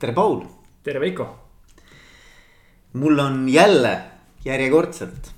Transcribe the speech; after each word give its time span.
tere, 0.00 0.12
Paul. 0.12 0.44
tere, 0.82 1.00
Veiko. 1.00 1.26
mul 2.92 3.18
on 3.18 3.48
jälle 3.48 4.00
järjekordselt 4.44 5.34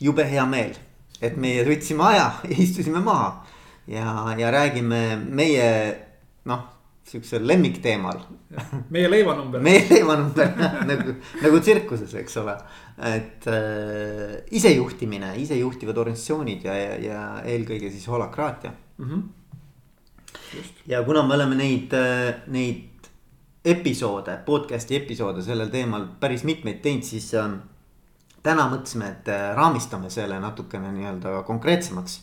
jube 0.00 0.26
hea 0.28 0.44
meel, 0.46 0.74
et 1.24 1.38
meie 1.40 1.64
võtsime 1.64 2.04
aja, 2.10 2.26
istusime 2.66 3.00
maha 3.00 3.46
ja, 3.88 4.34
ja 4.36 4.52
räägime 4.52 5.00
meie 5.24 5.70
noh, 6.44 6.68
siuksel 7.08 7.46
lemmikteemal. 7.48 8.20
meie 8.92 9.08
leivanumber. 9.08 9.64
meie 9.64 9.86
leivanumber 9.88 10.52
nagu, 10.92 11.16
nagu 11.40 11.64
tsirkuses, 11.64 12.12
eks 12.20 12.36
ole. 12.44 12.58
et 13.08 13.48
äh, 13.48 14.36
isejuhtimine, 14.52 15.32
isejuhtivad 15.40 16.04
organisatsioonid 16.04 16.68
ja, 16.68 16.76
ja, 16.76 16.96
ja 17.08 17.28
eelkõige 17.56 17.88
siis 17.88 18.04
holakraatia 18.12 18.72
mm. 18.98 19.04
-hmm. 19.08 19.22
ja 20.92 21.02
kuna 21.08 21.24
me 21.24 21.40
oleme 21.40 21.56
neid, 21.64 21.96
neid 22.52 22.90
episoode, 23.64 24.36
podcast'i 24.46 24.96
episoode 24.96 25.42
sellel 25.42 25.70
teemal 25.72 26.06
päris 26.20 26.44
mitmeid 26.44 26.82
teinud, 26.84 27.06
siis 27.06 27.30
äh, 27.38 27.48
täna 28.44 28.68
mõtlesime, 28.72 29.10
et 29.14 29.30
äh, 29.32 29.48
raamistame 29.56 30.10
selle 30.12 30.38
natukene 30.40 30.92
nii-öelda 30.92 31.42
konkreetsemaks. 31.48 32.20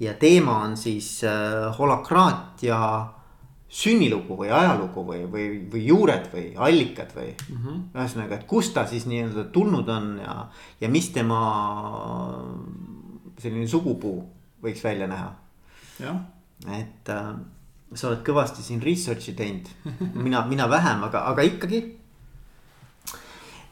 ja 0.00 0.14
teema 0.14 0.58
on 0.64 0.76
siis 0.76 1.24
äh, 1.24 1.78
holakraatia 1.78 2.78
sünnilugu 3.68 4.36
või 4.38 4.50
ajalugu 4.52 5.02
või, 5.06 5.24
või, 5.30 5.46
või 5.72 5.82
juured 5.86 6.28
või 6.32 6.52
allikad 6.56 7.10
või 7.16 7.32
mm 7.32 7.56
-hmm. 7.56 7.82
ühesõnaga, 7.96 8.34
et 8.34 8.46
kust 8.46 8.74
ta 8.74 8.86
siis 8.86 9.06
nii-öelda 9.06 9.44
tulnud 9.52 9.88
on 9.88 10.20
ja, 10.22 10.36
ja 10.80 10.88
mis 10.88 11.10
tema 11.10 11.40
selline 13.38 13.66
sugupuu 13.66 14.22
võiks 14.62 14.84
välja 14.84 15.06
näha. 15.06 15.34
et 16.78 17.08
äh, 17.08 17.34
sa 17.94 18.10
oled 18.10 18.24
kõvasti 18.26 18.64
siin 18.64 18.82
research'i 18.82 19.36
teinud, 19.38 19.68
mina, 20.24 20.42
mina 20.48 20.66
vähem, 20.70 21.04
aga, 21.06 21.26
aga 21.30 21.46
ikkagi. 21.46 21.84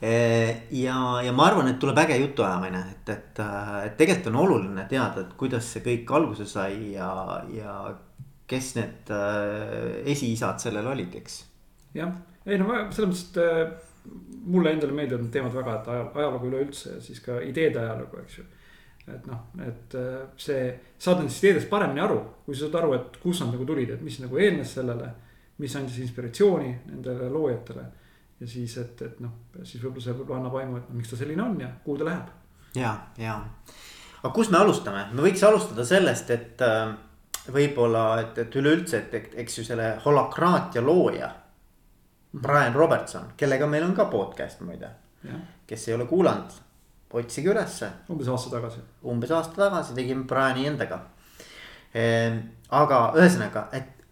ja, 0.05 0.97
ja 1.25 1.33
ma 1.33 1.47
arvan, 1.49 1.71
et 1.71 1.79
tuleb 1.81 1.99
äge 2.03 2.19
jutuajamine, 2.21 2.81
et, 2.93 3.13
et, 3.15 3.41
et 3.87 3.95
tegelikult 3.97 4.33
on 4.35 4.41
oluline 4.43 4.85
teada, 4.91 5.25
et 5.25 5.37
kuidas 5.41 5.71
see 5.73 5.85
kõik 5.87 6.13
alguse 6.19 6.47
sai 6.51 6.93
ja, 6.93 7.09
ja 7.55 7.77
kes 8.51 8.75
need 8.77 9.13
äh, 9.15 10.05
esiisad 10.13 10.61
sellel 10.63 10.91
olid, 10.93 11.15
eks. 11.21 11.39
jah, 11.97 12.13
ei 12.45 12.61
no 12.61 12.69
selles 12.93 13.09
mõttes, 13.09 13.25
et 13.31 13.41
äh, 13.41 14.11
mulle 14.45 14.75
endale 14.75 14.93
meeldivad 14.97 15.25
need 15.25 15.33
teemad 15.33 15.57
väga, 15.57 15.79
et 15.81 16.19
ajalugu 16.21 16.51
üleüldse 16.51 16.99
ja 16.99 17.01
siis 17.05 17.23
ka 17.25 17.39
ideede 17.41 17.81
ajalugu, 17.81 18.21
eks 18.25 18.43
ju 18.43 18.47
et 19.09 19.27
noh, 19.29 19.41
et 19.61 19.95
äh, 20.01 20.23
see, 20.41 20.69
saad 20.99 21.21
nendest 21.21 21.45
ideedest 21.45 21.69
paremini 21.69 22.01
aru, 22.01 22.21
kui 22.47 22.57
sa 22.57 22.67
saad 22.67 22.79
aru, 22.81 22.95
et 22.97 23.19
kust 23.23 23.45
nad 23.45 23.53
nagu 23.53 23.67
tulid, 23.69 23.93
et 23.95 24.05
mis 24.05 24.17
nagu 24.23 24.41
eelnes 24.41 24.75
sellele. 24.81 25.13
mis 25.59 25.75
andis 25.79 26.01
inspiratsiooni 26.03 26.71
nendele 26.89 27.29
loojatele 27.31 27.83
ja 28.41 28.47
siis, 28.47 28.73
et, 28.79 29.03
et 29.07 29.21
noh, 29.23 29.31
siis 29.63 29.79
võib-olla 29.79 30.03
see 30.03 30.15
võib-olla 30.17 30.41
annab 30.41 30.57
aimu, 30.59 30.81
et 30.81 30.89
no, 30.89 30.97
miks 30.99 31.13
ta 31.13 31.19
selline 31.21 31.43
on 31.45 31.61
ja 31.61 31.69
kuhu 31.85 32.01
ta 32.01 32.09
läheb. 32.09 32.33
ja, 32.75 32.91
ja, 33.19 33.37
aga 34.23 34.33
kust 34.35 34.51
me 34.51 34.59
alustame, 34.59 35.05
me 35.13 35.23
võiks 35.29 35.45
alustada 35.47 35.87
sellest, 35.87 36.35
et 36.35 36.65
äh, 36.67 36.97
võib-olla, 37.55 38.03
et, 38.25 38.43
et 38.43 38.59
üleüldse, 38.59 39.05
et, 39.05 39.31
eks 39.45 39.61
ju 39.61 39.65
selle 39.69 39.93
holakraatia 40.05 40.83
looja. 40.83 41.31
Mhm. 42.33 42.43
Brian 42.43 42.75
Robertson, 42.75 43.31
kellega 43.37 43.71
meil 43.71 43.87
on 43.87 43.95
ka 43.95 44.09
podcast 44.11 44.65
muide, 44.67 44.91
kes 45.71 45.89
ei 45.89 45.95
ole 45.95 46.09
kuulanud 46.11 46.65
otsige 47.15 47.51
ülesse. 47.51 47.91
umbes 48.11 48.29
aasta 48.29 48.51
tagasi. 48.57 48.81
umbes 49.03 49.31
aasta 49.31 49.55
tagasi 49.67 49.95
tegime 49.95 50.25
Briani 50.29 50.67
endaga. 50.67 51.01
Ehm, 51.95 52.41
aga 52.75 53.01
ühesõnaga, 53.15 53.69
et, 53.73 54.05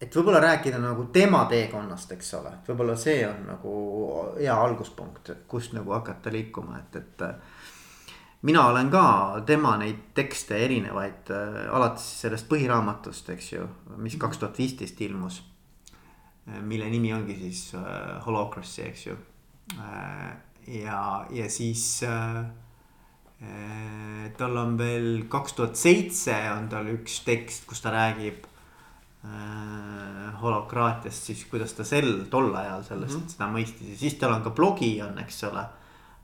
et 0.00 0.16
võib-olla 0.16 0.40
rääkida 0.44 0.78
nagu 0.78 1.08
tema 1.12 1.44
teekonnast, 1.50 2.12
eks 2.14 2.34
ole, 2.38 2.52
et 2.54 2.68
võib-olla 2.70 2.96
see 3.00 3.24
on 3.26 3.40
nagu 3.48 3.72
hea 4.38 4.54
alguspunkt, 4.54 5.32
kust 5.50 5.74
nagu 5.74 5.96
hakata 5.96 6.32
liikuma, 6.32 6.78
et, 6.78 7.00
et 7.02 7.26
mina 8.46 8.68
olen 8.68 8.90
ka 8.92 9.04
tema 9.46 9.74
neid 9.80 10.12
tekste 10.14 10.60
erinevaid 10.66 11.34
äh, 11.34 11.58
alates 11.74 12.06
sellest 12.22 12.48
põhiraamatust, 12.52 13.34
eks 13.34 13.52
ju, 13.56 13.66
mis 13.96 14.18
kaks 14.20 14.38
tuhat 14.38 14.58
viisteist 14.58 15.00
ilmus. 15.00 15.42
mille 16.60 16.84
nimi 16.92 17.12
ongi 17.12 17.34
siis 17.40 17.74
äh, 17.74 18.26
Holocracy, 18.26 18.82
eks 18.82 19.06
ju 19.06 19.14
äh, 19.80 20.34
ja, 20.66 21.26
ja 21.30 21.50
siis 21.50 22.02
äh, 22.02 22.40
äh, 23.42 24.32
tal 24.38 24.56
on 24.56 24.78
veel 24.78 25.24
kaks 25.28 25.56
tuhat 25.58 25.78
seitse 25.78 26.36
on 26.54 26.68
tal 26.72 26.88
üks 26.94 27.20
tekst, 27.26 27.66
kus 27.68 27.82
ta 27.84 27.92
räägib 27.94 28.46
äh, 29.24 30.28
holokraatiast, 30.40 31.30
siis 31.30 31.44
kuidas 31.50 31.76
ta 31.76 31.86
sel, 31.88 32.26
tol 32.30 32.52
ajal 32.54 32.84
sellest 32.84 33.18
mm 33.18 33.24
-hmm. 33.24 33.34
seda 33.36 33.50
mõistis 33.52 33.90
ja 33.94 33.98
siis 34.04 34.18
tal 34.20 34.36
on 34.36 34.42
ka 34.42 34.50
blogi 34.50 34.94
on, 35.02 35.18
eks 35.18 35.44
ole. 35.50 35.64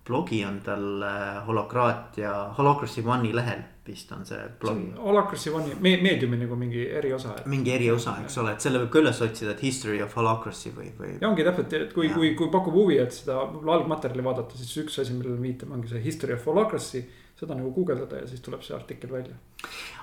blogi 0.07 0.45
on 0.45 0.61
tal 0.61 1.03
äh, 1.03 1.47
holokraatia, 1.47 2.55
Holocracy 2.59 3.03
One'i 3.03 3.35
lehel 3.35 3.63
vist 3.91 4.13
on 4.15 4.25
see 4.27 4.41
blogi. 4.63 4.91
Holacracy 4.99 5.53
One'i 5.55 5.77
me, 5.83 5.95
meediumi 6.05 6.39
nagu 6.41 6.59
mingi 6.59 6.85
eriosa. 7.01 7.35
mingi 7.51 7.75
eriosa, 7.75 8.17
eks 8.25 8.39
ole, 8.43 8.55
et 8.57 8.67
selle 8.67 8.83
võib 8.85 8.93
ka 8.95 9.03
üles 9.03 9.23
otsida, 9.27 9.55
et 9.55 9.65
history 9.67 10.03
of 10.05 10.15
holacracy 10.19 10.73
või, 10.77 10.91
või. 10.99 11.17
ja 11.21 11.31
ongi 11.31 11.47
täpselt, 11.47 11.75
et 11.79 11.97
kui, 11.97 12.13
kui, 12.15 12.35
kui 12.39 12.53
pakub 12.53 12.77
huvi, 12.77 13.01
et 13.03 13.15
seda 13.15 13.41
algmaterjali 13.47 14.27
vaadata, 14.27 14.61
siis 14.61 14.77
üks 14.85 15.01
asi, 15.03 15.17
millele 15.17 15.41
viitame, 15.43 15.77
ongi 15.79 15.93
see 15.93 16.05
history 16.07 16.39
of 16.39 16.47
holacracy. 16.51 17.05
seda 17.41 17.55
nagu 17.57 17.71
guugeldada 17.73 18.19
ja 18.21 18.27
siis 18.29 18.43
tuleb 18.45 18.61
see 18.61 18.75
artikkel 18.77 19.13
välja. 19.15 19.33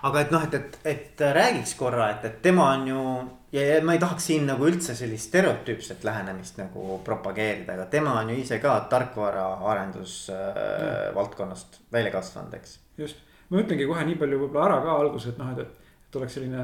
aga 0.09 0.21
et 0.23 0.31
noh, 0.33 0.45
et, 0.47 0.55
et, 0.57 0.79
et 0.89 1.21
räägiks 1.37 1.75
korra, 1.77 2.07
et, 2.15 2.25
et 2.25 2.39
tema 2.41 2.71
on 2.73 2.87
ju 2.87 3.03
ja, 3.51 3.61
ja 3.61 3.83
ma 3.85 3.93
ei 3.93 4.01
tahaks 4.01 4.25
siin 4.31 4.47
nagu 4.49 4.65
üldse 4.67 4.95
sellist 4.97 5.29
stereotüüpset 5.29 6.03
lähenemist 6.07 6.57
nagu 6.57 6.97
propageerida, 7.05 7.77
aga 7.77 7.85
tema 7.93 8.17
on 8.23 8.33
ju 8.33 8.39
ise 8.41 8.57
ka 8.63 8.79
tarkvaraarendus 8.89 10.17
äh, 10.33 11.13
valdkonnast 11.15 11.81
välja 11.93 12.11
kasvanud, 12.17 12.57
eks. 12.57 12.79
just 12.97 13.26
ma 13.49 13.63
ütlengi 13.63 13.89
kohe 13.89 14.05
nii 14.07 14.21
palju 14.21 14.39
võib-olla 14.43 14.69
ära 14.69 14.79
ka 14.85 14.95
alguses, 15.01 15.33
et 15.33 15.41
noh, 15.41 15.51
et, 15.53 15.65
et. 15.65 15.83
et 16.07 16.15
oleks 16.15 16.37
selline 16.37 16.63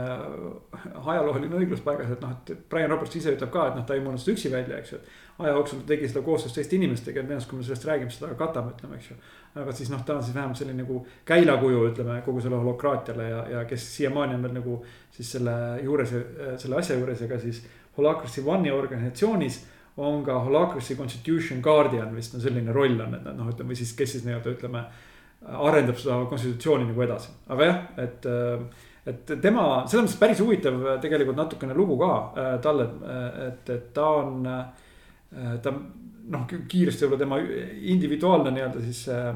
ajalooline 1.04 1.60
õiglus 1.60 1.84
paigas, 1.84 2.12
et 2.14 2.22
noh, 2.24 2.32
et 2.32 2.66
Brian 2.72 2.92
Roberts 2.92 3.18
ise 3.20 3.34
ütleb 3.36 3.52
ka, 3.52 3.68
et 3.70 3.78
noh, 3.80 3.86
ta 3.88 3.98
ei 3.98 4.04
mõelnud 4.04 4.24
seda 4.24 4.38
üksi 4.38 4.52
välja, 4.54 4.80
eks 4.80 4.94
ju. 4.94 5.00
aja 5.44 5.56
jooksul 5.58 5.82
ta 5.82 5.90
tegi 5.90 6.08
seda 6.08 6.22
koostöös 6.24 6.56
teiste 6.56 6.78
inimestega, 6.78 7.20
et 7.20 7.28
tõenäoliselt, 7.28 7.50
kui 7.52 7.60
me 7.60 7.68
sellest 7.68 7.88
räägime, 7.90 8.14
seda 8.14 8.30
ka 8.32 8.38
katame, 8.46 8.72
ütleme, 8.78 9.00
eks 9.00 9.12
ju. 9.12 9.18
aga 9.64 9.76
siis 9.76 9.92
noh, 9.92 10.04
ta 10.08 10.16
on 10.16 10.24
siis 10.24 10.36
vähemalt 10.36 10.62
selline 10.62 10.84
nagu 10.84 11.02
käilakuju, 11.28 11.84
ütleme 11.92 12.18
kogu 12.26 12.44
selle 12.46 12.62
holokraatiale 12.64 13.30
ja, 13.30 13.44
ja 13.58 13.66
kes 13.68 13.88
siiamaani 13.98 14.40
on 14.40 14.48
veel 14.48 14.58
nagu 14.62 14.80
siis 15.12 15.36
selle 15.36 15.56
juures, 15.84 16.16
selle 16.64 16.80
asja 16.80 17.00
juures 17.00 17.24
ja 17.24 17.32
ka 17.32 17.40
siis. 17.44 17.64
Holacracy 17.98 18.42
One'i 18.50 18.72
organisatsioonis 18.74 19.60
on 19.98 20.24
ka 20.26 20.40
Holacracy 20.40 20.96
Constitution 20.96 21.60
Guardian 21.62 22.16
vist 22.16 22.34
on 22.36 22.42
selline 22.42 22.74
roll 22.74 23.00
on, 23.00 23.14
et 23.20 23.28
noh, 23.38 23.50
ütleme 23.52 23.76
siis, 23.78 23.92
kes 23.98 24.16
siis 24.16 24.24
nii-öelda 24.26 24.56
ütleme 24.56 24.88
arendab 25.44 26.00
seda 26.00 26.22
konstitutsiooni 26.30 26.88
nagu 26.90 27.06
edasi, 27.06 27.36
aga 27.52 27.70
jah, 27.70 27.86
et. 28.06 28.28
et 29.04 29.34
tema, 29.44 29.64
selles 29.84 30.06
mõttes 30.06 30.20
päris 30.20 30.40
huvitav 30.40 30.78
tegelikult 31.04 31.36
natukene 31.36 31.74
lugu 31.76 31.98
ka 32.00 32.12
äh, 32.40 32.54
talle, 32.64 32.86
et, 33.50 33.72
et 33.74 33.90
ta 33.96 34.06
on, 34.22 34.46
äh, 34.48 35.58
ta 35.60 35.74
noh, 35.74 36.46
kiiresti 36.48 37.04
võib-olla 37.04 37.20
tema 37.20 37.40
individuaalne 37.94 38.54
nii-öelda 38.56 38.84
siis 38.86 39.02
äh, 39.12 39.34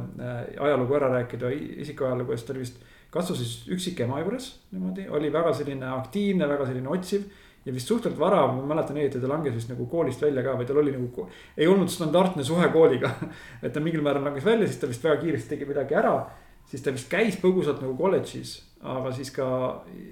ajalugu 0.63 0.95
ära 0.95 1.09
rääkida, 1.17 1.51
isikuajalugu, 1.83 2.37
sest 2.37 2.47
ta 2.47 2.55
oli 2.55 2.63
vist. 2.63 2.79
kasvas 3.11 3.41
siis 3.41 3.67
üksikema 3.75 4.21
juures 4.21 4.47
niimoodi, 4.71 5.09
oli 5.11 5.33
väga 5.33 5.51
selline 5.59 5.91
aktiivne, 5.97 6.47
väga 6.47 6.69
selline 6.71 6.89
otsiv 6.95 7.27
ja 7.67 7.73
vist 7.73 7.87
suhteliselt 7.87 8.19
vara, 8.19 8.45
ma 8.47 8.63
mäletan 8.69 8.97
õieti, 8.97 9.19
ta 9.19 9.27
langes 9.27 9.55
vist 9.57 9.71
nagu 9.71 9.85
koolist 9.91 10.21
välja 10.23 10.43
ka 10.45 10.55
või 10.55 10.67
tal 10.69 10.79
oli 10.79 10.93
nagu, 10.95 11.25
ei 11.57 11.67
olnud 11.67 11.91
standardne 11.91 12.45
suhe 12.47 12.69
kooliga 12.71 13.11
et 13.65 13.73
ta 13.75 13.83
mingil 13.83 14.03
määral 14.05 14.23
langes 14.23 14.47
välja, 14.47 14.69
siis 14.69 14.79
ta 14.79 14.89
vist 14.89 15.03
väga 15.03 15.19
kiiresti 15.23 15.55
tegi 15.55 15.67
midagi 15.67 15.97
ära. 15.99 16.15
siis 16.67 16.83
ta 16.83 16.91
vist 16.91 17.09
käis 17.11 17.35
põgusalt 17.39 17.81
nagu 17.83 17.95
kolledžis, 17.99 18.57
aga 18.83 19.11
siis 19.15 19.31
ka, 19.35 19.47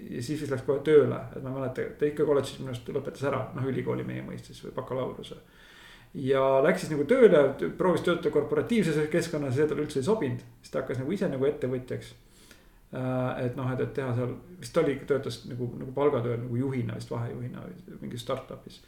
ja 0.09 0.21
siis 0.23 0.41
vist 0.41 0.51
läks 0.51 0.63
kohe 0.67 0.79
tööle, 0.83 1.19
et 1.35 1.43
ma 1.43 1.51
ei 1.51 1.55
mäleta, 1.59 1.87
ta 1.99 2.07
ikka 2.07 2.27
kolledžis 2.27 2.59
minu 2.59 2.71
arust 2.71 2.91
lõpetas 2.91 3.25
ära, 3.27 3.41
noh 3.55 3.71
ülikooli 3.71 4.07
meie 4.07 4.23
mõistes 4.23 4.59
või 4.63 4.75
bakalaureuse. 4.75 5.39
ja 6.27 6.43
läks 6.63 6.83
siis 6.83 6.91
nagu 6.91 7.07
tööle, 7.07 7.47
proovis 7.77 8.03
töötada 8.03 8.35
korporatiivses 8.35 8.99
keskkonnas 9.11 9.55
see 9.55 9.67
talle 9.67 9.87
üldse 9.87 9.99
ei 10.03 10.11
sobinud, 10.11 10.43
siis 10.61 10.71
ta 10.71 10.83
hakkas 10.83 11.03
nagu 11.03 11.11
ise 11.11 11.31
nagu 11.31 11.47
ettevõtjaks 11.47 12.15
et 13.45 13.55
noh, 13.57 13.69
et, 13.73 13.81
et 13.83 13.93
teha 13.93 14.13
seal, 14.15 14.33
vist 14.59 14.77
oli, 14.81 14.95
töötas 15.07 15.41
nagu, 15.49 15.69
nagu 15.79 15.91
palgatööl 15.95 16.39
nagu 16.43 16.59
juhina 16.59 16.95
vist 16.99 17.11
vahejuhina 17.11 17.65
mingis 18.01 18.23
startup'is. 18.23 18.81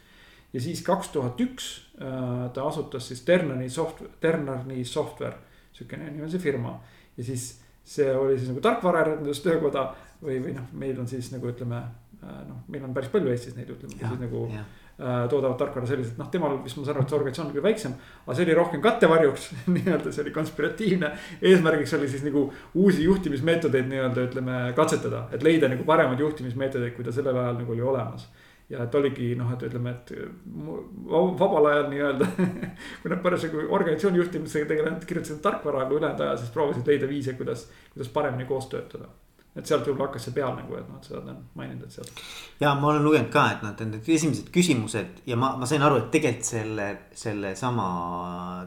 ja 0.52 0.60
siis 0.64 0.82
kaks 0.86 1.12
tuhat 1.14 1.40
üks 1.44 1.68
äh, 2.00 2.48
ta 2.54 2.66
asutas 2.68 3.08
siis 3.08 3.22
Ternani 3.26 3.68
soft-, 3.68 4.04
Ternani 4.20 4.84
software, 4.84 5.36
sihukene 5.72 6.10
nimi 6.10 6.24
on 6.24 6.30
see 6.30 6.42
firma. 6.42 6.78
ja 7.16 7.24
siis 7.24 7.60
see 7.84 8.10
oli 8.16 8.38
siis 8.38 8.50
nagu 8.52 8.60
tarkvaraarendustöökoda 8.64 9.86
või, 10.22 10.42
või 10.44 10.56
noh, 10.56 10.68
meil 10.72 10.98
on 11.00 11.08
siis 11.08 11.32
nagu 11.32 11.48
ütleme 11.52 11.80
äh, 11.82 12.42
noh, 12.48 12.64
meil 12.68 12.84
on 12.84 12.94
päris 12.94 13.12
palju 13.12 13.32
Eestis 13.32 13.56
neid 13.56 13.70
ütleme, 13.76 13.98
kes 14.00 14.20
nagu 14.20 14.46
ja 14.52 14.64
Äh, 14.64 14.87
toodavad 14.98 15.54
tarkvara 15.58 15.86
selliselt, 15.86 16.16
noh, 16.18 16.26
temal 16.32 16.56
vist 16.64 16.78
ma 16.78 16.82
saan 16.82 16.96
aru, 16.96 17.04
et 17.04 17.12
see 17.12 17.18
organisatsioon 17.18 17.48
on 17.48 17.54
küll 17.54 17.66
väiksem. 17.68 17.92
aga 18.24 18.34
see 18.34 18.46
oli 18.48 18.56
rohkem 18.58 18.80
kattevarjuks 18.82 19.44
nii-öelda 19.76 20.10
see 20.14 20.24
oli 20.24 20.32
konspiratiivne. 20.34 21.10
eesmärgiks 21.50 21.94
oli 21.94 22.08
siis 22.10 22.24
nagu 22.26 22.48
uusi 22.74 23.04
juhtimismeetodeid 23.04 23.86
nii-öelda 23.92 24.24
ütleme 24.26 24.56
katsetada, 24.76 25.28
et 25.32 25.46
leida 25.46 25.70
nagu 25.70 25.86
paremaid 25.86 26.18
juhtimismeetodeid, 26.24 26.96
kui 26.96 27.06
ta 27.06 27.14
sellel 27.14 27.38
ajal 27.38 27.60
nagu 27.60 27.76
oli 27.76 27.86
olemas. 27.92 28.26
ja 28.68 28.82
et 28.84 28.98
oligi 28.98 29.30
noh, 29.38 29.54
et 29.54 29.62
ütleme, 29.70 29.94
et 29.94 30.10
vabal 31.44 31.70
ajal 31.70 31.86
nii-öelda 31.94 32.32
kui 33.04 33.14
nad 33.14 33.22
parasjagu 33.22 33.68
organisatsiooni 33.68 34.18
juhtimisega 34.24 34.72
tegelevad, 34.74 35.06
kirjutasid 35.06 35.38
tarkvara, 35.46 35.86
aga 35.86 35.94
ülejäänud 35.94 36.26
aja 36.26 36.36
siis 36.42 36.50
proovisid 36.50 36.90
leida 36.90 37.08
viise, 37.08 37.38
kuidas, 37.38 37.68
kuidas 37.94 38.10
paremini 38.18 38.50
koos 38.50 38.66
töötada 38.74 39.06
et 39.58 39.66
sealt 39.66 39.86
võib-olla 39.86 40.08
hakkas 40.08 40.28
see 40.28 40.34
peal 40.36 40.52
nagu, 40.54 40.76
et 40.78 40.88
noh, 40.88 41.00
seda 41.02 41.20
ta 41.24 41.32
on 41.34 41.44
maininud, 41.58 41.86
et 41.88 41.96
sealt. 41.98 42.24
ja 42.62 42.74
ma 42.78 42.92
olen 42.92 43.04
lugenud 43.04 43.30
ka, 43.34 43.44
et 43.56 43.64
nad 43.66 43.80
need 43.84 44.10
esimesed 44.16 44.50
küsimused 44.54 45.22
ja 45.26 45.38
ma, 45.40 45.54
ma 45.58 45.66
sain 45.68 45.82
aru, 45.82 46.02
et 46.02 46.10
tegelikult 46.14 46.50
selle, 46.52 46.88
sellesama 47.18 47.88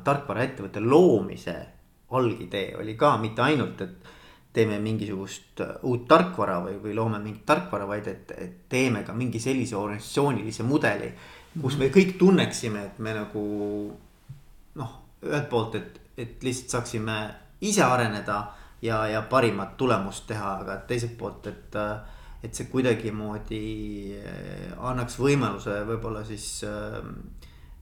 tarkvaraettevõtte 0.05 0.83
loomise 0.83 1.55
algidee 2.17 2.75
oli 2.79 2.97
ka 2.99 3.15
mitte 3.21 3.45
ainult, 3.45 3.81
et 3.85 4.11
teeme 4.51 4.79
mingisugust 4.83 5.61
uut 5.87 6.07
tarkvara 6.11 6.57
või, 6.65 6.75
või 6.83 6.95
loome 6.95 7.21
mingit 7.23 7.45
tarkvara, 7.47 7.87
vaid 7.87 8.07
et, 8.11 8.33
et 8.35 8.57
teeme 8.69 9.05
ka 9.07 9.15
mingi 9.15 9.39
sellise 9.39 9.77
organisatsioonilise 9.79 10.67
mudeli. 10.67 11.11
kus 11.61 11.77
me 11.79 11.87
kõik 11.91 12.17
tunneksime, 12.19 12.83
et 12.85 12.99
me 12.99 13.13
nagu 13.15 13.43
noh, 14.75 14.91
ühelt 15.23 15.47
poolt, 15.49 15.75
et, 15.79 16.01
et 16.17 16.43
lihtsalt 16.43 16.75
saaksime 16.75 17.17
ise 17.61 17.83
areneda 17.83 18.41
ja, 18.81 19.03
ja 19.07 19.21
parimat 19.29 19.77
tulemust 19.77 20.27
teha, 20.27 20.55
aga 20.63 20.81
teiselt 20.87 21.17
poolt, 21.17 21.47
et. 21.47 21.77
et 22.41 22.57
see 22.57 22.65
kuidagimoodi 22.71 23.57
eh, 24.17 24.71
annaks 24.89 25.19
võimaluse 25.21 25.75
võib-olla 25.85 26.23
siis 26.25 26.63
eh, 26.65 26.95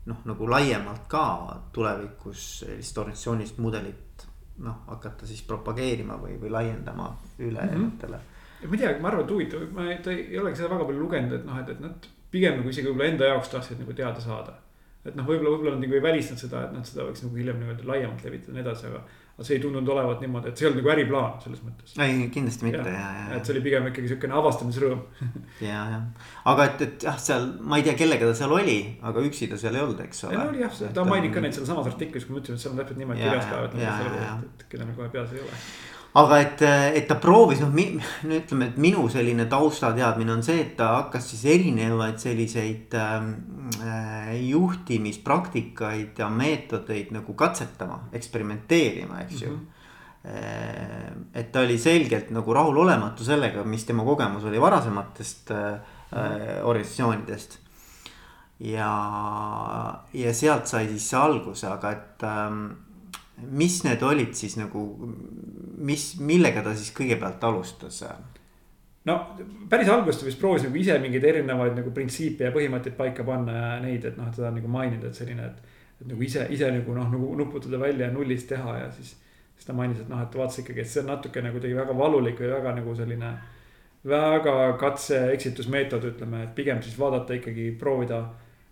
noh, 0.10 0.19
nagu 0.28 0.50
laiemalt 0.51 1.06
ka 1.07 1.24
tulevikus 1.72 2.48
sellist 2.66 2.98
organisatsioonilist 3.00 3.62
mudelit 3.63 4.25
noh, 4.63 4.81
hakata 4.90 5.28
siis 5.30 5.42
propageerima 5.48 6.18
või, 6.19 6.36
või 6.42 6.51
laiendama 6.51 7.10
ülejäänutele 7.40 8.18
mm. 8.18 8.24
-hmm. 8.62 8.68
ma 8.68 8.75
ei 8.75 8.81
tea, 8.81 8.95
ma 9.00 9.12
arvan, 9.12 9.24
et 9.24 9.31
huvitav, 9.31 9.63
ma 9.75 9.88
ei, 9.88 10.00
ei 10.16 10.40
olegi 10.40 10.60
seda 10.60 10.74
väga 10.74 10.88
palju 10.90 11.04
lugenud, 11.06 11.36
et 11.38 11.45
noh, 11.48 11.60
et, 11.62 11.69
et 11.75 11.80
nad 11.84 12.10
pigem 12.34 12.60
nagu 12.60 12.74
isegi 12.74 12.90
võib-olla 12.90 13.13
enda 13.13 13.31
jaoks 13.31 13.54
tahtsid 13.54 13.80
nagu 13.80 13.95
teada 13.95 14.22
saada. 14.22 14.57
et 15.06 15.16
noh, 15.16 15.25
võib-olla, 15.25 15.56
võib-olla 15.56 15.78
nad 15.78 15.86
nagu 15.86 15.95
ei 15.95 16.04
välistanud 16.04 16.44
seda, 16.44 16.66
et 16.68 16.75
nad 16.75 16.86
seda 16.86 17.07
võiks 17.07 17.24
nagu 17.24 17.40
hiljem 17.40 17.62
niimoodi 17.62 17.88
laiemalt 17.88 18.24
levitada 18.28 18.52
ja 18.52 18.57
nii 18.57 18.66
edasi, 18.68 18.92
aga 18.92 19.04
aga 19.40 19.48
see 19.48 19.56
ei 19.56 19.62
tundunud 19.64 19.90
olevat 19.94 20.20
niimoodi, 20.20 20.52
et 20.52 20.60
see 20.60 20.66
ei 20.66 20.70
olnud 20.70 20.82
nagu 20.82 20.92
äriplaan 20.92 21.36
selles 21.40 21.62
mõttes. 21.64 21.94
ei, 22.04 22.26
kindlasti 22.34 22.66
mitte 22.68 22.82
ja, 22.84 22.96
ja, 23.00 23.12
ja. 23.22 23.38
et 23.38 23.48
see 23.48 23.54
oli 23.56 23.62
pigem 23.64 23.86
ikkagi 23.88 24.12
siukene 24.12 24.36
avastamisrõõm 24.36 25.04
ja, 25.70 25.84
ja, 25.94 26.00
aga 26.52 26.66
et, 26.68 26.84
et 26.84 27.06
jah, 27.08 27.20
seal 27.24 27.48
ma 27.64 27.80
ei 27.80 27.86
tea, 27.88 27.96
kellega 28.02 28.28
ta 28.28 28.36
seal 28.42 28.56
oli, 28.58 28.80
aga 29.00 29.24
üksi 29.30 29.48
ta 29.52 29.60
seal 29.62 29.80
ei 29.80 29.86
olnud, 29.86 30.02
eks 30.04 30.26
ole. 30.28 30.36
no 30.36 30.50
oli 30.52 30.66
jah, 30.66 30.76
ta 30.98 31.08
mainib 31.08 31.32
ka 31.38 31.46
neid 31.46 31.56
sealsamas 31.56 31.88
artiklis, 31.94 32.28
kui 32.28 32.36
ma 32.36 32.44
ütlesin, 32.44 32.60
et 32.60 32.66
seal 32.66 32.76
on 32.76 32.84
täpselt 32.84 33.00
niimoodi 33.00 33.24
kirjas 33.24 33.48
ka, 33.48 33.64
et, 33.70 33.80
et 34.60 34.68
keda 34.74 34.90
meil 34.90 35.00
kohe 35.00 35.14
peas 35.16 35.32
ei 35.38 35.46
ole 35.46 35.64
aga 36.18 36.40
et, 36.42 36.62
et 36.98 37.08
ta 37.08 37.20
proovis, 37.22 37.60
noh, 37.62 37.74
no 38.26 38.38
ütleme, 38.40 38.70
et 38.72 38.78
minu 38.82 39.06
selline 39.14 39.46
taustateadmine 39.50 40.34
on 40.34 40.42
see, 40.46 40.64
et 40.64 40.72
ta 40.80 40.96
hakkas 40.96 41.28
siis 41.34 41.44
erinevaid 41.54 42.18
selliseid 42.22 42.96
ähm, 42.98 43.34
äh, 43.86 44.32
juhtimispraktikaid 44.50 46.18
ja 46.18 46.30
meetodeid 46.34 47.14
nagu 47.14 47.36
katsetama, 47.38 48.08
eksperimenteerima, 48.18 49.26
eks 49.28 49.44
ju 49.44 49.52
mm. 49.52 49.60
-hmm 49.60 49.76
et 50.22 51.52
ta 51.52 51.62
oli 51.64 51.78
selgelt 51.80 52.30
nagu 52.36 52.54
rahulolematu 52.54 53.24
sellega, 53.24 53.64
mis 53.64 53.86
tema 53.88 54.04
kogemus 54.04 54.44
oli 54.44 54.60
varasematest 54.62 55.52
äh, 55.52 55.74
äh 56.12 56.66
organisatsioonidest. 56.66 57.60
ja, 58.60 60.04
ja 60.14 60.34
sealt 60.34 60.68
sai 60.68 60.88
siis 60.88 61.10
see 61.10 61.20
alguse, 61.20 61.68
aga 61.68 61.92
et 61.92 62.24
ähm, 62.28 62.66
mis 63.48 63.80
need 63.86 64.04
olid 64.04 64.36
siis 64.38 64.58
nagu, 64.60 64.84
mis, 65.78 66.12
millega 66.20 66.64
ta 66.66 66.76
siis 66.78 66.92
kõigepealt 66.96 67.44
alustas? 67.48 68.04
no 69.08 69.16
päris 69.72 69.90
alguses 69.90 70.20
ta 70.20 70.28
vist 70.28 70.40
proovis 70.42 70.66
nagu 70.68 70.78
ise 70.80 70.98
mingeid 71.02 71.26
erinevaid 71.32 71.78
nagu 71.78 71.94
printsiipe 71.96 72.48
ja 72.48 72.54
põhimõtteid 72.56 72.98
paika 72.98 73.26
panna 73.28 73.56
ja 73.56 73.70
neid, 73.84 74.06
et 74.06 74.18
noh, 74.20 74.30
on 74.30 74.60
nagu 74.60 74.72
maininud, 74.72 75.08
et 75.10 75.22
selline, 75.22 75.46
et. 75.48 75.78
et 76.02 76.12
nagu 76.12 76.24
ise, 76.24 76.46
ise 76.56 76.72
nagu 76.76 76.96
noh, 76.96 77.08
nagu 77.14 77.32
nuputada 77.40 77.80
välja 77.82 78.08
ja 78.08 78.16
nullist 78.16 78.50
teha 78.52 78.78
ja 78.84 78.92
siis. 78.96 79.16
siis 79.56 79.68
ta 79.68 79.74
mainis, 79.76 80.00
et 80.04 80.12
noh, 80.12 80.22
et 80.24 80.36
vaatas 80.36 80.62
ikkagi, 80.62 80.84
et 80.84 80.92
see 80.92 81.02
on 81.04 81.10
natuke 81.12 81.42
kuidagi 81.42 81.76
väga 81.76 81.96
valulik 81.98 82.40
või 82.40 82.52
väga 82.54 82.76
nagu 82.82 82.96
selline. 82.96 83.32
väga 84.10 84.54
katse-eksitusmeetod, 84.80 86.06
ütleme, 86.14 86.44
et 86.44 86.54
pigem 86.56 86.80
siis 86.82 86.96
vaadata 87.00 87.36
ikkagi, 87.36 87.72
proovida 87.80 88.22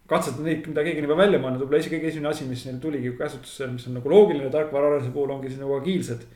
katsetada 0.07 0.47
neid, 0.47 0.65
mida 0.69 0.83
keegi 0.85 1.01
on 1.01 1.07
juba 1.09 1.19
välja 1.19 1.39
mõelnud, 1.43 1.61
võib-olla 1.63 1.81
isegi 1.83 1.97
kõige 1.97 2.11
esimene 2.11 2.31
asi, 2.31 2.47
mis 2.47 2.63
neil 2.67 2.79
tuligi 2.83 3.13
käsutusse, 3.19 3.67
mis 3.73 3.87
on 3.89 3.97
nagu 3.99 4.11
loogiline 4.11 4.49
tarkvaraarenduse 4.53 5.13
puhul 5.15 5.33
ongi 5.35 5.51
siis 5.51 5.61
nagu 5.61 5.75
agiilsed. 5.77 6.27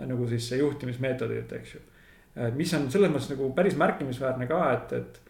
nagu 0.00 0.26
siis 0.28 0.46
see 0.48 0.58
juhtimismeetodid, 0.60 1.50
eks 1.52 1.74
ju. 1.74 1.80
mis 2.56 2.70
on 2.74 2.86
selles 2.90 3.10
mõttes 3.12 3.32
nagu 3.34 3.50
päris 3.52 3.74
märkimisväärne 3.76 4.46
ka, 4.48 4.60
et, 4.72 4.92
et. 5.00 5.20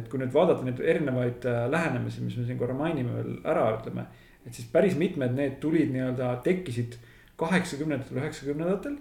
et 0.00 0.08
kui 0.08 0.20
nüüd 0.20 0.32
vaadata 0.34 0.66
neid 0.66 0.80
erinevaid 0.80 1.46
äh, 1.48 1.62
lähenemisi, 1.70 2.20
mis 2.22 2.36
me 2.36 2.44
siin 2.46 2.58
korra 2.58 2.74
mainime 2.76 3.14
veel 3.16 3.38
ära, 3.48 3.64
ütleme. 3.78 4.04
et 4.46 4.54
siis 4.54 4.68
päris 4.72 4.98
mitmed 4.98 5.32
need 5.34 5.56
tulid 5.62 5.90
nii-öelda, 5.94 6.34
tekkisid 6.44 6.98
kaheksakümnendatel, 7.40 8.20
üheksakümnendatel 8.20 8.98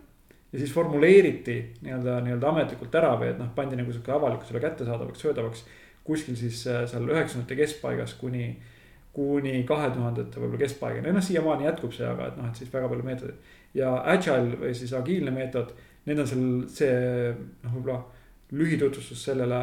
ja 0.54 0.60
siis 0.60 0.72
formuleeriti 0.74 1.58
nii-öelda, 1.82 2.22
nii-öelda 2.26 2.50
ametlikult 2.50 2.96
ära 2.96 3.12
või 3.20 3.34
et 3.34 3.42
noh, 3.42 3.52
pandi 3.56 3.78
nagu 3.78 3.92
sihuke 3.94 4.16
avalikkusele 4.16 4.64
kättesaadavaks, 4.64 5.22
söödavaks 5.26 5.66
kuskil 6.08 6.38
siis 6.40 6.62
äh, 6.68 6.84
seal 6.90 7.08
üheksakümnendate 7.10 7.58
keskpaigas 7.60 8.16
kuni, 8.20 8.52
kuni 9.14 9.64
kahe 9.68 9.90
tuhandete 9.94 10.42
võib-olla 10.42 10.64
keskpaigani, 10.64 11.14
noh 11.16 11.26
siiamaani 11.26 11.68
jätkub 11.68 11.94
see, 11.96 12.08
aga 12.08 12.30
et 12.30 12.40
noh, 12.40 12.48
et 12.50 12.62
siis 12.62 12.72
väga 12.74 12.90
palju 12.92 13.08
meetodeid. 13.08 13.52
ja 13.78 13.92
agile 14.14 14.58
või 14.62 14.72
siis 14.78 14.94
agiilne 14.98 15.34
meetod, 15.36 15.74
need 16.10 16.22
on 16.22 16.30
seal 16.30 16.48
see 16.74 16.96
noh, 17.66 17.76
võib-olla 17.76 18.00
lühitutvustus 18.60 19.28
sellele 19.30 19.60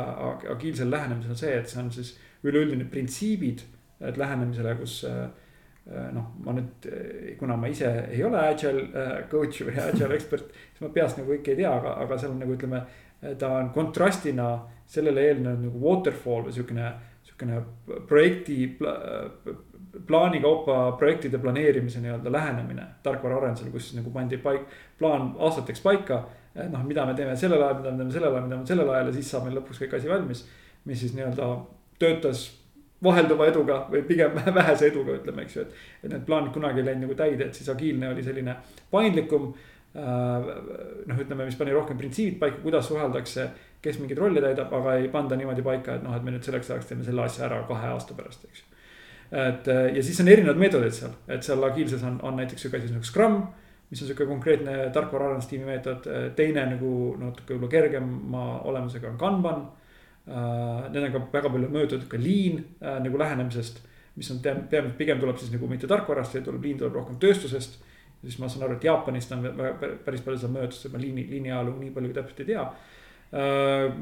agiilsele 0.52 0.92
lähenemisele 0.92 1.34
on 1.34 1.40
see, 1.40 1.56
et 1.58 1.72
see 1.72 1.80
on 1.82 1.90
siis 1.90 2.12
üleüldine 2.46 2.84
printsiibid, 2.86 3.64
lähenemisele, 3.98 4.76
kus 4.78 5.00
äh, 5.08 5.24
äh, 5.88 6.06
noh, 6.14 6.28
ma 6.44 6.54
nüüd, 6.54 6.86
kuna 7.40 7.56
ma 7.58 7.72
ise 7.72 7.88
ei 8.12 8.22
ole 8.26 8.38
agile 8.52 9.26
coach 9.32 9.64
või 9.66 9.74
agile 9.88 10.14
ekspert, 10.20 10.54
siis 10.68 10.84
ma 10.84 10.92
peast 10.94 11.18
nagu 11.18 11.32
kõike 11.32 11.56
ei 11.56 11.64
tea, 11.64 11.72
aga, 11.72 11.96
aga 12.04 12.20
seal 12.20 12.36
on 12.36 12.40
nagu 12.44 12.54
ütleme, 12.54 12.84
ta 13.40 13.50
on 13.56 13.72
kontrastina 13.74 14.50
sellele 14.90 15.28
eelnenud 15.30 15.66
nagu 15.66 15.82
waterfall 15.82 16.46
või 16.46 16.56
siukene, 16.56 16.90
siukene 17.26 17.60
projekti 18.08 18.66
pla, 18.78 18.94
plaani 20.06 20.40
kaupa 20.40 20.92
projektide 20.98 21.38
planeerimise 21.38 22.00
nii-öelda 22.00 22.32
lähenemine 22.32 22.84
tarkvaraarendusel, 23.02 23.70
kus 23.72 23.88
siis 23.88 24.00
nagu 24.00 24.12
pandi 24.14 24.38
paik, 24.42 24.66
plaan 24.98 25.32
aastateks 25.38 25.80
paika. 25.84 26.24
noh, 26.72 26.84
mida 26.88 27.04
me 27.06 27.14
teeme 27.14 27.36
sellel 27.36 27.62
ajal, 27.62 27.80
mida 27.80 27.90
me 27.90 27.98
teeme 27.98 28.12
sellel 28.12 28.34
ajal, 28.34 28.44
mida 28.46 28.56
me 28.56 28.66
sellel 28.66 28.90
ajal 28.90 29.10
ja 29.10 29.16
siis 29.16 29.30
saab 29.30 29.44
meil 29.44 29.58
lõpuks 29.58 29.82
kõik 29.82 29.96
asi 29.98 30.08
valmis. 30.08 30.46
mis 30.84 31.00
siis 31.00 31.14
nii-öelda 31.14 31.48
töötas 31.98 32.46
vahelduva 33.02 33.46
eduga 33.50 33.78
või 33.90 34.02
pigem 34.08 34.36
vähese 34.58 34.90
eduga, 34.90 35.16
ütleme, 35.20 35.44
eks 35.44 35.56
ju, 35.56 35.64
et. 35.66 35.80
et 36.02 36.12
need 36.12 36.26
plaanid 36.28 36.52
kunagi 36.54 36.80
ei 36.80 36.90
läinud 36.90 37.06
nagu 37.06 37.16
täide, 37.18 37.48
et 37.48 37.54
siis 37.54 37.68
agiilne 37.72 38.08
oli 38.12 38.24
selline 38.24 38.56
paindlikum 38.90 39.50
äh, 39.52 40.50
noh, 41.06 41.20
ütleme, 41.24 41.44
mis 41.44 41.58
pani 41.60 41.76
rohkem 41.76 41.98
printsiibid 42.00 42.38
paika, 42.40 42.62
kuidas 42.64 42.88
suheldakse 42.88 43.50
kes 43.86 44.00
mingeid 44.02 44.18
rolle 44.20 44.42
täidab, 44.42 44.72
aga 44.74 44.96
ei 45.00 45.10
panda 45.12 45.38
niimoodi 45.38 45.64
paika, 45.66 45.96
et 45.96 46.06
noh, 46.06 46.14
et 46.16 46.24
me 46.26 46.34
nüüd 46.34 46.46
selleks 46.46 46.72
ajaks 46.72 46.90
teeme 46.90 47.06
selle 47.06 47.22
asja 47.24 47.46
ära 47.46 47.62
kahe 47.68 47.92
aasta 47.94 48.16
pärast, 48.18 48.46
eks 48.48 48.62
ju. 48.62 48.66
et 49.42 49.70
ja 49.96 50.02
siis 50.06 50.20
on 50.22 50.30
erinevad 50.32 50.60
meetodid 50.60 50.94
seal, 50.96 51.14
et 51.30 51.46
seal 51.46 51.62
agiilses 51.66 52.02
on, 52.06 52.18
on 52.26 52.38
näiteks 52.40 52.66
sihuke 52.66 52.80
asi 52.80 52.92
nagu 52.92 53.06
Scrum. 53.06 53.40
mis 53.90 54.02
on 54.02 54.08
sihuke 54.08 54.26
konkreetne 54.26 54.76
tarkvaraarendustiimi 54.94 55.68
meetod, 55.68 56.06
teine 56.38 56.64
nagu 56.72 56.92
natuke 57.20 57.54
võib-olla 57.54 57.74
kergema 57.76 58.46
olemusega 58.66 59.12
on 59.12 59.18
Kanban 59.18 59.66
uh,. 59.66 60.88
Need 60.90 61.04
on 61.04 61.12
ka 61.14 61.20
väga 61.32 61.50
palju 61.54 61.68
möödunud 61.70 62.08
ka 62.10 62.18
lean 62.18 62.56
uh, 62.80 62.96
nagu 62.98 63.18
lähenemisest, 63.18 63.78
mis 64.18 64.30
on 64.34 64.40
peamiselt 64.42 64.96
pigem 64.98 65.20
tuleb 65.22 65.38
siis 65.38 65.52
nagu 65.54 65.68
mitte 65.70 65.86
tarkvarast, 65.86 66.34
vaid 66.34 66.48
tuleb, 66.48 66.64
lean 66.66 66.80
tuleb 66.82 66.98
rohkem 66.98 67.20
tööstusest 67.22 67.78
siis 68.26 68.40
ma 68.42 68.48
saan 68.50 68.64
aru, 68.66 68.74
et 68.74 68.84
Jaapanist 68.84 69.30
on 69.36 69.44
päris 70.02 70.24
palju 70.24 70.40
seda 70.40 70.50
möödust, 70.50 70.88
et 70.88 70.92
ma 70.92 70.98
liini, 70.98 71.28
liini 71.30 71.52
ajalugu 71.52 71.84
nii 71.84 71.92
palju 71.94 72.14
täpselt 72.16 72.40
ei 72.42 72.48
tea 72.48 72.64
Äh, 72.66 72.94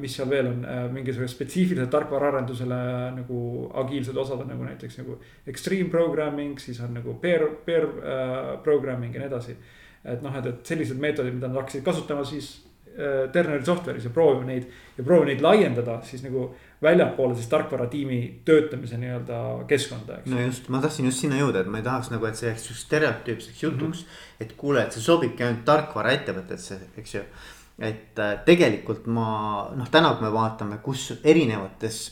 mis 0.01 0.13
seal 0.15 0.29
veel 0.29 0.51
on, 0.51 0.65
äh, 0.69 0.83
mingisugused 0.93 1.33
spetsiifilised 1.33 1.89
tarkvaraarendusele 1.93 2.81
nagu 3.17 3.39
agiilsed 3.83 4.17
osad 4.21 4.43
on 4.45 4.53
nagu 4.53 4.67
näiteks 4.67 4.99
nagu 5.01 5.17
extreme 5.49 5.89
programming, 5.91 6.59
siis 6.61 6.81
on 6.85 6.93
nagu 6.99 7.17
pair, 7.23 7.47
pair 7.65 7.89
uh, 7.89 8.53
programming 8.63 9.15
ja 9.15 9.25
nii 9.25 9.31
edasi. 9.33 9.57
et 10.05 10.21
noh, 10.23 10.35
et, 10.37 10.47
et 10.47 10.67
sellised 10.69 11.01
meetodid, 11.01 11.33
mida 11.33 11.49
nad 11.49 11.63
hakkasid 11.63 11.85
kasutama 11.85 12.25
siis 12.29 12.53
Terneri 12.95 13.65
software'is 13.67 14.05
ja 14.07 14.11
proovime 14.15 14.45
neid 14.47 14.67
ja 14.95 15.03
proovime 15.03 15.33
neid 15.33 15.41
laiendada 15.43 15.97
siis 16.07 16.21
nagu 16.23 16.45
väljapoole 16.85 17.35
siis 17.35 17.49
tarkvaratiimi 17.51 18.19
töötamise 18.45 19.01
nii-öelda 19.01 19.39
keskkonda, 19.67 20.21
eks. 20.21 20.31
no 20.31 20.45
just, 20.45 20.69
ma 20.71 20.79
tahtsin 20.85 21.09
just 21.09 21.25
sinna 21.25 21.41
jõuda, 21.41 21.65
et 21.65 21.73
ma 21.73 21.81
ei 21.81 21.87
tahaks 21.89 22.13
nagu, 22.13 22.29
et 22.29 22.39
see 22.39 22.53
jääks 22.53 22.69
stereotüüpseks 22.85 23.65
jutuks 23.65 24.05
mm. 24.05 24.13
-hmm. 24.13 24.47
et 24.47 24.55
kuule, 24.61 24.85
et 24.85 24.95
see 24.95 25.03
sobibki 25.03 25.43
ainult 25.43 25.65
tarkvaraettevõttesse, 25.67 26.79
eks 27.01 27.17
ju 27.17 27.25
et 27.79 28.19
äh, 28.23 28.35
tegelikult 28.47 29.09
ma 29.11 29.29
noh, 29.75 29.89
täna 29.91 30.15
kui 30.15 30.27
me 30.27 30.33
vaatame, 30.35 30.79
kus 30.85 31.09
erinevates 31.27 32.05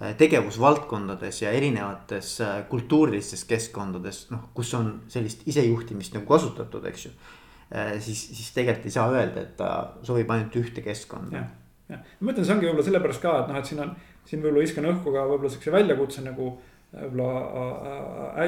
äh, 0.00 0.14
tegevusvaldkondades 0.18 1.42
ja 1.44 1.52
erinevates 1.54 2.32
äh, 2.42 2.56
kultuurilistes 2.70 3.44
keskkondades, 3.48 4.24
noh, 4.34 4.48
kus 4.54 4.72
on 4.78 4.94
sellist 5.10 5.46
isejuhtimist 5.50 6.18
nagu 6.18 6.26
kasutatud, 6.30 6.86
eks 6.90 7.06
ju. 7.08 7.14
siis, 8.00 8.20
siis 8.32 8.52
tegelikult 8.56 8.86
ei 8.88 8.92
saa 8.94 9.10
öelda, 9.12 9.42
et 9.44 9.56
ta 9.58 9.70
sobib 10.02 10.30
ainult 10.32 10.54
ühte 10.56 10.80
keskkonda. 10.82 11.42
jah, 11.90 12.00
ma 12.18 12.30
mõtlen, 12.30 12.46
see 12.46 12.54
ongi 12.54 12.66
võib-olla 12.66 12.86
sellepärast 12.86 13.22
ka, 13.22 13.34
et 13.42 13.52
noh, 13.52 13.58
et 13.60 13.68
siin 13.68 13.82
on, 13.84 13.92
siin 14.24 14.40
võib-olla 14.42 14.64
viskan 14.64 14.88
õhku 14.88 15.12
ka 15.12 15.26
võib-olla 15.28 15.52
siukse 15.52 15.74
väljakutse 15.74 16.24
nagu 16.24 16.48
võib-olla 16.88 18.42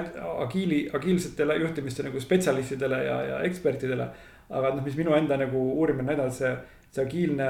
agiili, 0.47 0.87
agiilsetele 0.97 1.59
juhtimiste 1.61 2.07
nagu 2.07 2.21
spetsialistidele 2.23 3.03
ja, 3.05 3.19
ja 3.29 3.41
ekspertidele. 3.45 4.09
Aga 4.51 4.75
noh, 4.75 4.85
mis 4.85 4.99
minu 4.99 5.15
enda 5.17 5.39
nagu 5.41 5.63
uurimine 5.79 6.11
näidanud, 6.11 6.35
see, 6.35 6.53
see 6.91 7.05
agiilne, 7.05 7.49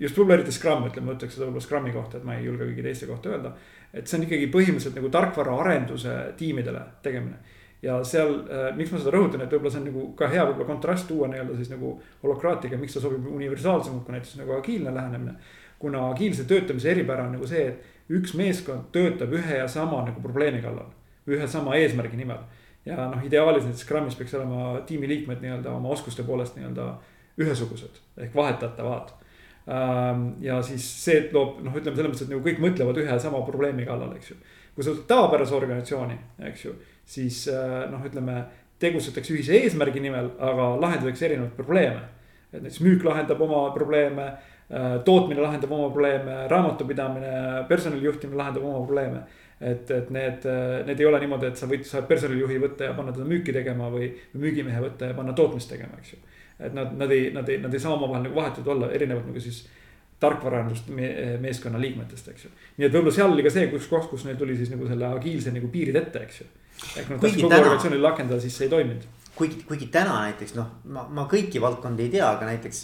just 0.00 0.16
võib-olla 0.16 0.40
eriti 0.40 0.54
Scrum, 0.56 0.86
ütleme, 0.88 1.10
ma 1.10 1.16
ütleks 1.16 1.36
seda 1.36 1.46
võib-olla 1.48 1.66
Scrumi 1.66 1.94
kohta, 1.94 2.18
et 2.18 2.28
ma 2.28 2.38
ei 2.38 2.46
julge 2.48 2.68
kõigi 2.68 2.86
teiste 2.86 3.08
kohta 3.10 3.32
öelda. 3.32 3.56
et 3.92 4.08
see 4.08 4.16
on 4.18 4.22
ikkagi 4.24 4.46
põhimõtteliselt 4.48 4.96
nagu 4.96 5.10
tarkvaraarenduse 5.12 6.14
tiimidele 6.38 6.80
tegemine 7.04 7.36
ja 7.82 7.98
seal 8.06 8.34
äh,, 8.46 8.68
miks 8.78 8.92
ma 8.94 9.00
seda 9.02 9.12
rõhutan, 9.16 9.42
et 9.42 9.50
võib-olla 9.50 9.72
see 9.74 9.82
on 9.82 9.88
nagu 9.90 10.04
ka 10.18 10.28
hea 10.30 10.44
võib-olla 10.46 10.68
kontrast 10.68 11.08
tuua 11.10 11.28
nii-öelda 11.30 11.56
siis 11.58 11.72
nagu 11.72 11.96
holokraatiga, 12.22 12.78
miks 12.78 12.94
ta 12.96 13.02
sobib 13.02 13.26
universaalsemalt 13.32 14.06
kui 14.06 14.14
näiteks 14.14 14.38
nagu 14.38 14.54
agiilne 14.58 14.94
lähenemine. 14.94 15.34
kuna 15.82 16.04
agiilse 16.12 16.44
töötamise 16.46 16.90
eripära 16.92 17.24
on 17.26 17.32
nagu 17.34 17.46
see, 17.46 17.64
et 17.72 18.12
üks 18.14 18.36
meeskond 18.38 18.92
töötab 18.94 19.32
ühe 19.34 19.56
ja 19.58 19.66
sama 19.68 20.04
nagu 20.06 20.22
probleemi 20.22 20.62
kallal. 20.62 20.92
ühe 21.26 21.46
sama 21.48 21.74
eesmärgi 21.76 22.16
nimel. 22.16 22.38
Ja 22.86 23.08
noh, 23.08 23.24
ideaalis 23.24 23.66
näiteks 23.66 23.84
Scrumis 23.86 24.16
peaks 24.18 24.34
olema 24.38 24.80
tiimiliikmed 24.86 25.42
nii-öelda 25.42 25.74
oma 25.76 25.92
oskuste 25.94 26.24
poolest 26.26 26.56
nii-öelda 26.58 26.88
ühesugused 27.40 28.00
ehk 28.18 28.34
vahetatavad 28.36 29.12
ähm,. 29.70 30.32
ja 30.42 30.60
siis 30.66 30.86
see 31.04 31.28
loob 31.32 31.60
noh, 31.62 31.76
ütleme 31.78 31.96
selles 31.96 32.10
mõttes, 32.12 32.26
et 32.26 32.32
nagu 32.34 32.42
kõik 32.46 32.62
mõtlevad 32.64 32.98
ühe 33.02 33.12
ja 33.12 33.20
sama 33.22 33.42
probleemi 33.46 33.86
kallal, 33.88 34.14
eks 34.16 34.32
ju. 34.32 34.38
kui 34.74 34.84
sa 34.84 34.94
võtad 34.94 35.06
tavapärase 35.14 35.54
organisatsiooni, 35.54 36.18
eks 36.50 36.64
ju, 36.66 36.74
siis 37.06 37.44
äh, 37.52 37.84
noh, 37.92 38.02
ütleme 38.08 38.42
tegutsetakse 38.82 39.34
ühise 39.36 39.54
eesmärgi 39.60 40.02
nimel, 40.02 40.32
aga 40.42 40.72
lahendatakse 40.82 41.28
erinevaid 41.28 41.54
probleeme. 41.58 42.02
et 42.52 42.60
näiteks 42.60 42.82
müük 42.84 43.04
lahendab 43.06 43.40
oma 43.40 43.68
probleeme 43.74 44.32
tootmine 45.04 45.40
lahendab 45.40 45.72
oma 45.72 45.90
probleeme, 45.90 46.36
raamatupidamine, 46.48 47.32
personalijuhtimine 47.68 48.38
lahendab 48.38 48.64
oma 48.64 48.84
probleeme. 48.86 49.24
et, 49.60 49.90
et 49.90 50.08
need, 50.10 50.46
need 50.86 51.00
ei 51.00 51.06
ole 51.06 51.18
niimoodi, 51.22 51.46
et 51.52 51.60
sa 51.60 51.68
võid, 51.70 51.84
saad 51.86 52.08
personalijuhi 52.10 52.56
võtta 52.58 52.88
ja 52.88 52.94
panna 52.96 53.12
teda 53.14 53.28
müüki 53.30 53.52
tegema 53.54 53.86
või, 53.92 54.08
müügimehe 54.34 54.80
võtta 54.82 55.12
ja 55.12 55.14
panna 55.14 55.36
tootmist 55.38 55.70
tegema, 55.70 56.00
eks 56.00 56.16
ju. 56.16 56.18
et 56.58 56.74
nad, 56.74 56.96
nad 56.98 57.12
ei, 57.14 57.28
nad 57.36 57.46
ei, 57.48 57.60
nad 57.62 57.74
ei 57.74 57.82
saa 57.84 57.92
omavahel 57.94 58.24
nagu 58.26 58.40
vahetud 58.40 58.66
olla, 58.74 58.88
erinevalt 58.96 59.28
nagu 59.28 59.42
siis 59.44 59.60
tarkvaraarendust 60.22 60.88
me, 60.94 61.10
meeskonna 61.42 61.80
liikmetest, 61.82 62.32
eks 62.32 62.46
ju. 62.46 62.50
nii 62.78 62.88
et 62.88 62.96
võib-olla 62.96 63.14
seal 63.14 63.34
oli 63.34 63.44
ka 63.46 63.52
see, 63.54 63.68
kus 63.70 63.86
koht, 63.90 64.08
kus 64.10 64.24
neil 64.26 64.40
tuli 64.40 64.56
siis 64.58 64.72
nagu 64.72 64.88
selle 64.88 65.12
agiilse 65.18 65.52
nagu 65.54 65.70
piirid 65.72 65.98
ette, 66.00 66.24
eks 66.26 66.40
ju. 66.42 66.48
ehk 67.02 67.12
nad 67.12 67.22
tahtsid 67.22 67.44
kogu 67.44 67.58
organisatsioonil 67.58 68.08
rakendada, 68.08 68.40
siis 68.42 68.56
see 68.58 68.66
ei 68.66 68.72
toiminud. 68.72 69.06
kuigi, 69.36 69.62
kuigi 69.68 69.88
täna 69.94 70.18
näiteks 70.26 70.56
noh, 70.58 70.74
ma, 70.94 71.06
ma 71.20 71.28
kõiki 71.30 71.62
valdkondi 71.62 72.06
ei 72.06 72.14
tea, 72.16 72.30
aga 72.30 72.50
näiteks 72.50 72.82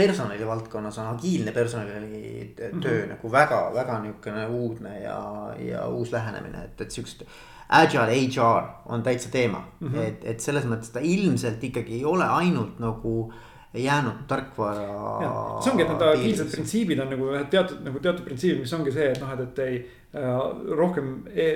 personali 0.00 0.46
valdkonnas 0.46 0.98
on 0.98 1.12
agiilne 1.12 1.52
personalitöö 1.52 2.72
mm 2.72 2.80
-hmm. 2.80 3.08
nagu 3.14 3.32
väga, 3.32 3.60
väga 3.74 4.00
niisugune 4.00 4.46
uudne 4.46 5.00
ja, 5.00 5.20
ja 5.58 5.86
uus 5.88 6.12
lähenemine, 6.12 6.64
et, 6.64 6.80
et 6.80 6.90
siukest. 6.90 7.22
Agile 7.68 8.12
HR 8.12 8.62
on 8.86 9.02
täitsa 9.02 9.30
teema 9.30 9.62
mm, 9.80 9.88
-hmm. 9.88 9.98
et, 9.98 10.24
et 10.24 10.40
selles 10.40 10.64
mõttes 10.64 10.90
ta 10.92 11.00
ilmselt 11.02 11.64
ikkagi 11.64 11.94
ei 11.94 12.04
ole 12.04 12.24
ainult 12.24 12.78
nagu 12.78 13.32
jäänud 13.74 14.26
tarkvara. 14.26 15.60
see 15.62 15.72
ongi, 15.72 15.82
et 15.82 15.88
need 15.88 16.02
agiilsed 16.02 16.50
printsiibid 16.50 16.98
on 16.98 17.10
nagu 17.10 17.28
teatud 17.50 17.84
nagu 17.86 18.00
teatud 18.00 18.24
printsiibid, 18.24 18.60
mis 18.60 18.72
ongi 18.72 18.92
see, 18.92 19.12
et 19.12 19.20
noh, 19.20 19.30
et, 19.32 19.40
et 19.40 19.58
ei 19.58 19.76
äh, 20.14 20.76
rohkem 20.76 21.12
e 21.34 21.46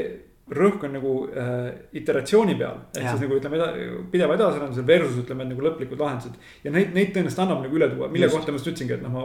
rõhk 0.52 0.82
on 0.84 0.92
nagu 0.92 1.12
äh, 1.32 1.70
iteratsiooni 1.96 2.54
peal. 2.60 2.82
ehk 2.92 3.04
ja. 3.06 3.14
siis 3.14 3.22
nagu 3.24 3.38
ütleme 3.38 3.68
pideva 4.12 4.34
edasiarendusel 4.36 4.84
versus 4.86 5.22
ütleme 5.22 5.46
nagu 5.48 5.64
lõplikud 5.64 6.00
lahendused. 6.00 6.36
ja 6.64 6.72
neid, 6.74 6.92
neid 6.92 7.14
tõenäoliselt 7.14 7.44
annab 7.46 7.62
nagu 7.64 7.78
üle 7.78 7.88
tuua, 7.88 8.10
mille 8.12 8.28
just. 8.28 8.36
kohta 8.36 8.52
ma 8.52 8.60
just 8.60 8.68
ütlesingi, 8.68 8.98
et 8.98 9.06
noh, 9.06 9.14
ma 9.14 9.22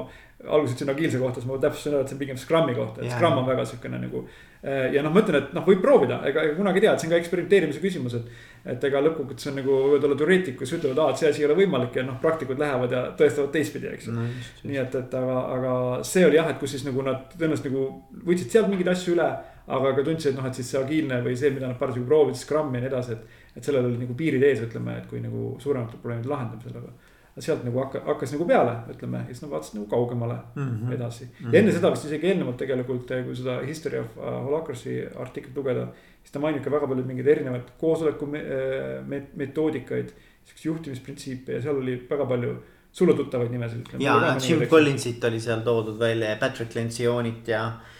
alguses 0.47 0.77
ütlesin 0.77 0.93
agiilse 0.93 1.19
kohta, 1.19 1.41
siis 1.41 1.49
ma 1.49 1.57
täpsustasin 1.59 1.97
ära, 1.97 2.05
et 2.05 2.13
see 2.13 2.15
on 2.15 2.21
pigem 2.21 2.39
Scrumi 2.39 2.77
kohta, 2.77 3.01
et 3.01 3.09
ja. 3.09 3.17
Scrum 3.17 3.41
on 3.41 3.49
väga 3.49 3.65
sihukene 3.67 3.99
nagu. 3.99 4.23
Äh, 4.63 4.93
ja 4.95 5.03
noh, 5.03 5.11
ma 5.11 5.25
ütlen, 5.25 5.41
et 5.41 5.51
noh, 5.57 5.65
võib 5.67 5.83
proovida, 5.83 6.21
ega, 6.29 6.45
ega 6.47 6.55
kunagi 6.55 6.79
ei 6.79 6.85
tea, 6.85 6.95
et 6.95 7.03
see 7.03 7.09
on 7.09 7.13
ka 7.13 7.19
eksperimenteerimise 7.19 7.83
küsimus, 7.83 8.15
et. 8.15 8.31
et 8.69 8.83
ega 8.87 9.03
lõppkokkuvõttes 9.03 9.51
on 9.51 9.59
nagu 9.59 9.75
võivad 9.75 10.07
olla 10.07 10.15
teoreetikud, 10.19 10.59
kes 10.63 10.73
ütlevad, 10.79 11.03
aa, 11.03 11.11
et 11.11 11.19
see 11.21 11.29
asi 11.29 11.43
ei 11.43 11.49
ole 11.49 11.59
võimalik 11.59 11.95
ja 11.95 12.03
noh, 12.07 12.17
praktikud 12.23 12.59
lähevad 12.59 12.95
ja 12.95 13.05
tõestavad 13.19 13.53
teistpidi, 13.55 13.91
eks 13.91 14.09
ju 14.09 14.15
no,. 14.15 14.25
nii 14.67 14.81
et, 14.81 14.97
et 14.99 15.15
aga, 15.19 15.37
aga 15.55 15.75
see 16.07 16.25
oli 16.27 16.39
jah, 16.39 16.51
et 16.51 16.59
kus 16.59 16.75
siis 16.75 16.83
nagu 16.87 17.03
nad 17.07 17.31
tõenäoliselt 17.35 17.71
nagu 17.71 17.85
võtsid 18.27 18.51
sealt 18.51 18.67
mingeid 18.71 18.91
asju 18.91 19.15
üle 19.15 19.29
aga 19.69 19.91
ka 19.97 20.05
tundsid, 20.05 20.33
et 20.33 20.39
noh, 20.39 20.47
et 20.49 20.57
siis 20.57 20.71
see 20.71 20.79
agiilne 20.79 21.19
või 21.25 21.35
see, 21.37 21.51
mida 21.53 21.69
nad 21.69 21.77
parasjagu 21.79 22.07
proovisid, 22.09 22.41
Scrum 22.41 22.73
ja 22.75 22.81
nii 22.81 22.89
edasi, 22.89 23.15
et. 23.17 23.37
et 23.59 23.65
sellel 23.65 23.87
olid 23.89 24.01
nagu 24.01 24.15
piirid 24.17 24.43
ees, 24.45 24.63
ütleme, 24.65 24.95
et 25.01 25.07
kui 25.09 25.21
nagu 25.21 25.53
suuremate 25.61 25.99
probleemide 26.01 26.31
lahendamisel, 26.31 26.77
aga. 26.81 27.15
sealt 27.39 27.61
nagu 27.63 27.79
hakka, 27.79 28.01
hakkas 28.03 28.33
nagu 28.35 28.45
peale, 28.49 28.71
ütleme, 28.91 29.21
ja 29.23 29.33
siis 29.33 29.43
nad 29.43 29.51
vaatasid 29.53 29.77
nagu 29.77 29.85
kaugemale 29.91 30.37
mm 30.55 30.63
-hmm. 30.69 30.93
edasi 30.95 31.25
mm. 31.25 31.29
-hmm. 31.35 31.53
ja 31.53 31.59
enne 31.59 31.71
seda 31.75 31.91
vist 31.91 32.05
isegi 32.05 32.27
eelnevalt 32.27 32.57
tegelikult, 32.57 33.13
kui 33.25 33.35
seda 33.35 33.59
History 33.67 33.99
of 33.99 34.17
uh, 34.17 34.23
Holacracy 34.45 34.95
artiklit 35.15 35.55
lugeda. 35.55 35.87
siis 36.23 36.31
ta 36.31 36.39
mainib 36.39 36.63
ka 36.63 36.71
väga 36.71 36.87
palju 36.87 37.05
mingeid 37.05 37.27
erinevaid 37.27 37.69
koosoleku 37.77 38.25
me, 38.25 39.21
metoodikaid, 39.35 40.09
siukseid 40.45 40.65
juhtimisprintsiipe 40.65 41.53
ja 41.53 41.61
seal 41.61 41.77
oli 41.77 41.95
väga 42.09 42.25
palju 42.25 42.57
sulle 42.91 43.13
tuttavaid 43.13 43.51
nimesid. 43.51 43.85
ja, 43.99 44.37
Jim 44.47 44.67
Collinsit 44.67 45.23
oli 45.23 45.39
seal 45.39 45.61
toodud 45.61 45.99
välja 45.99 46.29
ja 46.29 46.35
Patrick 46.35 46.75
Lencioni 46.75 47.33
ja 47.47 47.71
Eh, 47.71 47.97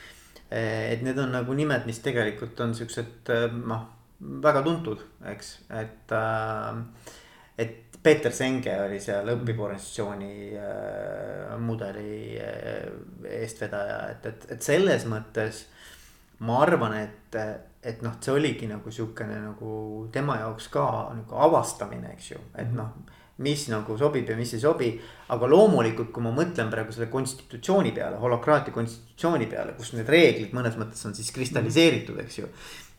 et 0.51 1.01
need 1.05 1.17
on 1.21 1.31
nagu 1.33 1.53
nimed, 1.53 1.85
mis 1.85 2.01
tegelikult 2.01 2.59
on 2.65 2.73
siuksed 2.77 3.29
eh, 3.33 3.47
noh, 3.53 3.85
väga 4.43 4.63
tuntud, 4.65 5.03
eks, 5.33 5.53
et 5.79 6.15
äh,. 6.15 6.81
et 7.57 7.77
Peeter 8.03 8.31
Senge 8.31 8.73
oli 8.85 8.97
seal 9.03 9.27
õpivorganisatsiooni 9.33 10.33
äh, 10.55 11.57
mudeli 11.59 12.37
äh, 12.39 12.85
eestvedaja, 13.41 13.97
et, 14.13 14.29
et, 14.31 14.45
et 14.55 14.63
selles 14.63 15.05
mõttes. 15.11 15.65
ma 16.39 16.61
arvan, 16.63 16.93
et, 16.95 17.35
et 17.83 18.01
noh, 18.01 18.13
see 18.23 18.31
oligi 18.31 18.67
nagu 18.71 18.91
sihukene 18.91 19.41
nagu 19.43 19.71
tema 20.11 20.37
jaoks 20.39 20.69
ka 20.71 20.85
nagu 21.17 21.35
avastamine, 21.35 22.13
eks 22.15 22.31
ju, 22.31 22.39
et 22.55 22.71
noh 22.71 22.95
mis 23.45 23.67
nagu 23.71 23.95
sobib 23.97 24.29
ja 24.29 24.35
mis 24.37 24.53
ei 24.53 24.63
sobi. 24.63 24.89
aga 25.29 25.47
loomulikult, 25.47 26.09
kui 26.11 26.23
ma 26.25 26.31
mõtlen 26.33 26.71
praegu 26.71 26.91
selle 26.91 27.09
konstitutsiooni 27.11 27.91
peale, 27.93 28.17
holokraatia 28.17 28.73
konstitutsiooni 28.73 29.45
peale, 29.47 29.75
kus 29.77 29.93
need 29.93 30.09
reeglid 30.09 30.55
mõnes 30.57 30.77
mõttes 30.79 31.05
on 31.05 31.13
siis 31.13 31.29
kristalliseeritud, 31.35 32.17
eks 32.23 32.39
ju. 32.39 32.49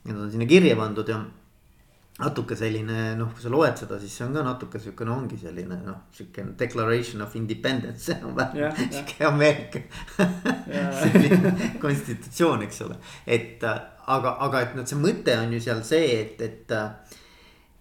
Need 0.07 0.17
on 0.17 0.31
sinna 0.31 0.47
kirja 0.49 0.77
pandud 0.79 1.09
ja 1.11 1.19
natuke 2.21 2.57
selline 2.57 3.15
noh, 3.19 3.33
kui 3.35 3.43
sa 3.43 3.51
loed 3.53 3.81
seda, 3.81 3.99
siis 4.01 4.15
see 4.15 4.27
on 4.27 4.35
ka 4.37 4.45
natuke 4.45 4.81
siukene 4.83 5.13
ongi 5.15 5.39
selline 5.41 5.81
noh, 5.85 6.03
siukene 6.15 6.55
declaration 6.61 7.25
of 7.25 7.37
independence, 7.39 8.05
see 8.11 8.19
on 8.27 8.37
vähe 8.37 8.69
sihuke 8.79 9.25
Ameerika 9.29 9.83
selline 11.01 11.73
konstitutsioon, 11.83 12.67
eks 12.69 12.83
ole. 12.87 12.99
et 13.27 13.65
aga, 13.65 14.37
aga 14.47 14.67
et 14.67 14.77
noh, 14.79 14.87
see 14.87 15.01
mõte 15.01 15.37
on 15.41 15.57
ju 15.57 15.63
seal 15.65 15.83
see, 15.87 16.13
et, 16.21 16.45
et 16.45 16.77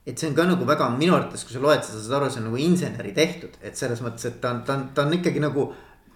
et 0.09 0.17
see 0.17 0.29
on 0.29 0.35
ka 0.35 0.45
nagu 0.49 0.65
väga 0.65 0.89
minu 0.97 1.13
arvates, 1.13 1.43
kui 1.45 1.53
sa 1.53 1.61
loed 1.61 1.83
seda, 1.85 2.01
saad 2.01 2.17
aru, 2.17 2.31
see 2.33 2.41
on 2.41 2.49
nagu 2.49 2.59
inseneri 2.63 3.13
tehtud, 3.13 3.59
et 3.61 3.77
selles 3.77 4.01
mõttes, 4.01 4.25
et 4.25 4.39
ta 4.41 4.55
on, 4.55 4.63
ta 4.65 4.75
on, 4.77 4.89
ta 4.95 5.05
on 5.05 5.15
ikkagi 5.19 5.43
nagu. 5.43 5.69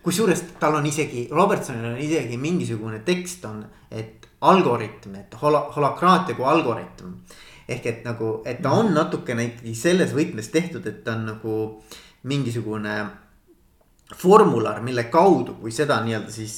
kusjuures 0.03 0.41
tal 0.59 0.75
on 0.75 0.83
isegi, 0.83 1.29
Robertsonil 1.31 1.93
on 1.93 1.99
isegi 2.03 2.35
mingisugune 2.35 2.97
tekst 3.07 3.45
on, 3.47 3.61
et 3.87 4.25
algoritm, 4.43 5.13
et 5.15 5.37
hola-, 5.39 5.69
holakraatia 5.75 6.35
kui 6.35 6.45
algoritm. 6.45 7.13
ehk 7.69 7.85
et 7.87 8.01
nagu, 8.03 8.41
et 8.45 8.59
ta 8.61 8.73
on 8.75 8.91
natukene 8.91 9.45
ikkagi 9.45 9.75
selles 9.75 10.11
võtmes 10.11 10.49
tehtud, 10.51 10.85
et 10.87 11.03
ta 11.03 11.13
on 11.15 11.25
nagu 11.29 11.53
mingisugune 12.27 12.95
formular, 14.15 14.81
mille 14.83 15.05
kaudu, 15.07 15.55
kui 15.61 15.71
seda 15.71 16.01
nii-öelda 16.03 16.31
siis 16.31 16.57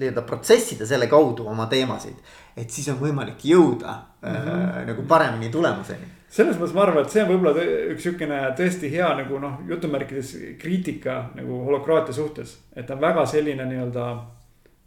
nii-öelda 0.00 0.24
protsessida 0.26 0.86
selle 0.86 1.06
kaudu 1.06 1.46
oma 1.46 1.66
teemasid. 1.66 2.16
et 2.56 2.70
siis 2.70 2.88
on 2.88 2.98
võimalik 2.98 3.44
jõuda 3.44 3.92
mm 4.22 4.28
-hmm. 4.28 4.80
äh, 4.80 4.86
nagu 4.86 5.02
paremini 5.02 5.48
tulemuseni 5.50 6.19
selles 6.30 6.58
mõttes 6.60 6.74
ma 6.76 6.84
arvan, 6.84 7.04
et 7.04 7.10
see 7.10 7.22
on 7.24 7.30
võib-olla 7.32 7.64
üks 7.90 8.04
sihukene 8.06 8.42
tõesti 8.58 8.90
hea 8.92 9.08
nagu 9.18 9.38
noh, 9.42 9.58
jutumärkides 9.68 10.34
kriitika 10.60 11.24
nagu 11.34 11.64
holokraatia 11.66 12.14
suhtes. 12.14 12.58
et 12.74 12.86
ta 12.86 12.94
on 12.94 13.02
väga 13.02 13.26
selline 13.26 13.66
nii-öelda 13.66 14.04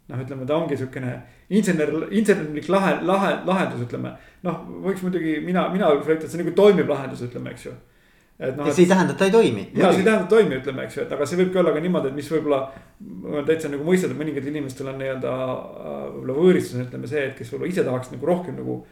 noh, 0.08 0.20
ütleme, 0.24 0.46
ta 0.48 0.56
ongi 0.56 0.78
sihukene 0.80 1.14
insener, 1.54 1.92
insenerlik 2.10 2.68
lahe, 2.72 2.94
lahe, 3.04 3.34
lahendus, 3.46 3.84
ütleme. 3.86 4.14
noh, 4.46 4.62
võiks 4.84 5.02
muidugi 5.04 5.38
mina, 5.44 5.66
mina 5.72 5.90
võiks 5.92 6.08
väita, 6.08 6.24
et 6.24 6.32
see 6.32 6.40
nagu 6.40 6.54
toimiv 6.56 6.88
lahendus, 6.88 7.24
ütleme, 7.28 7.52
eks 7.54 7.68
ju. 7.68 7.74
et 8.38 8.56
noh. 8.56 8.68
see 8.70 8.84
ei 8.86 8.90
tähenda, 8.90 9.14
et 9.14 9.20
ta 9.20 9.28
ei 9.28 9.34
toimi. 9.34 9.68
ja 9.76 9.92
see 9.92 10.02
ei 10.02 10.08
tähenda, 10.08 10.24
et 10.24 10.32
ta 10.32 10.40
ei 10.40 10.42
toimi, 10.42 10.58
ütleme, 10.62 10.88
eks 10.88 10.98
ju, 10.98 11.06
et 11.06 11.14
aga 11.16 11.28
see 11.28 11.40
võibki 11.40 11.60
olla 11.60 11.76
ka 11.76 11.84
niimoodi, 11.84 12.12
et 12.12 12.18
mis 12.18 12.32
võib-olla. 12.34 12.60
on 13.04 13.48
täitsa 13.48 13.72
nagu 13.72 13.84
mõistetav, 13.86 14.18
mõningatel 14.20 14.52
inimestel 14.52 14.92
on 14.92 15.00
nii-öelda 15.02 15.38
võib-olla 15.38 16.36
võõristus, 16.40 16.84
ütleme 16.86 17.10
see, 17.10 17.28
et 17.30 17.38
kes 17.38 17.52
võib-olla 17.52 17.72
ise 17.72 17.84
tahaks 17.86 18.12
nagu 18.14 18.32
rohkem 18.32 18.60
nagu 18.60 18.82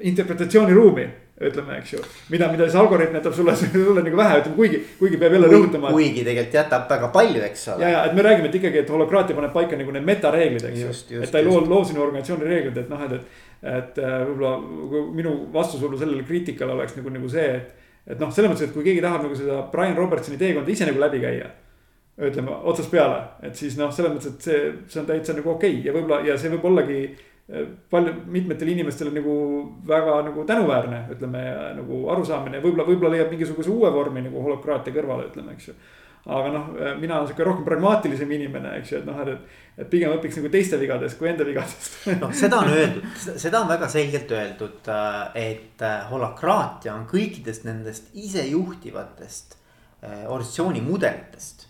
interpretatsiooniruumi 0.00 1.08
ütleme, 1.40 1.76
eks 1.78 1.92
ju. 1.92 2.00
mida, 2.32 2.48
mida 2.50 2.66
see 2.70 2.80
algoritm 2.80 3.14
jätab 3.18 3.34
sulle, 3.36 3.54
sulle 3.72 4.02
nagu 4.02 4.18
vähe, 4.18 4.38
ütleme 4.40 4.56
kuigi, 4.56 4.80
kuigi 4.98 5.20
peab 5.20 5.36
jälle 5.36 5.50
rõhutama. 5.52 5.92
kuigi 5.94 6.24
tegelikult 6.26 6.56
jätab 6.58 6.88
väga 6.90 7.10
palju, 7.14 7.42
eks 7.46 7.66
ole. 7.74 7.84
ja, 7.84 7.90
ja 7.94 8.00
et 8.08 8.16
me 8.18 8.24
räägime, 8.26 8.50
et 8.50 8.58
ikkagi, 8.58 8.82
et 8.82 8.90
holokraatia 8.90 9.38
paneb 9.38 9.54
paika 9.54 9.78
nagu 9.78 9.94
need 9.94 10.08
metareeglid, 10.08 10.66
eks 10.72 11.04
ju. 11.12 11.22
et 11.22 11.30
ta 11.30 11.42
ei 11.42 11.46
loo, 11.46 11.60
loo 11.70 11.84
sinu 11.86 12.02
organisatsiooni 12.06 12.50
reeglid, 12.50 12.82
et 12.82 12.90
noh, 12.90 13.04
et, 13.06 13.14
et. 13.14 13.46
et 13.74 14.02
äh, 14.02 14.16
võib-olla 14.26 15.06
minu 15.14 15.36
vastus 15.54 15.82
võib-olla 15.82 16.02
sellele 16.02 16.26
kriitikale 16.26 16.74
oleks 16.74 16.98
nagu, 16.98 17.14
nagu 17.14 17.30
see, 17.30 17.46
et. 17.60 17.94
et 18.14 18.18
noh, 18.18 18.34
selles 18.34 18.50
mõttes, 18.50 18.66
et 18.66 18.74
kui 18.74 18.86
keegi 18.90 19.04
tahab 19.04 19.28
nagu 19.28 19.38
seda 19.38 19.62
Brian 19.70 19.96
Robertsoni 19.98 20.40
teekonda 20.42 20.74
ise 20.74 20.90
nagu 20.90 21.06
läbi 21.06 21.22
käia. 21.22 21.54
ütleme 22.18 22.50
otsast 22.66 22.90
peale, 22.90 23.22
et 23.46 23.54
siis 23.54 23.78
noh, 23.78 23.94
selles 23.94 24.10
mõttes, 24.10 24.34
et 24.34 24.42
see, 24.42 24.62
see 24.90 24.98
on 25.04 25.06
täitsa 25.06 25.38
nagu 25.38 25.54
okei 25.54 25.76
okay. 25.76 25.86
ja 25.86 25.94
võib-olla 25.94 26.24
ja 26.26 26.34
see 26.34 26.50
võib 26.50 26.66
ollagi 26.66 27.02
palju, 27.90 28.14
mitmetele 28.28 28.74
inimestele 28.74 29.12
nagu 29.14 29.34
väga 29.88 30.18
nagu 30.26 30.44
tänuväärne, 30.48 31.04
ütleme 31.14 31.44
nagu 31.78 32.02
arusaamine, 32.12 32.60
võib-olla, 32.64 32.84
võib-olla 32.88 33.14
leiab 33.16 33.30
mingisuguse 33.32 33.72
uue 33.72 33.92
vormi 33.92 34.26
nagu 34.26 34.42
holokraatia 34.44 34.92
kõrvale, 34.92 35.30
ütleme, 35.30 35.54
eks 35.56 35.70
ju. 35.70 35.74
aga 36.28 36.50
noh, 36.52 36.66
mina 37.00 37.16
olen 37.16 37.30
sihuke 37.30 37.46
rohkem 37.46 37.64
pragmaatilisem 37.64 38.34
inimene, 38.36 38.74
eks 38.82 38.92
ju, 38.92 38.98
et 39.00 39.08
noh, 39.08 39.22
et, 39.24 39.54
et 39.80 39.88
pigem 39.88 40.12
õpiks 40.12 40.36
nagu 40.36 40.50
teiste 40.52 40.76
vigadest 40.80 41.16
kui 41.18 41.30
enda 41.30 41.46
vigadest. 41.48 42.02
noh, 42.22 42.34
seda 42.36 42.58
on 42.60 42.74
öeldud, 42.74 43.08
seda 43.40 43.62
on 43.62 43.70
väga 43.70 43.88
selgelt 43.94 44.34
öeldud, 44.36 44.92
äh, 44.92 45.22
et 45.54 45.86
äh, 45.88 46.02
holokraatia 46.10 46.92
on 46.98 47.08
kõikidest 47.08 47.64
nendest 47.64 48.12
isejuhtivatest 48.26 49.56
äh, 49.56 50.28
organisatsioonimudelitest 50.28 51.68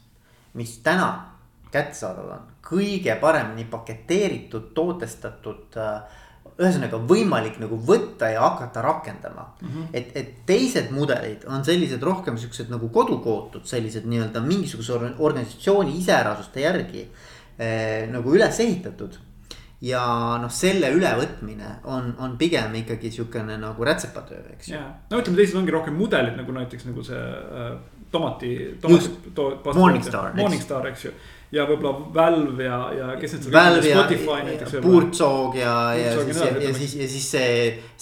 mis 0.59 0.79
täna 0.83 1.38
kättesaadav 1.73 2.31
on, 2.37 2.47
kõige 2.65 3.15
paremini 3.21 3.65
paketeeritud, 3.69 4.71
tootestatud 4.75 5.77
äh, 5.77 6.19
ühesõnaga 6.59 6.99
võimalik 7.07 7.61
nagu 7.63 7.79
võtta 7.87 8.33
ja 8.33 8.43
hakata 8.43 8.83
rakendama 8.83 9.45
mm. 9.61 9.69
-hmm. 9.69 9.87
et, 9.93 10.11
et 10.17 10.35
teised 10.47 10.91
mudelid 10.95 11.47
on 11.47 11.65
sellised 11.65 12.03
rohkem 12.03 12.39
siuksed 12.39 12.71
nagu 12.73 12.89
kodukootud, 12.95 13.67
sellised 13.67 14.07
nii-öelda 14.11 14.43
mingisuguse 14.43 14.99
organisatsiooni 15.19 15.97
iseärasuste 16.01 16.61
järgi 16.61 17.07
eh, 17.59 18.09
nagu 18.11 18.35
üles 18.35 18.61
ehitatud. 18.61 19.19
ja 19.81 20.03
noh, 20.43 20.51
selle 20.51 20.89
ülevõtmine 20.91 21.77
on, 21.85 22.11
on 22.19 22.33
pigem 22.39 22.75
ikkagi 22.75 23.13
siukene 23.15 23.55
nagu 23.63 23.85
rätsepatöö, 23.85 24.41
eks 24.57 24.73
ju. 24.73 24.81
no 25.11 25.21
ütleme, 25.21 25.37
teised 25.39 25.55
ongi 25.61 25.71
rohkem 25.71 25.95
mudelid 25.95 26.35
nagu 26.37 26.53
näiteks 26.53 26.89
nagu 26.91 27.05
see 27.07 27.21
äh, 27.21 27.77
tomati, 28.11 28.79
tomati. 28.81 29.79
Morningstar. 29.79 30.35
Morningstar, 30.35 30.87
eks 30.87 31.05
ju. 31.05 31.13
Ja 31.53 31.65
võib-olla 31.69 32.13
Valve 32.15 32.67
ja, 32.67 32.79
ja 32.93 33.09
kes 33.21 33.35
need. 33.37 33.49
Valve 33.53 33.89
ja, 33.89 34.03
ja 34.11 34.83
Puurtsoog 34.85 35.57
ja, 35.57 35.75
ja, 35.97 36.13
ja 36.13 36.25
siis, 36.25 36.41
ja, 36.43 36.51
ja 36.63 36.73
siis, 36.77 36.95
ja 36.99 37.09
siis 37.09 37.29
see 37.33 37.55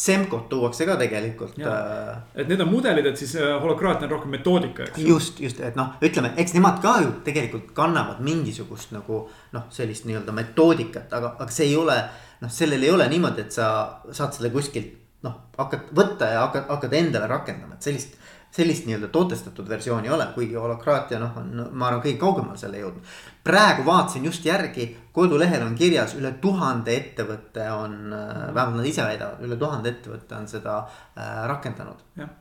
Semcot 0.07 0.49
tuuakse 0.51 0.87
ka 0.89 0.97
tegelikult. 1.01 1.61
Äh, 1.63 2.13
et 2.35 2.51
need 2.51 2.63
on 2.65 2.71
mudelid, 2.73 3.07
et 3.07 3.21
siis 3.21 3.37
äh, 3.39 3.55
holokraatia 3.63 4.09
on 4.09 4.17
rohkem 4.17 4.35
metoodika, 4.35 4.89
eks. 4.91 5.01
just, 5.07 5.41
just, 5.41 5.63
et 5.63 5.79
noh, 5.79 5.95
ütleme, 6.05 6.35
eks 6.43 6.57
nemad 6.59 6.83
ka 6.85 6.99
ju 7.05 7.15
tegelikult 7.27 7.71
kannavad 7.77 8.23
mingisugust 8.27 8.95
nagu 8.97 9.25
noh, 9.55 9.67
sellist 9.75 10.09
nii-öelda 10.11 10.35
metoodikat, 10.37 11.11
aga, 11.15 11.37
aga 11.39 11.51
see 11.55 11.71
ei 11.71 11.79
ole. 11.79 11.99
noh, 12.37 12.53
sellel 12.53 12.83
ei 12.85 12.91
ole 12.93 13.07
niimoodi, 13.09 13.47
et 13.47 13.55
sa 13.55 13.67
saad 14.13 14.35
selle 14.37 14.51
kuskilt 14.53 15.23
noh, 15.25 15.39
hakkad 15.57 15.91
võtta 15.97 16.29
ja 16.35 16.43
hakkad, 16.45 16.67
hakkad 16.69 16.95
endale 16.99 17.29
rakendama, 17.31 17.79
et 17.79 17.87
sellist 17.87 18.19
sellist 18.57 18.87
nii-öelda 18.89 19.09
tootestatud 19.13 19.69
versiooni 19.69 20.09
ei 20.09 20.15
ole, 20.15 20.27
kuigi 20.35 20.57
holokraatia 20.57 21.19
noh, 21.21 21.35
on, 21.41 21.51
ma 21.73 21.91
arvan, 21.91 22.03
kõige 22.05 22.21
kaugemale 22.21 22.57
selle 22.61 22.81
jõudnud. 22.81 23.13
praegu 23.45 23.85
vaatasin 23.87 24.25
just 24.25 24.47
järgi, 24.47 24.89
kodulehel 25.17 25.67
on 25.67 25.77
kirjas 25.77 26.17
üle 26.17 26.33
tuhande 26.41 26.95
ettevõtte 26.97 27.69
on, 27.75 27.99
äh, 28.17 28.33
vähemalt 28.55 28.81
nad 28.81 28.89
ise 28.89 29.05
väidavad, 29.05 29.45
üle 29.45 29.59
tuhande 29.61 29.93
ettevõtte 29.93 30.39
on 30.39 30.49
seda 30.49 30.79
äh, 30.87 31.43
rakendanud. 31.53 32.05
jah, 32.17 32.33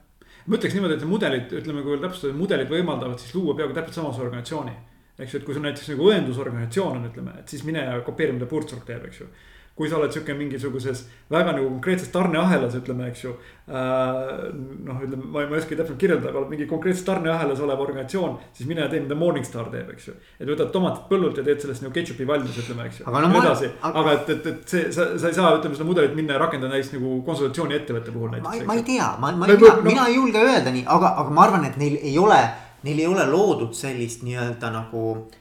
ma 0.46 0.60
ütleks 0.60 0.78
niimoodi, 0.78 1.00
et 1.00 1.08
mudelid, 1.10 1.58
ütleme, 1.62 1.84
kui 1.84 1.96
veel 1.96 2.06
täpsustada, 2.08 2.38
mudelid 2.38 2.72
võimaldavad 2.72 3.20
siis 3.20 3.36
luua 3.36 3.58
peaaegu 3.58 3.76
täpselt 3.76 4.00
samasuguse 4.00 4.30
organisatsiooni. 4.30 4.78
eks 5.20 5.34
ju, 5.34 5.40
et 5.40 5.46
kui 5.48 5.58
sul 5.58 5.68
näiteks 5.68 5.92
nagu 5.96 6.10
õendusorganisatsioon 6.12 7.02
on, 7.02 7.12
ütleme, 7.12 7.36
et 7.42 7.52
siis 7.52 7.68
mine 7.68 7.84
ja 7.84 8.00
kopeeri, 8.08 8.38
mida 8.40 8.48
Puurtsorg 8.52 8.88
teeb, 8.88 9.04
eks 9.10 9.24
ju 9.24 9.30
kui 9.76 9.90
sa 9.92 9.98
oled 10.00 10.14
sihuke 10.14 10.32
mingisuguses 10.40 11.02
väga 11.32 11.52
nagu 11.58 11.68
konkreetses 11.68 12.08
tarneahelas, 12.14 12.78
ütleme, 12.80 13.10
eks 13.12 13.26
ju 13.26 13.34
äh,. 13.68 14.46
noh, 14.88 15.02
ütleme, 15.04 15.28
ma 15.34 15.44
ei, 15.44 15.50
ma 15.50 15.58
ei 15.58 15.60
oskagi 15.60 15.80
täpselt 15.82 16.00
kirjeldada, 16.00 16.32
aga 16.32 16.44
mingi 16.48 16.68
konkreetses 16.70 17.04
tarneahelas 17.08 17.60
olev 17.66 17.84
organisatsioon, 17.84 18.38
siis 18.56 18.70
mine 18.70 18.88
tee, 18.92 19.04
mida 19.04 19.20
Morningstar 19.20 19.68
teeb, 19.74 19.92
eks 19.92 20.08
ju. 20.08 20.16
et 20.40 20.48
võtad 20.48 20.72
tomatid 20.72 21.10
põllult 21.12 21.42
ja 21.42 21.44
teed 21.48 21.66
sellest 21.66 21.84
nagu 21.84 21.96
ketšupi 21.98 22.28
valmis, 22.30 22.56
ütleme, 22.64 22.88
eks 22.88 23.02
ju. 23.02 23.10
aga, 23.12 23.24
no, 23.28 23.34
edasi 23.42 23.72
aga... 23.74 23.94
aga 24.00 24.16
et, 24.16 24.34
et, 24.38 24.52
et 24.54 24.76
see, 24.76 24.88
sa, 24.96 25.12
sa 25.20 25.32
ei 25.34 25.40
saa, 25.42 25.54
ütleme 25.60 25.76
seda 25.76 25.92
mudelit 25.92 26.16
minna 26.16 26.38
ja 26.38 26.44
rakendada 26.46 26.72
näiteks 26.72 26.96
nagu 26.96 27.18
konsultatsiooni 27.28 27.80
ettevõtte 27.82 28.16
puhul 28.16 28.32
näiteks. 28.38 28.62
ma, 28.64 28.72
ma 28.72 28.80
ei 28.80 28.88
tea, 28.88 29.10
ma, 29.20 29.34
ma, 29.36 29.50
mina, 29.52 29.60
no, 29.60 29.90
mina 29.90 30.08
ei 30.08 30.22
julge 30.22 30.46
öelda 30.54 30.72
nii, 30.72 30.88
aga, 30.88 31.18
aga 31.26 31.36
ma 31.36 31.50
arvan, 31.50 31.68
et 31.68 31.76
neil 31.82 32.00
ei 32.00 32.16
ole, 32.22 32.40
neil 32.88 33.04
ei 33.04 33.12
ole 33.12 33.28
loodud 33.28 33.76
sellist 33.76 34.24
nii-öelda 34.24 34.72
nagu 34.72 35.10
noh 35.12 35.36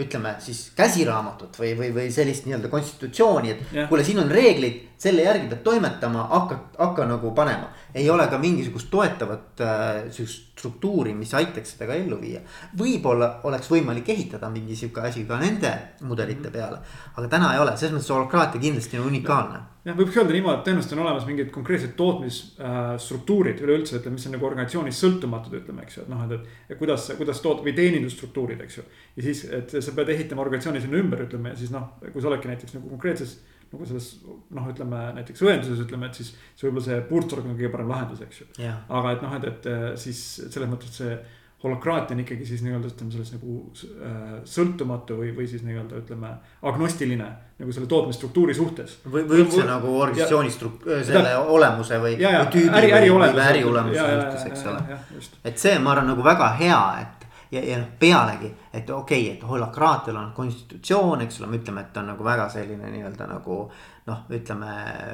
ütleme 0.00 0.34
siis 0.40 0.70
käsiraamatut 0.76 1.58
või, 1.60 1.72
või, 1.76 1.90
või 1.92 2.06
sellist 2.12 2.46
nii-öelda 2.46 2.70
konstitutsiooni, 2.72 3.50
et 3.52 3.74
yeah. 3.74 3.88
kuule, 3.90 4.04
siin 4.04 4.22
on 4.22 4.30
reeglid, 4.32 4.78
selle 5.02 5.26
järgi 5.26 5.50
pead 5.50 5.60
toimetama, 5.66 6.24
hakka, 6.30 6.58
hakka 6.78 7.06
nagu 7.10 7.32
panema. 7.36 7.68
ei 7.94 8.08
ole 8.10 8.26
ka 8.32 8.38
mingisugust 8.40 8.88
toetavat 8.90 9.60
äh, 9.60 9.90
sihukest 10.10 10.51
struktuuri, 10.62 11.14
mis 11.18 11.34
aitaks 11.34 11.74
seda 11.74 11.90
ka 11.90 11.98
ellu 11.98 12.20
viia. 12.22 12.40
võib-olla 12.78 13.34
oleks 13.48 13.70
võimalik 13.72 14.08
ehitada 14.14 14.50
mingi 14.52 14.78
sihuke 14.78 15.02
asi 15.08 15.26
ka 15.26 15.40
nende 15.42 15.74
mudelite 16.06 16.48
mhm. 16.48 16.54
peale, 16.54 16.80
aga 17.16 17.28
täna 17.28 17.52
ei 17.54 17.62
ole, 17.62 17.76
selles 17.76 17.98
mõttes 17.98 18.14
holokraatia 18.14 18.62
kindlasti 18.62 19.02
on 19.02 19.10
unikaalne 19.10 19.62
jah, 19.82 19.96
võiks 19.98 20.16
öelda 20.18 20.34
niimoodi, 20.36 20.60
et 20.60 20.66
tõenäoliselt 20.68 20.94
on 20.96 21.02
olemas 21.04 21.24
mingid 21.26 21.50
konkreetsed 21.54 21.94
tootmisstruktuurid 21.98 23.58
äh, 23.58 23.64
üleüldse, 23.66 23.98
ütleme, 23.98 24.18
mis 24.18 24.26
on 24.28 24.36
nagu 24.36 24.46
organisatsioonist 24.46 25.04
sõltumatud, 25.04 25.56
ütleme, 25.58 25.86
eks 25.86 25.98
ju, 25.98 26.04
et 26.04 26.12
noh, 26.12 26.22
et, 26.28 26.52
et 26.70 26.78
kuidas, 26.78 27.08
kuidas 27.18 27.42
toot- 27.42 27.64
või 27.66 27.74
teenindusstruktuurid, 27.78 28.62
eks 28.62 28.78
ju. 28.78 28.86
ja 29.18 29.26
siis, 29.26 29.42
et 29.58 29.74
sa 29.74 29.96
pead 29.96 30.12
ehitama 30.14 30.44
organisatsiooni 30.46 30.84
sinna 30.84 31.02
ümber, 31.02 31.24
ütleme, 31.26 31.54
ja 31.54 31.58
siis 31.58 31.74
noh, 31.74 31.96
kui 32.04 32.22
sa 32.22 32.30
oledki 32.30 32.52
näiteks 32.52 32.78
nagu 32.78 32.92
konkreetses 32.94 33.40
nagu 33.72 33.86
selles 33.88 34.08
noh, 34.52 34.66
ütleme 34.72 35.04
näiteks 35.18 35.44
õenduses 35.46 35.84
ütleme, 35.84 36.08
et 36.10 36.18
siis 36.20 36.32
see 36.32 36.68
võib-olla 36.68 36.86
see 36.88 37.04
puurtorg 37.08 37.46
on 37.46 37.54
kõige 37.56 37.70
parem 37.72 37.92
lahendus, 37.92 38.24
eks 38.26 38.42
ju. 38.42 38.48
aga 38.62 39.14
et 39.16 39.24
noh, 39.24 39.38
et, 39.38 39.46
et 39.52 40.02
siis 40.02 40.24
selles 40.46 40.68
mõttes 40.70 41.00
see 41.02 41.16
holokraatia 41.62 42.14
on 42.16 42.20
ikkagi 42.20 42.46
siis 42.46 42.62
nii-öelda 42.66 42.90
ütleme 42.90 43.12
selles 43.14 43.32
nagu 43.36 43.56
äh, 43.86 44.34
sõltumatu 44.48 45.18
või, 45.20 45.30
või 45.36 45.46
siis 45.50 45.62
nii-öelda 45.66 46.00
ütleme 46.02 46.32
agnostiline 46.68 47.28
nagu 47.62 47.74
selle 47.74 47.86
tootmisstruktuuri 47.90 48.54
suhtes. 48.54 48.96
või, 49.06 49.22
või 49.28 49.44
üldse 49.44 49.66
nagu 49.68 49.94
organisatsiooni 50.00 50.50
struk-, 50.50 50.88
selle 51.06 51.34
ja, 51.36 51.40
olemuse 51.40 52.00
või, 52.02 52.16
või 52.18 52.46
tüübi 52.56 52.78
äri, 52.80 52.92
äri 52.98 53.12
või, 53.14 53.30
või 53.36 53.46
äriulemuse 53.46 54.06
suhtes, 54.08 54.46
eks 54.50 54.66
ole. 54.72 55.28
et 55.44 55.62
see, 55.62 55.78
ma 55.78 55.94
arvan, 55.94 56.10
nagu 56.10 56.26
väga 56.26 56.50
hea, 56.58 56.80
et 57.04 57.21
ja, 57.52 57.62
ja 57.64 57.78
noh, 57.78 57.90
pealegi, 58.00 58.50
et 58.72 58.90
okei 58.90 59.26
okay,, 59.26 59.36
et 59.36 59.42
holokraatial 59.48 60.16
on 60.16 60.30
konstitutsioon, 60.36 61.24
eks 61.26 61.40
ole, 61.40 61.50
me 61.52 61.60
ütleme, 61.60 61.84
et 61.84 62.00
on 62.00 62.08
nagu 62.12 62.24
väga 62.24 62.48
selline 62.52 62.92
nii-öelda 62.94 63.28
nagu 63.30 63.58
noh, 64.06 64.24
ütleme 64.32 64.72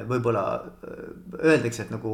võib-olla 0.09 0.45
öeldakse, 1.43 1.85
et 1.85 1.91
nagu 1.93 2.13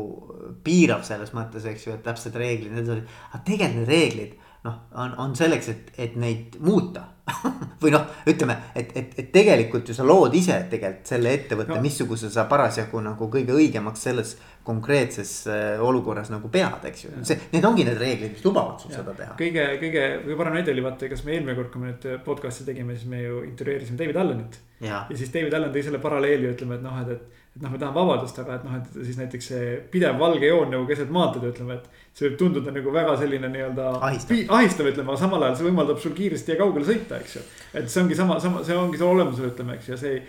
piirav 0.66 1.06
selles 1.08 1.32
mõttes, 1.38 1.68
eks 1.70 1.88
ju, 1.88 1.96
et 1.96 2.04
täpsed 2.06 2.36
reeglid, 2.40 2.74
need 2.76 2.92
olid, 2.92 3.16
aga 3.32 3.44
tegelikult 3.46 3.80
need 3.80 3.94
reeglid 3.94 4.36
noh, 4.66 4.86
on, 4.98 5.14
on 5.22 5.36
selleks, 5.38 5.70
et, 5.72 5.92
et 6.02 6.16
neid 6.20 6.58
muuta 6.64 7.12
või 7.82 7.92
noh, 7.94 8.04
ütleme, 8.30 8.56
et, 8.78 8.92
et, 8.98 9.14
et 9.22 9.30
tegelikult 9.34 9.90
ju 9.90 9.96
sa 9.98 10.06
lood 10.06 10.34
ise 10.38 10.58
tegelikult 10.70 11.10
selle 11.10 11.32
ettevõtte 11.34 11.74
no., 11.74 11.82
missuguse 11.82 12.30
sa 12.34 12.46
parasjagu 12.50 13.02
nagu 13.02 13.30
kõige 13.34 13.56
õigemaks 13.56 14.06
selles 14.08 14.36
konkreetses 14.66 15.32
äh, 15.50 15.82
olukorras 15.82 16.30
nagu 16.34 16.50
pead, 16.54 16.86
eks 16.90 17.06
ju. 17.06 17.14
see, 17.26 17.40
need 17.54 17.66
ongi 17.66 17.86
need 17.88 17.98
reeglid, 18.02 18.36
mis 18.38 18.46
lubavad 18.46 18.82
sul 18.82 18.94
seda 18.94 19.16
teha. 19.18 19.38
kõige, 19.40 19.66
kõige, 19.82 20.06
kõige 20.26 20.38
parem 20.42 20.60
näide 20.60 20.74
oli 20.74 20.86
vaata, 20.86 21.10
kas 21.12 21.26
me 21.26 21.38
eelmine 21.38 21.58
kord, 21.58 21.72
kui 21.74 21.82
me 21.82 21.94
nüüd 21.94 22.08
podcast'i 22.26 22.68
tegime, 22.70 22.98
siis 22.98 23.10
me 23.10 23.24
ju 23.24 23.42
intervjueerisime 23.46 24.02
David 24.02 24.22
Allanit. 24.22 24.60
ja 24.86 25.06
siis 25.14 25.34
David 25.34 25.58
Allan 25.58 25.74
tõi 25.74 25.86
selle 25.86 26.02
paralleeli, 26.04 26.52
ütleme, 26.54 26.78
et 26.78 26.86
noh, 26.86 27.02
et, 27.02 27.16
et 27.18 27.45
et 27.56 27.62
noh, 27.64 27.72
me 27.72 27.80
tahame 27.80 27.96
vabadust, 27.96 28.40
aga 28.44 28.58
et 28.58 28.64
noh, 28.68 28.78
et 28.80 28.96
siis 29.08 29.20
näiteks 29.20 29.52
see 29.52 29.76
pidev 29.92 30.18
valge 30.20 30.50
joon 30.50 30.74
nagu 30.76 30.88
keset 30.90 31.12
maanteed, 31.16 31.46
ütleme, 31.54 31.80
et. 31.80 32.02
see 32.16 32.30
võib 32.30 32.38
tunduda 32.40 32.72
nagu 32.76 32.92
väga 32.96 33.18
selline 33.20 33.50
nii-öelda 33.52 33.90
ahistav, 34.08 34.42
ahistav, 34.58 34.90
ütleme, 34.92 35.12
aga 35.12 35.22
samal 35.24 35.44
ajal 35.44 35.56
see 35.60 35.68
võimaldab 35.70 36.02
sul 36.04 36.16
kiiresti 36.16 36.54
ja 36.54 36.60
kaugele 36.60 36.88
sõita, 36.88 37.20
eks 37.24 37.38
ju. 37.38 37.44
et 37.80 37.88
see 37.92 38.04
ongi 38.04 38.18
sama, 38.20 38.40
sama, 38.44 38.64
see 38.68 38.76
ongi 38.76 39.00
selle 39.00 39.16
olemusel, 39.18 39.54
ütleme, 39.54 39.80
eks 39.80 39.88
ju, 39.88 39.96
ja 39.96 40.02
see 40.04 40.20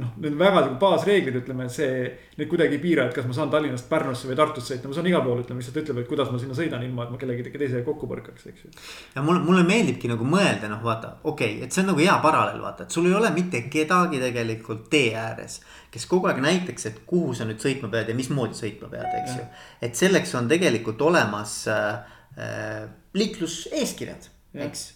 noh, 0.00 0.12
need 0.22 0.36
väga 0.38 0.62
nagu 0.64 0.76
baasreeglid, 0.80 1.36
ütleme, 1.42 1.66
see. 1.72 2.06
Neid 2.36 2.48
kuidagi 2.50 2.76
ei 2.76 2.82
piira, 2.82 3.06
et 3.06 3.16
kas 3.16 3.26
ma 3.28 3.36
saan 3.36 3.52
Tallinnast 3.52 3.88
Pärnusse 3.90 4.28
või 4.28 4.36
Tartusse 4.38 4.74
sõita, 4.74 4.90
ma 4.90 4.96
saan 4.96 5.08
igal 5.10 5.22
pool, 5.24 5.42
ütleme, 5.44 5.62
lihtsalt 5.62 5.78
ütleb, 5.82 6.00
et 6.02 6.10
kuidas 6.10 6.30
ma 6.32 6.40
sinna 6.40 6.56
sõidan, 6.56 6.84
ilma 6.84 7.06
et 7.06 7.12
ma 7.14 7.20
kellegi 7.20 7.46
teisega 7.46 7.84
kokku 7.86 8.08
põrkaks, 8.10 8.48
eks 8.50 8.66
ju. 8.66 8.72
ja 9.14 9.24
mulle, 9.24 9.44
mulle 9.46 9.64
meeldibki 9.68 10.10
nagu 10.10 10.26
mõelda, 10.28 10.70
noh, 10.72 10.82
vaata, 10.84 11.14
okei 11.22 11.58
okay,, 11.58 11.68
et 11.68 11.76
see 11.76 11.84
on 11.84 11.92
nagu 11.92 12.02
hea 12.02 12.16
paralleel, 12.24 12.60
vaata, 12.64 12.86
et 12.86 12.96
sul 12.96 13.08
ei 13.08 13.16
ole 13.16 13.32
mitte 13.36 13.62
kedagi 13.72 14.20
tegelikult 14.22 14.88
tee 14.92 15.12
ääres. 15.16 15.60
Kes 15.96 16.06
kogu 16.10 16.28
aeg 16.28 16.42
näitaks, 16.44 16.90
et 16.90 17.00
kuhu 17.08 17.32
sa 17.36 17.46
nüüd 17.48 17.62
sõitma 17.62 17.88
pead 17.92 18.12
ja 18.12 18.18
mismoodi 18.18 18.58
sõitma 18.58 18.90
pead, 18.92 19.08
eks 19.22 19.38
ju. 19.38 19.48
et 19.88 19.96
selleks 19.96 20.34
on 20.36 20.50
tegelikult 20.52 21.02
olemas 21.08 21.62
äh, 21.72 22.20
äh 22.36 22.86
liikluseeskirjad, 23.16 24.28
eks 24.60 24.90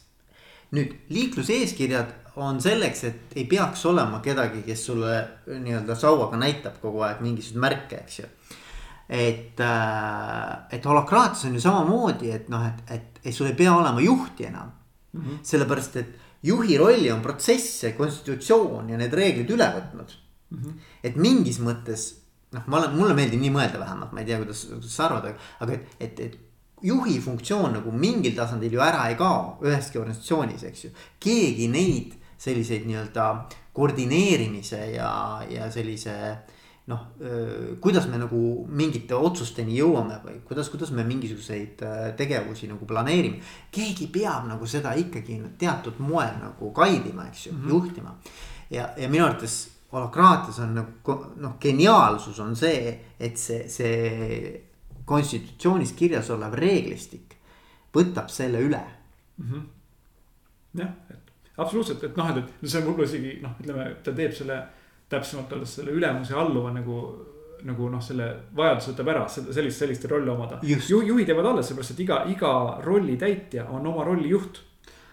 nüüd 0.76 0.92
liikluseeskirjad 1.10 2.12
on 2.40 2.60
selleks, 2.62 3.04
et 3.08 3.36
ei 3.36 3.46
peaks 3.48 3.82
olema 3.90 4.20
kedagi, 4.24 4.62
kes 4.66 4.84
sulle 4.90 5.16
nii-öelda 5.50 5.96
sauaga 5.98 6.38
näitab 6.40 6.78
kogu 6.82 7.02
aeg 7.06 7.22
mingisuguseid 7.24 7.62
märke, 7.64 8.02
eks 8.04 8.20
ju. 8.20 8.28
et, 9.08 9.58
äh, 9.58 10.76
et 10.76 10.84
holokraatias 10.86 11.48
on 11.48 11.56
ju 11.56 11.60
samamoodi, 11.64 12.30
et 12.30 12.48
noh, 12.52 12.66
et, 12.68 12.94
et, 12.94 13.22
et 13.24 13.34
sul 13.34 13.50
ei 13.50 13.56
pea 13.58 13.72
olema 13.74 14.00
juhti 14.04 14.46
enam 14.46 14.70
mm. 15.12 15.20
-hmm. 15.20 15.38
sellepärast, 15.42 15.96
et 15.96 16.18
juhi 16.42 16.78
rolli 16.78 17.10
on 17.12 17.20
protsess 17.20 17.84
ja 17.84 17.92
konstitutsioon 17.92 18.90
ja 18.90 18.96
need 18.96 19.12
reeglid 19.12 19.50
üle 19.50 19.66
võtnud 19.74 20.14
mm. 20.50 20.58
-hmm. 20.58 20.92
et 21.02 21.16
mingis 21.16 21.60
mõttes 21.60 22.06
noh, 22.52 22.66
ma 22.66 22.78
olen, 22.78 22.96
mulle 22.98 23.14
meeldib 23.14 23.40
nii 23.40 23.52
mõelda 23.54 23.80
vähemalt, 23.80 24.12
ma 24.12 24.20
ei 24.20 24.26
tea, 24.26 24.38
kuidas, 24.42 24.64
kuidas 24.70 24.94
sa 24.94 25.06
arvad, 25.06 25.34
aga 25.60 25.72
et, 25.72 25.96
et, 26.00 26.20
et 26.20 26.38
juhi 26.82 27.20
funktsioon 27.20 27.76
nagu 27.78 27.92
mingil 27.92 28.34
tasandil 28.36 28.72
ju 28.72 28.80
ära 28.84 29.08
ei 29.10 29.18
kao 29.18 29.58
üheski 29.64 30.00
organisatsioonis, 30.00 30.64
eks 30.70 30.84
ju. 30.84 30.90
keegi 31.20 31.68
neid 31.68 32.16
selliseid 32.40 32.86
nii-öelda 32.88 33.26
koordineerimise 33.76 34.80
ja, 34.94 35.10
ja 35.50 35.68
sellise 35.70 36.14
noh, 36.90 37.02
kuidas 37.80 38.08
me 38.10 38.18
nagu 38.18 38.38
mingite 38.66 39.14
otsusteni 39.14 39.76
jõuame 39.76 40.16
või 40.24 40.38
kuidas, 40.46 40.70
kuidas 40.72 40.90
me 40.96 41.04
mingisuguseid 41.06 41.84
tegevusi 42.18 42.70
nagu 42.70 42.88
planeerime. 42.88 43.42
keegi 43.70 44.08
peab 44.10 44.48
nagu 44.48 44.66
seda 44.66 44.96
ikkagi 44.98 45.38
teatud 45.60 46.00
moel 46.02 46.32
nagu 46.40 46.72
guide 46.74 47.12
ima, 47.12 47.28
eks 47.28 47.46
ju 47.46 47.52
mm, 47.52 47.60
-hmm. 47.60 47.68
juhtima. 47.68 48.16
ja, 48.70 48.90
ja 48.96 49.08
minu 49.08 49.24
arvates 49.24 49.68
holokraatias 49.92 50.58
on 50.64 50.74
nagu 50.78 51.16
noh, 51.42 51.56
geniaalsus 51.60 52.38
on 52.40 52.56
see, 52.56 52.92
et 53.18 53.38
see, 53.38 53.66
see 53.68 54.52
konstitutsioonis 55.04 55.94
kirjas 55.98 56.30
olev 56.30 56.54
reeglistik 56.58 57.36
võtab 57.94 58.30
selle 58.30 58.60
üle 58.62 58.82
mm. 58.82 59.46
-hmm. 59.46 59.64
jah, 60.82 60.92
et 61.10 61.32
absoluutselt, 61.56 62.04
et 62.04 62.16
noh, 62.16 62.30
et, 62.36 62.54
see 62.62 62.78
on 62.80 62.86
võib-olla 62.86 63.08
isegi 63.10 63.34
noh, 63.42 63.58
ütleme, 63.60 63.88
ta 64.04 64.14
teeb 64.14 64.36
selle 64.36 64.62
täpsemalt 65.10 65.52
öeldes 65.52 65.74
selle 65.80 65.90
ülemuse 65.96 66.34
alluva 66.34 66.72
nagu 66.72 67.02
nagu 67.66 67.90
noh, 67.92 68.00
selle 68.00 68.26
vajaduse 68.56 68.94
võtab 68.94 69.08
ära, 69.12 69.26
sellist, 69.28 69.78
sellist 69.82 70.04
rolli 70.08 70.30
omada. 70.32 70.60
Ju, 70.64 71.02
juhid 71.04 71.28
jäävad 71.28 71.50
alles, 71.50 71.68
seepärast 71.68 71.92
et 71.92 72.02
iga, 72.06 72.22
iga 72.32 72.52
rolli 72.80 73.18
täitja 73.20 73.66
on 73.68 73.84
oma 73.86 74.04
rolli 74.06 74.30
juht 74.30 74.62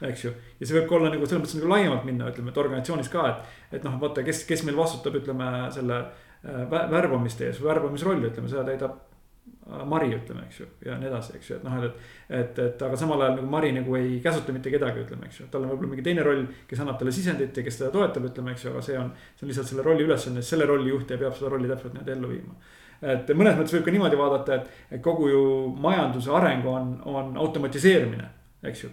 eks 0.02 0.26
ju. 0.26 0.32
ja 0.60 0.68
see 0.68 0.78
võib 0.78 0.88
ka 0.90 0.98
olla 1.00 1.12
nagu 1.14 1.26
selles 1.26 1.44
mõttes 1.44 1.58
nagu 1.58 1.74
laiemalt 1.74 2.08
minna, 2.08 2.30
ütleme, 2.32 2.54
et 2.54 2.62
organisatsioonis 2.62 3.12
ka, 3.14 3.28
et, 3.32 3.60
et 3.80 3.86
noh, 3.88 3.98
vaata, 4.02 4.24
kes, 4.26 4.44
kes 4.50 4.64
meil 4.68 4.78
vastutab, 4.78 5.18
ütleme 5.20 5.52
selle 5.74 6.00
äh, 6.04 6.64
värbamiste 6.94 7.50
ees, 7.50 7.62
värbamisrolli, 7.64 8.30
ütleme, 8.30 8.52
seda 8.52 8.66
täidab 8.68 8.94
äh, 8.98 9.84
Mari, 9.90 10.12
ütleme, 10.20 10.46
eks 10.46 10.62
ju, 10.62 10.70
ja 10.86 11.00
nii 11.02 11.10
edasi, 11.10 11.36
eks 11.40 11.52
ju, 11.52 11.60
et 11.60 11.66
noh, 11.66 11.78
et, 11.88 12.08
et, 12.30 12.64
et 12.68 12.88
aga 12.90 13.00
samal 13.00 13.26
ajal 13.26 13.40
nagu 13.40 13.52
Mari 13.58 13.74
nagu 13.80 13.98
ei 14.00 14.20
käsuta 14.24 14.56
mitte 14.56 14.74
kedagi, 14.74 15.06
ütleme, 15.08 15.30
eks 15.32 15.42
ju, 15.42 15.50
tal 15.54 15.66
on 15.66 15.74
võib-olla 15.74 15.96
mingi 15.96 16.06
teine 16.06 16.26
roll, 16.28 16.46
kes 16.70 16.84
annab 16.84 17.02
talle 17.02 17.16
sisendit 17.16 17.58
ja 17.58 17.66
kes 17.66 17.82
teda 17.82 17.94
toetab, 17.96 18.30
ütleme, 18.30 18.54
eks 18.54 18.68
ju, 18.68 18.76
aga 18.76 18.86
see 18.86 19.00
on, 19.02 19.10
see 19.34 19.48
on 19.48 19.54
lihtsalt 19.54 19.72
selle 19.74 19.88
rolli 19.88 20.06
ülesanne, 20.06 20.46
selle 20.46 20.70
rolli 20.70 20.94
juht 20.94 21.14
ja 21.14 21.18
peab 21.22 21.38
seda 21.40 21.54
rolli 21.54 21.72
täpselt 21.72 21.98
nii-öelda 21.98 22.18
ellu 22.20 22.36
viima. 22.36 22.60
Et 22.98 23.28
mõnes 23.38 23.54
mõttes 23.54 23.76
võib 23.76 23.84
ka 23.86 23.92
niimoodi 23.94 24.18
vaadata, 24.18 24.56
et, 24.56 24.78
et 24.98 25.02
kogu 25.06 25.28
ju 25.30 25.42
majanduse 25.82 26.32
areng 26.34 26.66
on, 26.66 26.96
on 27.06 27.36
automatiseerimine, 27.38 28.26
eks 28.66 28.88
ju 28.88 28.90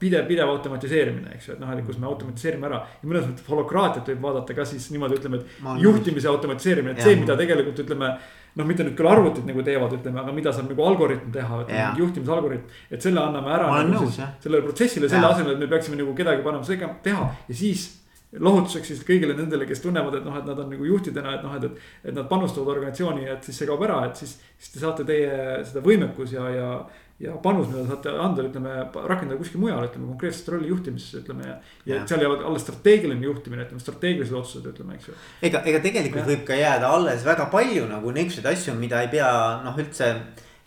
pidev, 0.00 0.24
pidev 0.28 0.48
automatiseerimine, 0.48 1.34
eks 1.36 1.48
ju, 1.48 1.54
et 1.56 1.60
noh, 1.60 1.70
et 1.74 1.84
kus 1.86 1.98
me 2.00 2.08
automatiseerime 2.08 2.68
ära. 2.68 2.80
ja 3.02 3.08
mõnes 3.08 3.26
mõttes 3.28 3.48
holokraatiat 3.48 4.08
võib 4.12 4.24
vaadata 4.24 4.56
ka 4.56 4.64
siis 4.68 4.88
niimoodi, 4.94 5.18
ütleme, 5.20 5.40
et 5.42 5.82
juhtimise 5.84 6.30
automatiseerimine, 6.30 6.96
et 6.96 7.04
see, 7.04 7.18
mida 7.20 7.36
tegelikult 7.38 7.82
ütleme. 7.84 8.14
noh, 8.58 8.66
mitte 8.66 8.82
nüüd 8.82 8.96
küll 8.98 9.06
arvutid 9.06 9.44
nagu 9.46 9.62
teevad, 9.62 9.92
ütleme, 9.98 10.18
aga 10.22 10.32
mida 10.34 10.52
saab 10.54 10.70
nagu 10.72 10.86
algoritm 10.88 11.30
teha, 11.34 11.60
ütleme 11.66 12.00
juhtimisalgoritm. 12.00 12.74
et 12.90 13.02
selle 13.02 13.20
anname 13.20 13.54
ära 13.54 13.70
nagu 13.84 14.10
sellele 14.10 14.64
protsessile, 14.64 15.08
selle 15.08 15.30
asemel, 15.34 15.54
et 15.54 15.62
me 15.62 15.70
peaksime 15.70 16.00
nagu 16.00 16.16
kedagi 16.16 16.42
panema 16.46 16.64
seda 16.64 16.92
teha 17.04 17.30
ja 17.48 17.54
siis 17.54 17.88
lohutuseks 18.36 18.90
siis 18.92 19.04
kõigile 19.08 19.32
nendele, 19.36 19.64
kes 19.68 19.80
tunnevad, 19.80 20.18
et 20.18 20.24
noh, 20.26 20.34
et 20.36 20.44
nad 20.44 20.58
on 20.60 20.68
nagu 20.68 20.84
juhtidena, 20.84 21.38
et 21.38 21.44
noh, 21.46 21.54
et, 21.56 21.64
et. 21.64 21.84
et 22.10 22.14
nad 22.16 22.26
panustavad 22.28 22.74
organisatsiooni, 22.74 23.24
et 23.24 23.44
siis 23.46 23.56
see 23.62 23.68
kaob 23.68 23.84
ära, 23.86 24.02
et 24.04 24.20
siis, 24.20 24.34
siis 24.58 24.74
te 24.74 24.82
saate 24.82 25.06
teie 25.08 25.62
seda 25.64 25.80
võimekus 25.84 26.34
ja, 26.36 26.44
ja 26.52 26.72
ja 27.20 27.34
panus, 27.42 27.66
mida 27.70 27.82
saate 27.88 28.12
anda, 28.22 28.44
ütleme, 28.46 28.72
rakendada 29.10 29.38
kuskil 29.40 29.60
mujal, 29.62 29.82
ütleme 29.88 30.06
konkreetset 30.12 30.50
rolli 30.52 30.70
juhtimises, 30.70 31.16
ütleme 31.22 31.48
ja. 31.48 31.56
ja, 31.82 31.96
ja 31.96 32.02
seal 32.06 32.22
jäävad 32.22 32.44
alles 32.46 32.62
strateegiline 32.66 33.26
juhtimine, 33.26 33.64
ütleme 33.66 33.82
strateegilised 33.82 34.36
otsused, 34.38 34.68
ütleme, 34.70 34.98
eks 34.98 35.10
ju. 35.10 35.16
ega, 35.48 35.62
ega 35.66 35.82
tegelikult 35.82 36.22
ja. 36.22 36.28
võib 36.30 36.44
ka 36.46 36.58
jääda 36.58 36.92
alles 36.94 37.24
väga 37.26 37.48
palju 37.52 37.88
nagu 37.90 38.14
niisuguseid 38.14 38.50
asju, 38.52 38.76
mida 38.78 39.02
ei 39.02 39.10
pea 39.16 39.30
noh, 39.64 39.80
üldse. 39.82 40.12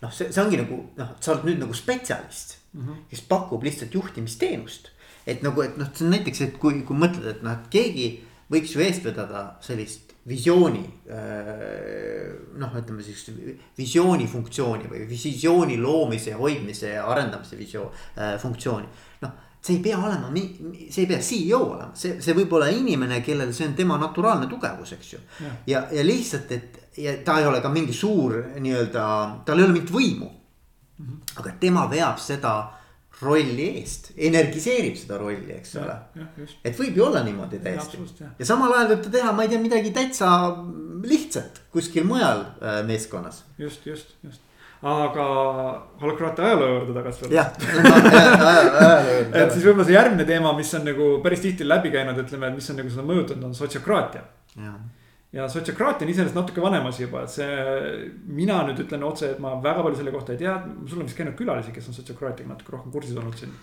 noh, 0.04 0.12
see, 0.12 0.28
see 0.28 0.44
ongi 0.44 0.60
nagu 0.60 0.82
noh, 0.98 1.14
sa 1.24 1.34
oled 1.34 1.48
nüüd 1.48 1.62
nagu 1.64 1.76
spetsialist 1.78 2.58
mm, 2.72 2.84
-hmm. 2.84 3.02
kes 3.10 3.24
pakub 3.32 3.64
lihtsalt 3.64 3.94
juhtimisteenust. 3.94 4.92
et 5.26 5.42
nagu, 5.42 5.62
et 5.62 5.80
noh, 5.80 5.88
see 5.94 6.04
on 6.04 6.16
näiteks, 6.18 6.40
et 6.48 6.60
kui, 6.60 6.82
kui 6.84 6.96
mõtled, 6.98 7.28
et 7.32 7.42
noh, 7.46 7.56
et 7.56 7.72
keegi 7.72 8.08
võiks 8.52 8.76
ju 8.76 8.84
eest 8.84 9.04
vedada 9.08 9.54
sellist 9.64 10.11
visiooni 10.28 10.82
noh, 12.62 12.74
ütleme 12.78 13.02
siis 13.02 13.24
visiooni 13.78 14.28
funktsiooni 14.30 14.90
või 14.90 15.06
visiooni 15.10 15.78
loomise 15.80 16.30
ja 16.30 16.38
hoidmise 16.38 16.92
ja 16.94 17.06
arendamise 17.10 17.58
visioon, 17.58 17.90
funktsiooni. 18.38 18.86
noh, 19.24 19.32
see 19.62 19.76
ei 19.76 19.82
pea 19.82 19.98
olema, 19.98 20.30
see 20.34 21.02
ei 21.04 21.08
pea 21.10 21.18
CEO 21.22 21.60
olema, 21.72 21.90
see, 21.98 22.20
see 22.22 22.36
võib 22.38 22.54
olla 22.54 22.68
inimene, 22.70 23.20
kellel 23.22 23.50
see 23.54 23.66
on 23.70 23.74
tema 23.78 23.98
naturaalne 23.98 24.46
tugevus, 24.50 24.94
eks 24.98 25.12
ju. 25.12 25.20
ja, 25.66 25.86
ja, 25.90 26.06
lihtsalt, 26.06 26.54
et 26.54 26.78
ja 27.02 27.16
ta 27.24 27.40
ei 27.40 27.48
ole 27.48 27.62
ka 27.64 27.72
mingi 27.72 27.94
suur 27.96 28.38
nii-öelda, 28.58 29.04
tal 29.46 29.58
ei 29.58 29.66
ole 29.66 29.76
mingit 29.78 29.92
võimu. 29.94 30.30
-hmm. 31.02 31.18
aga 31.40 31.54
tema 31.60 31.86
veab 31.90 32.18
seda 32.18 32.54
rolli 33.22 33.68
eest, 33.80 34.12
energiseerib 34.16 34.96
seda 34.98 35.18
rolli, 35.20 35.50
eks 35.56 35.76
ole. 35.80 35.96
et 36.64 36.78
võib 36.78 36.96
ju 36.98 37.06
olla 37.08 37.22
niimoodi 37.26 37.60
täiesti. 37.62 38.00
ja 38.38 38.48
samal 38.48 38.74
ajal 38.76 38.94
võib 38.94 39.04
ta 39.06 39.16
teha, 39.18 39.34
ma 39.36 39.46
ei 39.46 39.52
tea, 39.52 39.60
midagi 39.62 39.92
täitsa 39.94 40.30
lihtsat 41.02 41.62
kuskil 41.74 42.06
mujal 42.08 42.46
äh, 42.60 42.80
meeskonnas. 42.86 43.44
just, 43.58 43.86
just, 43.86 44.16
just 44.22 44.42
aga 44.82 45.24
holokraatia 46.02 46.44
ajaloo 46.44 46.68
juurde 46.72 46.94
tagasi 46.96 47.20
tulles. 47.22 47.34
et 49.38 49.52
siis 49.54 49.62
võib-olla 49.62 49.86
see 49.86 49.94
järgmine 49.94 50.26
teema, 50.26 50.54
mis 50.58 50.72
on 50.74 50.88
nagu 50.88 51.10
päris 51.22 51.44
tihti 51.44 51.66
läbi 51.68 51.92
käinud, 51.94 52.18
ütleme, 52.24 52.50
et 52.50 52.58
mis 52.58 52.70
on 52.72 52.80
nagu 52.82 52.90
seda 52.90 53.04
mõjutanud, 53.06 53.44
on 53.46 53.54
sotsiokraatia 53.54 54.24
ja 55.32 55.48
sotsiokraatia 55.48 56.06
on 56.06 56.12
iseenesest 56.12 56.36
natuke 56.36 56.62
vanem 56.62 56.86
asi 56.86 57.06
juba, 57.06 57.22
et 57.24 57.32
see, 57.32 57.52
mina 58.28 58.58
nüüd 58.68 58.82
ütlen 58.84 59.04
otse, 59.08 59.32
et 59.32 59.38
ma 59.40 59.54
väga 59.64 59.84
palju 59.84 60.00
selle 60.00 60.12
kohta 60.14 60.34
ei 60.34 60.42
tea, 60.42 60.56
sul 60.88 61.00
on 61.00 61.08
vist 61.08 61.16
käinud 61.18 61.38
külalisi, 61.38 61.72
kes 61.72 61.88
on 61.88 61.96
sotsiokraatiaga 61.96 62.52
natuke 62.52 62.74
rohkem 62.74 62.92
kursis 62.92 63.16
olnud 63.16 63.38
siin. 63.40 63.54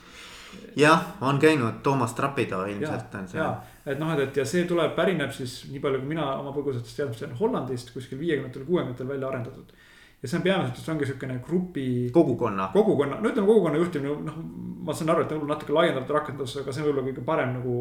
jah, 0.79 1.11
on 1.21 1.37
käinud, 1.39 1.83
Toomas 1.85 2.15
Trapito 2.17 2.63
ilmselt 2.65 3.13
on 3.19 3.27
see. 3.29 3.41
ja, 3.41 3.51
et 3.85 4.01
noh, 4.01 4.15
et, 4.15 4.23
et 4.25 4.41
ja 4.41 4.47
see 4.49 4.65
tuleb, 4.69 4.95
pärineb 4.97 5.35
siis 5.35 5.59
nii 5.69 5.83
palju, 5.83 6.01
kui 6.01 6.15
mina 6.15 6.31
oma 6.39 6.55
põgusatest 6.55 6.97
teadmist 6.97 7.21
tean, 7.25 7.37
Hollandist 7.37 7.93
kuskil 7.93 8.17
viiekümnendatel, 8.21 8.65
kuuekümnendatel 8.65 9.13
välja 9.13 9.29
arendatud. 9.29 9.77
ja 10.23 10.27
see 10.27 10.41
on 10.41 10.47
peamiselt, 10.49 10.81
see 10.81 10.93
ongi 10.95 11.13
siukene 11.13 11.39
grupi. 11.45 11.87
kogukonna. 12.13 12.71
kogukonna, 12.73 13.21
no 13.21 13.29
ütleme 13.29 13.53
kogukonna 13.53 13.77
juhtimine, 13.77 14.17
noh, 14.25 14.41
ma 14.89 14.97
saan 14.97 15.13
aru, 15.13 15.27
et 15.27 15.37
võib-olla 15.37 15.53
natuke 15.53 15.77
laiendatud 15.77 16.17
rakendus, 16.17 16.57
aga 16.63 16.73
see 16.73 16.81
on 16.81 16.89
võib-olla 16.89 17.11
kõige 17.11 17.29
parem 17.29 17.59
nagu 17.59 17.75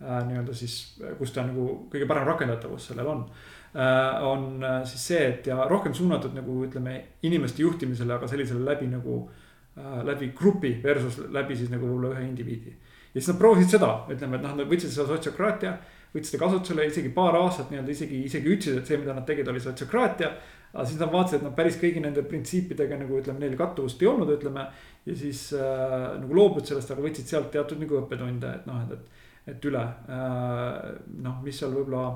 nii-öelda 0.00 0.54
siis, 0.56 0.76
kus 1.18 1.34
ta 1.34 1.44
nagu 1.44 1.66
kõige 1.92 2.08
parem 2.08 2.24
rakendatavus 2.28 2.90
sellel 2.90 3.10
on. 3.12 3.24
Äh, 3.70 4.24
on 4.26 4.64
äh, 4.64 4.80
siis 4.88 5.06
see, 5.12 5.20
et 5.34 5.46
ja 5.46 5.66
rohkem 5.70 5.94
suunatud 5.94 6.34
nagu 6.34 6.56
ütleme 6.66 6.96
inimeste 7.22 7.62
juhtimisele, 7.62 8.16
aga 8.16 8.28
sellisele 8.30 8.64
läbi 8.66 8.90
nagu, 8.90 9.22
läbi 10.04 10.32
grupi 10.36 10.72
versus 10.82 11.20
läbi 11.32 11.54
siis 11.56 11.70
nagu 11.70 11.86
võib-olla 11.86 12.16
ühe 12.16 12.24
indiviidi. 12.26 12.72
ja 13.14 13.20
siis 13.20 13.28
nad 13.30 13.38
proovisid 13.38 13.76
seda, 13.76 13.92
ütleme, 14.10 14.36
et 14.36 14.42
noh, 14.44 14.56
nad 14.58 14.68
võtsid 14.68 14.90
seda 14.90 15.06
sotsiokraatia, 15.12 15.76
võtsid 16.14 16.40
kasutusele 16.42 16.86
isegi 16.90 17.12
paar 17.14 17.38
aastat 17.38 17.70
nii-öelda 17.70 17.94
isegi, 17.94 18.24
isegi 18.26 18.50
ütlesid, 18.50 18.80
et 18.80 18.90
see, 18.90 18.98
mida 18.98 19.14
nad 19.14 19.26
tegid, 19.28 19.48
oli 19.48 19.62
sotsiokraatia. 19.62 20.32
aga 20.72 20.84
siis 20.86 21.00
nad 21.00 21.10
vaatasid, 21.10 21.40
et 21.40 21.46
noh, 21.46 21.54
päris 21.54 21.78
kõigi 21.78 22.02
nende 22.02 22.22
printsiipidega 22.26 22.98
nagu 22.98 23.16
ütleme, 23.18 23.42
neil 23.42 23.56
kattuvust 23.58 24.02
ei 24.02 24.10
olnud, 24.10 24.30
ütleme. 24.34 24.66
ja 25.06 25.16
siis 25.16 25.52
äh, 25.54 26.18
nagu 26.20 26.34
loobusid 26.34 26.72
sellest, 26.72 26.90
aga 26.90 27.06
võtsid 27.06 27.30
sealt 27.30 27.50
teatud 27.54 27.80
nagu 27.80 28.02
õppetunde, 28.02 28.52
et 28.58 28.66
noh, 28.66 28.82
et, 28.84 28.98
et 28.98 29.19
et 29.50 29.70
üle 29.70 29.82
äh, 29.82 30.74
noh, 31.22 31.40
mis 31.44 31.58
seal 31.60 31.72
võib-olla 31.74 32.08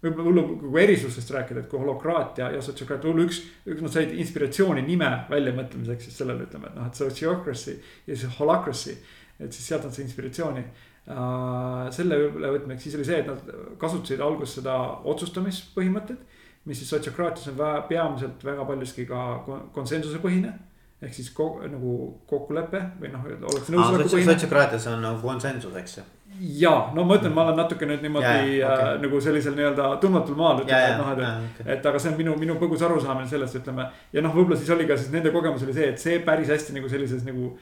võib-olla 0.00 0.44
kui 0.60 0.82
erisustest 0.82 1.32
rääkida, 1.34 1.64
et 1.64 1.70
kui 1.70 1.80
holokraatia 1.80 2.50
ja 2.54 2.60
sotsiokraatia, 2.64 3.10
võib-olla 3.10 3.28
üks, 3.28 3.40
üks 3.68 3.84
nad 3.84 3.94
said 3.94 4.14
inspiratsiooni 4.16 4.84
nime 4.86 5.10
väljamõtlemiseks 5.30 6.08
siis 6.08 6.20
sellele 6.22 6.46
ütleme, 6.46 6.70
et 6.70 6.78
noh, 6.78 6.86
et 6.88 7.00
sociocracy 7.00 7.76
ja 8.06 8.16
siis 8.16 8.38
holacracy. 8.38 8.96
et 9.40 9.52
siis 9.52 9.66
sealt 9.68 9.84
on 9.88 9.92
see 9.92 10.04
inspiratsiooni 10.04 10.62
uh,. 10.62 11.90
selle 11.96 12.16
ülevõtmiseks 12.28 12.86
siis 12.86 12.96
oli 12.98 13.08
see, 13.08 13.20
et 13.22 13.28
nad 13.28 13.52
kasutasid 13.80 14.20
alguses 14.24 14.60
seda 14.60 14.76
otsustamispõhimõtet. 15.12 16.24
mis 16.64 16.78
siis 16.78 16.90
sotsiokraatias 16.92 17.48
on 17.52 17.58
väga, 17.58 17.84
peamiselt 17.88 18.44
väga 18.44 18.64
paljuski 18.64 19.06
ka 19.08 19.44
konsensusepõhine 19.76 20.54
ehk 21.00 21.14
siis 21.16 21.30
ko, 21.32 21.54
nagu 21.64 21.92
kokkulepe 22.28 22.80
või 23.00 23.12
noh, 23.12 23.28
ollakse 23.40 23.72
nõus. 23.72 24.08
sotsiokraatias 24.12 24.88
on 24.92 25.04
nagu 25.04 25.20
konsensus, 25.24 25.76
eks 25.76 26.00
ju 26.00 26.08
ja 26.38 26.90
no 26.94 27.04
ma 27.04 27.16
ütlen, 27.18 27.32
ma 27.34 27.44
olen 27.48 27.58
natuke 27.58 27.86
nüüd 27.88 28.04
niimoodi 28.04 28.28
yeah, 28.28 28.70
okay. 28.72 28.92
äh, 28.94 29.00
nagu 29.02 29.20
sellisel 29.22 29.56
nii-öelda 29.56 29.88
tundmatul 30.02 30.38
maal 30.38 30.62
ütleme 30.62 30.78
yeah,, 30.78 30.92
et 30.92 31.00
noh, 31.00 31.10
et 31.12 31.22
yeah,, 31.24 31.40
okay. 31.48 31.66
et 31.74 31.88
aga 31.90 32.02
see 32.02 32.12
on 32.12 32.18
minu, 32.20 32.36
minu 32.40 32.56
põgus 32.60 32.84
arusaamine 32.86 33.28
sellest, 33.28 33.58
ütleme. 33.60 33.88
ja 34.14 34.24
noh, 34.24 34.34
võib-olla 34.36 34.58
siis 34.60 34.70
oli 34.74 34.86
ka 34.88 34.96
siis 35.00 35.10
nende 35.12 35.32
kogemus 35.34 35.64
oli 35.66 35.74
see, 35.76 35.90
et 35.92 36.02
see 36.02 36.20
päris 36.24 36.52
hästi 36.52 36.76
nagu 36.78 36.90
sellises 36.92 37.26
nagu. 37.28 37.52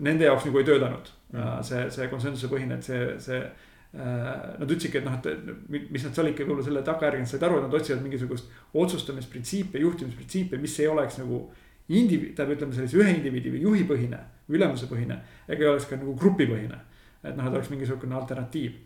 Nende 0.00 0.22
jaoks 0.22 0.44
nagu 0.46 0.60
ei 0.60 0.64
töötanud 0.64 1.08
mm. 1.32 1.40
-hmm. 1.40 1.62
see, 1.66 1.80
see 1.90 2.06
konsensuse 2.08 2.48
põhine, 2.52 2.76
et 2.78 2.86
see, 2.86 3.06
see 3.18 3.40
äh,. 3.40 4.28
Nad 4.60 4.70
ütlesidki, 4.70 5.00
et 5.00 5.04
noh, 5.04 5.16
et 5.18 5.88
mis 5.90 6.04
nad 6.06 6.14
seal 6.14 6.30
ikka 6.30 6.44
võib-olla 6.44 6.64
selle 6.68 6.82
tagajärgi, 6.86 7.24
nad 7.24 7.30
said 7.32 7.42
aru, 7.42 7.58
et 7.58 7.66
nad 7.66 7.74
otsivad 7.74 8.04
mingisugust 8.04 8.52
otsustamisprintsiipe, 8.74 9.82
juhtimisprintsiipe, 9.82 10.60
mis 10.62 10.78
ei 10.78 10.86
oleks 10.88 11.18
nagu 11.18 11.40
indiviid, 11.88 12.36
tähendab, 12.38 12.54
ütleme 12.54 12.76
sellise 12.76 13.00
ühe 13.02 13.16
indiviidi 13.16 13.50
või 13.50 13.64
juhi 13.64 13.82
põhine, 13.88 14.22
ülemuse 14.48 14.86
põhine, 14.86 15.18
ega 15.48 15.66
ei 15.66 15.72
oleks 15.72 15.90
ka 15.90 15.98
nagu 15.98 16.14
grupipõhine 16.22 16.78
et 17.24 17.36
noh, 17.36 17.46
et 17.46 17.54
oleks 17.54 17.70
mingisugune 17.70 18.16
alternatiiv. 18.16 18.78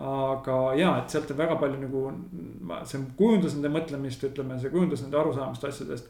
aga 0.00 0.56
ja, 0.80 0.94
et 0.98 1.12
sealt 1.12 1.30
on 1.30 1.36
väga 1.36 1.56
palju 1.60 1.80
nagu, 1.82 2.02
see 2.88 3.02
kujundas 3.16 3.56
nende 3.56 3.72
mõtlemist, 3.74 4.24
ütleme, 4.30 4.56
see 4.60 4.72
kujundas 4.72 5.02
nende 5.04 5.18
arusaamist 5.20 5.64
asjadest. 5.68 6.08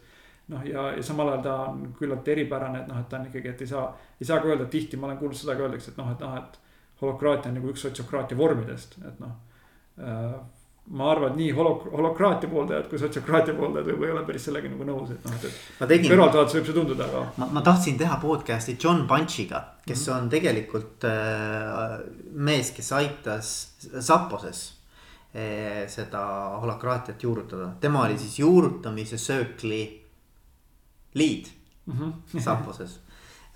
noh, 0.50 0.62
ja, 0.66 0.88
ja 0.96 1.02
samal 1.06 1.28
ajal 1.30 1.42
ta 1.42 1.56
on 1.70 1.82
küllalt 1.98 2.28
eripärane, 2.28 2.82
et 2.82 2.88
noh, 2.90 2.98
et 2.98 3.08
ta 3.08 3.18
on 3.18 3.26
ikkagi, 3.26 3.52
et 3.52 3.60
ei 3.62 3.70
saa, 3.70 3.84
ei 4.20 4.26
saa 4.26 4.40
ka 4.42 4.50
öelda, 4.50 4.66
tihti 4.70 4.98
ma 4.98 5.06
olen 5.06 5.18
kuulnud 5.18 5.38
seda 5.38 5.54
ka 5.54 5.66
öeldakse, 5.66 5.92
et 5.92 6.00
noh, 6.00 6.10
et 6.10 6.24
noh, 6.24 6.38
et 6.40 6.58
holokraatia 7.02 7.52
on 7.52 7.60
nagu 7.60 7.70
üks 7.70 7.84
sotsiokraatia 7.86 8.38
vormidest, 8.38 8.98
et 9.06 9.20
noh 9.22 9.36
äh, 10.02 10.40
ma 10.90 11.10
arvan, 11.12 11.30
et 11.30 11.38
nii 11.38 11.52
holo-, 11.54 11.90
holokraatia 11.92 12.50
pooldajad 12.50 12.88
kui 12.90 12.98
sotsiokraatia 12.98 13.54
pooldajad 13.54 13.86
võib-olla 13.92 14.08
ei 14.08 14.14
ole 14.16 14.24
päris 14.26 14.46
sellega 14.48 14.70
nagu 14.72 14.86
nõus, 14.88 15.12
et 15.14 15.28
noh, 15.28 15.36
et, 15.46 16.02
kõrvaltvaates 16.08 16.56
võib 16.58 16.66
see 16.66 16.76
tunduda, 16.76 17.06
aga. 17.06 17.22
ma, 17.38 17.48
ma 17.58 17.62
tahtsin 17.66 17.98
teha 18.00 18.16
podcast'i 18.22 18.74
John 18.74 19.06
Punchiga, 19.10 19.62
kes 19.86 20.02
mm 20.02 20.12
-hmm. 20.12 20.16
on 20.18 20.28
tegelikult 20.34 21.06
äh, 21.06 21.94
mees, 22.32 22.72
kes 22.74 22.92
aitas 22.98 23.52
Saposes 24.00 24.64
äh, 25.34 25.86
seda 25.86 26.24
holokraatiat 26.62 27.22
juurutada. 27.22 27.70
tema 27.80 28.02
oli 28.04 28.18
siis 28.18 28.38
juurutamise 28.38 29.18
söökli 29.18 29.82
liid 31.14 31.46
mm 31.86 31.94
-hmm. 31.98 32.40
Saposes 32.40 33.00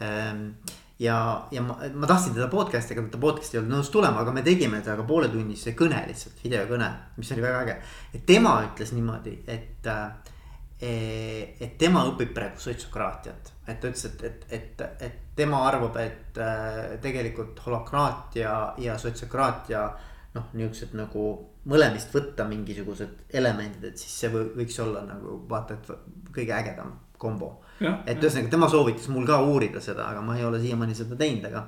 ähm, 0.02 0.50
ja, 0.98 1.48
ja 1.50 1.62
ma, 1.62 1.78
ma 1.94 2.06
tahtsin 2.06 2.34
teda 2.34 2.48
podcast'i, 2.48 2.94
aga 2.94 3.08
ta 3.10 3.20
podcast'i 3.22 3.58
ei 3.58 3.62
olnud 3.62 3.76
nõus 3.76 3.90
tulema, 3.92 4.22
aga 4.22 4.34
me 4.34 4.44
tegime 4.46 4.80
temaga 4.84 5.06
pooletunnise 5.08 5.74
kõne 5.78 6.04
lihtsalt, 6.08 6.38
videokõne, 6.44 6.90
mis 7.18 7.32
oli 7.34 7.44
väga 7.44 7.64
äge. 7.64 7.76
et 8.14 8.26
tema 8.26 8.54
ütles 8.68 8.94
niimoodi, 8.94 9.34
et, 9.50 9.90
eh, 9.90 11.56
et 11.60 11.76
tema 11.78 12.04
õpib 12.10 12.34
praegu 12.34 12.62
sotsiokraatiat. 12.62 13.52
et 13.66 13.80
ta 13.80 13.88
ütles, 13.88 14.04
et, 14.04 14.22
et, 14.22 14.46
et, 14.50 14.84
et 15.00 15.20
tema 15.36 15.64
arvab, 15.66 15.96
et 15.96 16.38
eh, 16.38 16.98
tegelikult 17.02 17.58
holokraatia 17.66 18.74
ja 18.78 18.98
sotsiokraatia 18.98 19.88
noh, 20.34 20.48
niuksed 20.52 20.94
nagu 20.94 21.50
mõlemist 21.70 22.14
võtta 22.14 22.44
mingisugused 22.46 23.34
elemendid, 23.34 23.84
et 23.90 23.98
siis 23.98 24.14
see 24.20 24.30
võiks 24.30 24.78
olla 24.82 25.02
nagu 25.08 25.40
vaata, 25.48 25.74
et 25.74 26.34
kõige 26.34 26.54
ägedam 26.54 26.98
kombo 27.18 27.63
et 27.80 28.22
ühesõnaga 28.22 28.50
tema 28.50 28.68
soovitas 28.70 29.08
mul 29.12 29.26
ka 29.26 29.40
uurida 29.42 29.80
seda, 29.80 30.08
aga 30.12 30.22
ma 30.22 30.36
ei 30.38 30.44
ole 30.44 30.60
siiamaani 30.62 30.94
seda 30.94 31.16
teinud, 31.18 31.48
aga. 31.50 31.64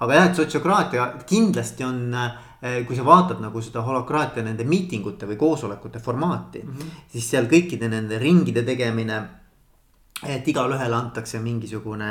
aga 0.00 0.18
jah, 0.18 0.28
et 0.30 0.36
sotsiokraatia 0.36 1.06
kindlasti 1.26 1.84
on, 1.84 2.14
eh, 2.14 2.84
kui 2.86 2.96
sa 2.96 3.04
vaatad 3.04 3.40
nagu 3.40 3.62
seda 3.62 3.82
holokraatia 3.86 4.44
nende 4.44 4.64
miitingute 4.64 5.26
või 5.26 5.36
koosolekute 5.40 5.98
formaati 5.98 6.62
mm. 6.62 6.72
-hmm. 6.72 7.02
siis 7.12 7.30
seal 7.30 7.48
kõikide 7.48 7.88
nende 7.88 8.18
ringide 8.18 8.62
tegemine 8.62 9.22
et 10.24 10.48
igalühele 10.48 10.96
antakse 10.96 11.38
mingisugune 11.44 12.10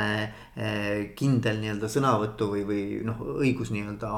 eh, 0.54 1.14
kindel 1.18 1.58
nii-öelda 1.62 1.88
sõnavõtu 1.90 2.52
või, 2.52 2.62
või 2.68 2.84
noh, 3.08 3.24
õigus 3.42 3.72
nii-öelda 3.74 4.12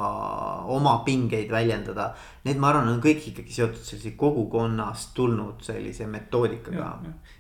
oma 0.76 0.98
pingeid 1.06 1.52
väljendada. 1.52 2.10
Need, 2.44 2.60
ma 2.60 2.74
arvan, 2.74 2.92
on 2.92 3.00
kõik 3.04 3.30
ikkagi 3.32 3.56
seotud 3.56 3.88
sellise 3.88 4.12
kogukonnast 4.20 5.14
tulnud 5.16 5.64
sellise 5.64 6.10
metoodikaga. 6.12 6.90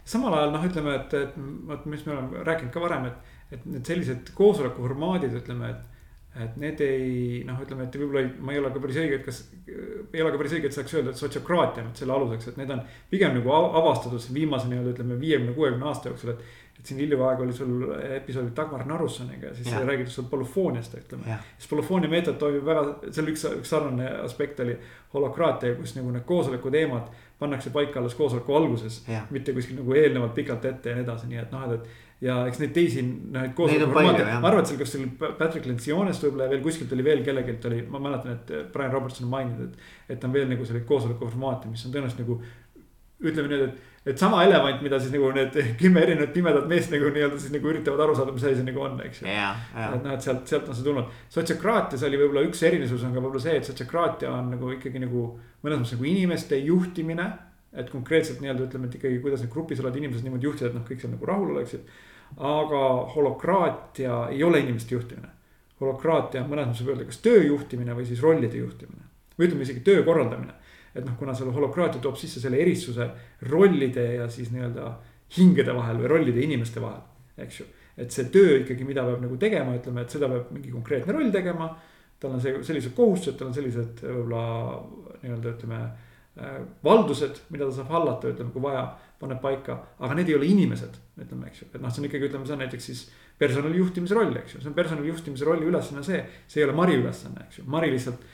samal 0.07 0.37
ajal 0.39 0.55
noh, 0.55 0.63
ütleme, 0.69 0.95
et, 1.01 1.17
et 1.19 1.35
vot, 1.67 1.85
mis 1.91 2.07
me 2.07 2.15
oleme 2.15 2.47
rääkinud 2.47 2.71
ka 2.71 2.85
varem, 2.85 3.11
et, 3.11 3.35
et 3.51 3.67
need 3.67 3.91
sellised 3.91 4.31
koosoleku 4.37 4.87
formaadid, 4.87 5.35
ütleme, 5.41 5.75
et 5.75 5.96
et 6.43 6.59
need 6.61 6.81
ei 6.85 7.41
noh, 7.47 7.57
ütleme, 7.63 7.87
et 7.87 7.97
võib-olla 7.99 8.23
ei, 8.23 8.29
ma 8.43 8.53
ei 8.53 8.61
ole 8.61 8.71
ka 8.73 8.81
päris 8.83 8.99
õige, 9.01 9.19
et 9.19 9.25
kas, 9.25 9.41
ei 9.67 10.21
ole 10.23 10.31
ka 10.33 10.39
päris 10.41 10.55
õige, 10.57 10.69
et 10.69 10.77
saaks 10.77 10.95
öelda, 10.97 11.13
et 11.13 11.21
sotsiokraatia 11.21 11.85
on 11.85 11.91
selle 11.97 12.15
aluseks, 12.15 12.51
et 12.51 12.61
need 12.61 12.71
on 12.73 12.81
pigem 13.11 13.35
nagu 13.39 13.53
avastatud 13.57 14.21
siin 14.23 14.37
viimase 14.37 14.69
nii-öelda 14.71 14.95
ütleme 14.95 15.19
viiekümne, 15.21 15.53
kuuekümne 15.57 15.91
aasta 15.91 16.11
jooksul, 16.11 16.33
et. 16.35 16.47
et 16.77 16.85
siin 16.85 16.99
hiljaaegu 17.01 17.41
oli 17.41 17.53
sul 17.57 17.87
episood 18.19 18.51
Dagmar 18.57 18.83
Narussoniga 18.85 19.47
ja 19.49 19.55
siis 19.57 19.71
ja. 19.71 19.79
räägitud 19.85 20.13
sul 20.13 20.27
polüfooniast, 20.29 20.93
ütleme. 20.99 21.39
siis 21.57 21.69
polüfoonia 21.71 22.09
meetod 22.11 22.37
toimib 22.37 22.65
väga, 22.65 22.83
seal 23.09 23.31
üks, 23.31 23.47
üks 23.61 23.71
sarnane 23.73 24.11
aspekt 24.21 24.61
oli 24.61 24.75
holokraatia, 25.13 25.73
kus 25.79 25.95
nagu 25.97 26.13
need 26.13 26.27
koosoleku 26.29 26.69
teemad 26.71 27.09
pannakse 27.39 27.69
paika 27.73 27.99
alles 27.99 28.15
koosoleku 28.15 28.55
alguses. 28.55 29.05
mitte 29.29 29.53
kuskil 29.53 29.79
nagu 29.81 29.93
eelnevalt 29.93 30.35
pikalt 30.35 30.65
ette 30.65 30.89
ja 30.89 30.99
nii 30.99 31.05
edasi, 31.05 31.31
nii 31.31 31.41
et 31.41 31.51
noh, 31.51 31.65
et, 31.65 31.81
et 31.81 32.06
ja 32.23 32.37
eks 32.49 32.61
neid 32.61 32.73
teisi 32.73 33.03
noh, 33.05 33.41
neid 33.41 33.53
koosolekuformaate, 33.57 34.27
ma 34.41 34.49
arvan, 34.49 34.63
et 34.63 34.71
seal, 34.71 34.79
kas 34.81 34.93
seal 34.95 35.09
Patrick 35.37 35.67
Lencianest 35.69 36.23
võib-olla 36.25 36.47
veel 36.51 36.63
kuskilt 36.65 36.93
oli 36.95 37.05
veel 37.05 37.25
kellelgi 37.25 37.57
oli, 37.69 37.83
ma 37.93 38.01
mäletan, 38.01 38.39
et 38.39 38.71
Brian 38.73 38.93
Robertson 38.93 39.27
on 39.27 39.33
maininud, 39.35 39.67
et. 39.67 39.91
et 40.15 40.25
on 40.25 40.33
veel 40.33 40.49
nagu 40.49 40.65
selliseid 40.65 40.87
koosolekuformaate, 40.89 41.69
mis 41.69 41.85
on 41.85 41.93
tõenäoliselt 41.93 42.23
nagu 42.25 42.39
ütleme 43.27 43.49
nii, 43.51 43.67
et, 43.67 43.93
et 44.13 44.21
sama 44.21 44.43
elevant, 44.45 44.81
mida 44.85 44.99
siis 45.01 45.13
nagu 45.13 45.29
need 45.35 45.55
kümme 45.81 46.01
erinevat 46.05 46.33
pimedat 46.33 46.67
meest 46.69 46.93
nagu 46.93 47.09
nii-öelda 47.13 47.39
siis 47.41 47.53
nagu 47.53 47.69
üritavad 47.69 48.03
aru 48.05 48.17
saada, 48.17 48.33
mis 48.33 48.45
asi 48.45 48.59
see 48.59 48.69
nagu 48.69 48.85
on, 48.85 48.99
eks 49.05 49.23
ju. 49.23 49.29
et 49.29 50.05
noh, 50.05 50.13
et 50.13 50.25
sealt, 50.25 50.45
sealt 50.49 50.69
on 50.69 50.77
see 50.77 50.85
tulnud. 50.85 51.17
sotsiokraatias 51.33 52.05
oli 52.09 52.21
võib-olla 52.21 52.45
üks 52.49 52.63
erinevus 52.65 53.05
on 53.05 53.13
ka 53.13 53.21
võib-olla 53.21 53.45
see, 53.45 53.57
et 53.61 53.69
sotsiokraatia 53.69 54.33
on 54.33 54.53
nagu 54.55 54.73
ikkagi 54.77 55.01
nagu 55.05 55.27
mõnes 55.65 55.81
mõttes 55.81 55.97
nagu 55.97 56.09
inimeste 56.09 56.61
juhtimine 56.65 57.29
et 57.77 57.89
konkreetselt 57.93 58.41
nii-öelda 58.41 58.65
ütleme, 58.65 58.89
et 58.89 58.95
ikkagi, 58.97 59.19
kuidas 59.21 59.43
need 59.43 59.53
grupis 59.53 59.79
olevad 59.83 59.99
inimesed 59.99 60.25
niimoodi 60.25 60.47
juhtida, 60.49 60.71
et 60.71 60.77
noh, 60.77 60.85
kõik 60.87 61.03
seal 61.03 61.13
nagu 61.13 61.29
rahul 61.29 61.55
oleksid 61.55 61.89
aga 62.35 62.83
holokraatia 63.15 64.27
ei 64.31 64.43
ole 64.43 64.59
inimeste 64.59 64.95
juhtimine. 64.95 65.27
holokraatia 65.81 66.41
on 66.41 66.49
mõnes 66.49 66.71
mõttes 66.71 66.81
võib 66.83 66.95
öelda 66.95 67.05
kas 67.05 67.19
töö 67.21 67.43
juhtimine 67.43 67.93
või 67.95 68.05
siis 68.05 68.21
rollide 68.21 68.57
juhtimine. 68.57 69.03
või 69.37 69.47
ütleme 69.47 69.63
isegi 69.63 69.79
töö 69.79 70.03
korraldamine. 70.03 70.53
et 70.95 71.05
noh, 71.05 71.17
kuna 71.17 71.33
selle 71.33 71.51
holokraatia 71.51 72.01
toob 72.01 72.17
sisse 72.17 72.39
selle 72.39 72.57
eristuse 72.57 73.09
rollide 73.41 74.13
ja 74.15 74.29
siis 74.29 74.51
nii-öelda 74.51 74.95
hingede 75.37 75.75
vahel 75.75 75.97
või 75.97 76.07
rollide 76.07 76.41
inimeste 76.41 76.81
vahel, 76.81 77.01
eks 77.37 77.59
ju. 77.59 77.65
et 77.97 78.11
see 78.11 78.25
töö 78.33 78.59
ikkagi, 78.63 78.83
mida 78.83 79.05
peab 79.05 79.21
nagu 79.21 79.37
tegema, 79.37 79.75
ütleme, 79.75 80.01
et 80.01 80.09
seda 80.09 80.29
peab 80.29 80.51
mingi 80.51 80.71
konkreetne 80.71 81.13
roll 81.13 81.31
tegema. 81.31 81.75
tal 82.19 82.31
on 82.33 82.41
see, 82.41 82.63
sellised 82.63 82.95
kohustused, 82.97 83.37
tal 83.37 83.47
on 83.47 83.53
sellised 83.53 84.01
võib-olla 84.01 84.43
nii-öelda 85.21 85.51
ütleme 85.53 85.81
valdused, 86.83 87.43
mida 87.49 87.65
ta 87.65 87.75
saab 87.79 87.93
hallata, 87.95 88.31
ütleme, 88.33 88.51
kui 88.53 88.61
vaja 88.61 88.83
paneb 89.19 89.39
paika, 89.41 89.77
aga 89.99 90.17
need 90.17 90.29
ei 90.29 90.37
ole 90.37 90.49
inimesed, 90.51 90.97
ütleme, 91.17 91.49
eks 91.49 91.63
ju, 91.63 91.69
et 91.71 91.81
noh, 91.81 91.93
see 91.93 92.03
on 92.03 92.09
ikkagi, 92.09 92.29
ütleme, 92.29 92.45
see 92.45 92.53
on 92.53 92.61
näiteks 92.61 92.89
siis 92.91 93.03
personali 93.41 93.79
juhtimise 93.81 94.17
roll, 94.17 94.35
eks 94.37 94.55
ju, 94.55 94.61
see 94.61 94.69
on 94.69 94.75
personali 94.77 95.09
juhtimise 95.09 95.47
rolli 95.47 95.65
ülesanne 95.69 96.03
see, 96.05 96.19
see 96.49 96.61
ei 96.61 96.67
ole 96.67 96.75
Mari 96.77 96.97
ülesanne, 97.01 97.47
eks 97.47 97.61
ju, 97.61 97.65
Mari 97.73 97.89
lihtsalt 97.93 98.25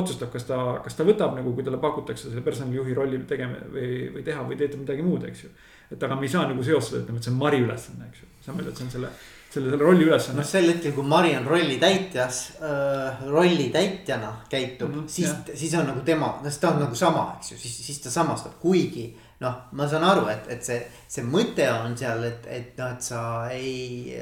otsustab, 0.00 0.32
kas 0.32 0.44
ta, 0.48 0.58
kas 0.84 0.96
ta 0.96 1.04
võtab 1.08 1.36
nagu, 1.36 1.52
kui 1.56 1.64
talle 1.64 1.80
pakutakse 1.80 2.28
selle 2.28 2.44
personalijuhi 2.44 2.96
rolli 2.96 3.22
tegema 3.28 3.60
või, 3.72 4.10
või 4.16 4.24
teha 4.24 4.44
või 4.48 4.58
teete 4.60 4.80
midagi 4.80 5.04
muud, 5.04 5.24
eks 5.28 5.46
ju. 5.46 5.52
et 5.92 6.02
aga 6.02 6.16
me 6.16 6.28
ei 6.28 6.32
saa 6.32 6.44
nagu 6.48 6.64
seostada, 6.64 7.04
ütleme, 7.04 7.20
et 7.20 7.28
see 7.28 7.32
on 7.32 7.40
Mari 7.40 7.62
ülesanne, 7.64 8.08
eks 8.10 8.24
ju, 8.24 8.28
saame 8.44 8.64
öelda, 8.64 8.72
et 8.72 8.80
see 8.80 8.88
on 8.88 8.94
selle 8.98 9.12
selle, 9.56 9.72
selle 9.72 9.82
rolli 9.82 10.06
ülesanne. 10.06 10.40
noh, 10.40 10.48
sel 10.48 10.70
hetkel, 10.70 10.94
kui 10.96 11.06
Mari 11.10 11.34
on 11.38 11.46
rolli 11.50 11.76
täitjas 11.82 12.40
äh,, 12.60 13.22
rolli 13.30 13.68
täitjana 13.74 14.32
käitub 14.52 14.92
mm, 14.92 15.04
-hmm, 15.04 15.08
siis, 15.08 15.60
siis 15.62 15.74
on 15.80 15.86
nagu 15.90 16.04
tema, 16.06 16.34
noh, 16.42 16.50
siis 16.50 16.62
ta 16.62 16.72
on 16.74 16.82
nagu 16.84 16.94
sama, 16.94 17.28
eks 17.38 17.52
ju, 17.52 17.60
siis, 17.64 17.78
siis 17.86 18.02
ta 18.04 18.12
samastab, 18.14 18.58
kuigi 18.62 19.08
noh, 19.40 19.56
ma 19.76 19.88
saan 19.88 20.04
aru, 20.04 20.28
et, 20.32 20.46
et 20.54 20.64
see, 20.64 20.78
see 21.08 21.24
mõte 21.24 21.66
on 21.72 21.96
seal, 21.98 22.24
et, 22.24 22.46
et 22.48 22.78
noh, 22.80 22.92
et 22.96 23.04
sa 23.04 23.22
ei 23.52 24.16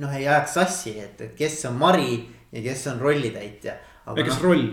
noh, 0.00 0.12
ei 0.16 0.26
ajaks 0.28 0.56
sassi, 0.60 0.94
et, 1.02 1.20
et 1.26 1.34
kes 1.38 1.58
on 1.70 1.78
Mari 1.80 2.20
ja 2.52 2.62
kes 2.62 2.86
on 2.92 3.00
rollitäitja. 3.00 3.74
ja 4.16 4.24
kes 4.24 4.38
no, 4.38 4.48
roll, 4.48 4.64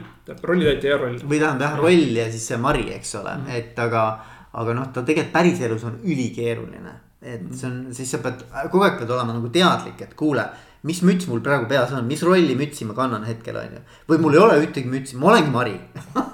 rollitäitja 0.44 0.94
ja 0.96 1.02
roll. 1.02 1.18
või 1.24 1.42
tähendab 1.42 1.72
jah, 1.72 1.82
roll 1.82 2.22
ja 2.22 2.30
siis 2.32 2.48
see 2.52 2.62
Mari, 2.62 2.88
eks 2.96 3.16
ole 3.20 3.34
mm, 3.34 3.46
-hmm. 3.46 3.60
et 3.60 3.80
aga, 3.80 4.06
aga 4.54 4.78
noh, 4.78 4.88
ta 4.94 5.04
tegelikult 5.04 5.34
päriselus 5.34 5.84
on 5.90 6.00
ülikeeruline. 6.04 6.96
Et 7.22 7.44
see 7.50 7.68
on, 7.70 7.78
siis 7.98 8.12
sa 8.14 8.22
pead 8.24 8.44
kogu 8.72 8.86
aeg 8.86 9.00
pead 9.02 9.12
olema 9.12 9.36
nagu 9.36 9.50
teadlik, 9.54 10.02
et 10.06 10.14
kuule 10.18 10.46
mis 10.88 11.00
müts 11.02 11.26
mul 11.28 11.42
praegu 11.44 11.66
peas 11.70 11.92
on, 11.96 12.06
mis 12.08 12.22
rolli 12.24 12.56
mütsi 12.58 12.86
ma 12.86 12.94
kannan 12.98 13.26
hetkel 13.26 13.58
on 13.58 13.78
ju. 13.78 13.82
või 14.12 14.22
mul 14.24 14.38
ei 14.38 14.42
ole 14.44 14.60
ühtegi 14.62 14.92
mütsi, 14.92 15.18
ma 15.18 15.32
olengi 15.32 15.52
Mari 15.54 15.74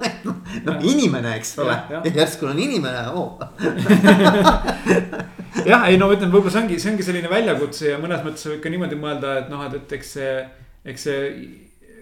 noh 0.67 0.83
inimene, 0.91 1.37
eks 1.39 1.55
ole, 1.63 1.77
järsku 2.09 2.49
olen 2.49 2.59
inimene 2.59 3.05
oh. 3.15 3.39
jah, 5.71 5.87
ei 5.87 5.97
no 5.97 6.09
ma 6.09 6.17
ütlen, 6.17 6.31
võib-olla 6.33 6.51
see 6.53 6.63
ongi, 6.65 6.79
see 6.81 6.91
ongi 6.91 7.07
selline 7.07 7.31
väljakutse 7.31 7.93
ja 7.93 8.01
mõnes 8.01 8.23
mõttes 8.25 8.45
võib 8.51 8.61
ka 8.63 8.73
niimoodi 8.73 8.99
mõelda, 8.99 9.37
et 9.41 9.49
noh, 9.53 9.63
et, 9.67 9.79
et 9.79 9.97
eks 9.99 10.13
see, 10.17 10.35
eks 10.93 11.07
see. 11.07 11.23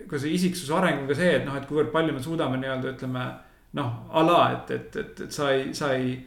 ka 0.10 0.20
see 0.20 0.34
isiksuse 0.36 0.76
areng 0.76 1.04
on 1.04 1.08
ka 1.12 1.18
see, 1.22 1.38
et 1.38 1.46
noh, 1.48 1.56
et 1.60 1.70
kuivõrd 1.70 1.94
palju 1.94 2.18
me 2.18 2.24
suudame 2.24 2.60
nii-öelda 2.60 2.96
ütleme 2.96 3.28
noh, 3.78 3.94
a 4.12 4.26
la, 4.28 4.42
et, 4.58 4.74
et, 4.76 5.00
et, 5.04 5.24
et 5.28 5.32
sa 5.38 5.54
ei, 5.54 5.72
sa 5.78 5.94
ei. 5.96 6.18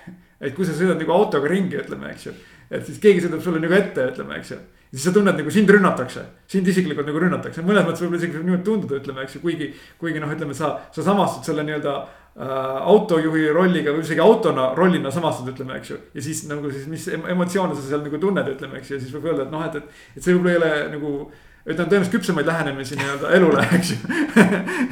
et 0.40 0.56
kui 0.56 0.66
sa 0.66 0.74
sõidad 0.76 1.00
nagu 1.00 1.14
autoga 1.14 1.50
ringi, 1.50 1.78
ütleme, 1.80 2.12
eks 2.14 2.28
ju, 2.28 2.36
et 2.70 2.86
siis 2.86 3.00
keegi 3.02 3.26
sõidab 3.26 3.42
sulle 3.44 3.62
nagu 3.62 3.76
ette, 3.76 4.10
ütleme, 4.12 4.38
eks 4.40 4.54
ju 4.54 4.60
siis 4.90 5.04
sa 5.06 5.12
tunned 5.14 5.36
nagu 5.38 5.50
sind 5.54 5.70
rünnatakse, 5.70 6.24
sind 6.50 6.68
isiklikult 6.68 7.06
nagu 7.06 7.20
rünnatakse, 7.22 7.62
mõnes 7.66 7.84
mõttes 7.86 8.02
võib-olla 8.02 8.18
isegi 8.22 8.40
niimoodi 8.42 8.66
tunduda, 8.66 8.96
ütleme, 8.98 9.26
eks 9.26 9.36
ju, 9.36 9.42
kuigi. 9.44 9.68
kuigi 10.00 10.22
noh, 10.22 10.32
ütleme 10.34 10.56
sa, 10.56 10.72
sa 10.94 11.04
samastud 11.06 11.46
selle 11.46 11.62
nii-öelda 11.68 11.92
äh, 12.00 12.56
autojuhi 12.90 13.52
rolliga 13.54 13.94
või 13.94 14.02
isegi 14.02 14.24
autona 14.24 14.70
rollina 14.78 15.12
samastud, 15.14 15.52
ütleme, 15.54 15.78
eks 15.78 15.92
ju. 15.92 16.00
ja 16.16 16.24
siis 16.26 16.42
nagu 16.50 16.72
siis, 16.74 16.88
mis 16.90 17.06
emotsioone 17.14 17.78
sa 17.78 17.86
seal 17.86 18.02
nagu 18.06 18.18
tunned, 18.22 18.50
ütleme, 18.56 18.80
eks 18.80 18.90
ju, 18.90 18.98
ja 18.98 19.04
siis 19.04 19.14
võib 19.14 19.30
öelda, 19.30 19.46
et 19.46 19.54
noh, 19.54 19.62
et, 19.68 19.78
et, 19.78 20.02
et 20.16 20.26
see 20.26 20.34
võib-olla 20.34 20.56
ei 20.56 20.60
ole 20.64 20.90
nagu 20.96 21.14
ütleme 21.60 21.90
tõenäoliselt 21.90 22.14
küpsemaid 22.14 22.46
lähenemisi 22.48 22.96
nii-öelda 22.96 23.30
elule, 23.36 23.64
eks 23.76 23.90
ju 23.92 23.98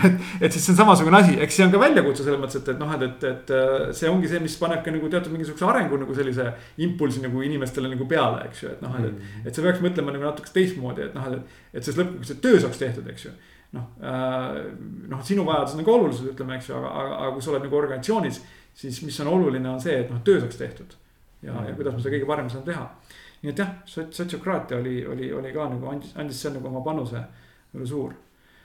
et, 0.04 0.18
et 0.44 0.52
siis 0.52 0.66
see 0.66 0.74
on 0.74 0.78
samasugune 0.82 1.16
asi, 1.16 1.36
eks 1.40 1.56
see 1.56 1.64
on 1.64 1.72
ka 1.72 1.80
väljakutse 1.80 2.26
selles 2.26 2.40
mõttes, 2.42 2.60
et, 2.60 2.68
et 2.74 2.82
noh, 2.82 2.92
et, 2.96 3.04
et, 3.08 3.26
et 3.30 3.96
see 3.96 4.10
ongi 4.12 4.28
see, 4.28 4.42
mis 4.44 4.56
paneb 4.60 4.82
ka 4.84 4.92
nagu 4.92 5.08
teatud 5.12 5.32
mingisuguse 5.32 5.64
arengu 5.68 6.00
nagu 6.02 6.16
sellise 6.18 6.50
impulsi 6.84 7.24
nagu 7.24 7.44
inimestele 7.46 7.88
nagu 7.94 8.08
peale, 8.10 8.44
eks 8.50 8.64
ju, 8.64 8.74
et 8.76 8.84
noh, 8.84 8.98
et, 9.00 9.08
et. 9.08 9.48
et 9.48 9.56
sa 9.60 9.64
peaks 9.64 9.82
mõtlema 9.84 10.12
nagu 10.14 10.28
natuke 10.28 10.52
teistmoodi, 10.52 11.08
et 11.08 11.16
noh, 11.16 11.32
et, 11.32 11.58
et 11.72 11.88
siis 11.88 11.96
lõpuks 11.96 12.34
see 12.34 12.42
töö 12.44 12.60
saaks 12.60 12.84
tehtud, 12.84 13.08
eks 13.14 13.28
ju. 13.28 13.34
noh 13.76 13.88
äh,, 14.04 14.62
noh, 15.08 15.24
sinu 15.24 15.48
vajadused 15.48 15.80
on 15.80 15.88
ka 15.88 15.96
olulised, 15.96 16.30
ütleme, 16.34 16.60
eks 16.60 16.68
ju, 16.68 16.76
aga, 16.78 16.92
aga, 17.00 17.18
aga 17.22 17.34
kui 17.36 17.44
sa 17.44 17.54
oled 17.54 17.64
nagu 17.64 17.80
organisatsioonis, 17.80 18.44
siis 18.78 19.02
mis 19.08 19.24
on 19.24 19.32
oluline, 19.32 19.68
on 19.72 19.80
see, 19.80 19.96
et 20.04 20.12
noh, 20.12 20.20
töö 20.24 20.40
saaks 20.44 20.60
tehtud 20.60 20.96
ja 21.42 21.52
mm, 21.52 21.58
-hmm. 21.58 21.68
ja 21.68 21.74
kuidas 21.74 21.94
me 21.94 22.00
seda 22.00 22.16
kõige 22.16 22.26
paremini 22.26 22.50
saame 22.50 22.66
teha. 22.66 22.90
Nii 23.42 23.52
et 23.52 23.60
jah, 23.62 23.74
sotsiokraatia 23.86 24.78
oli, 24.80 25.00
oli, 25.06 25.32
oli 25.32 25.52
ka 25.54 25.68
nagu 25.70 25.90
andis, 25.92 26.14
andis 26.18 26.40
seal 26.42 26.56
nagu 26.56 26.70
oma 26.70 26.82
panuse 26.86 27.20
nagu 27.72 27.86
suur 27.86 28.14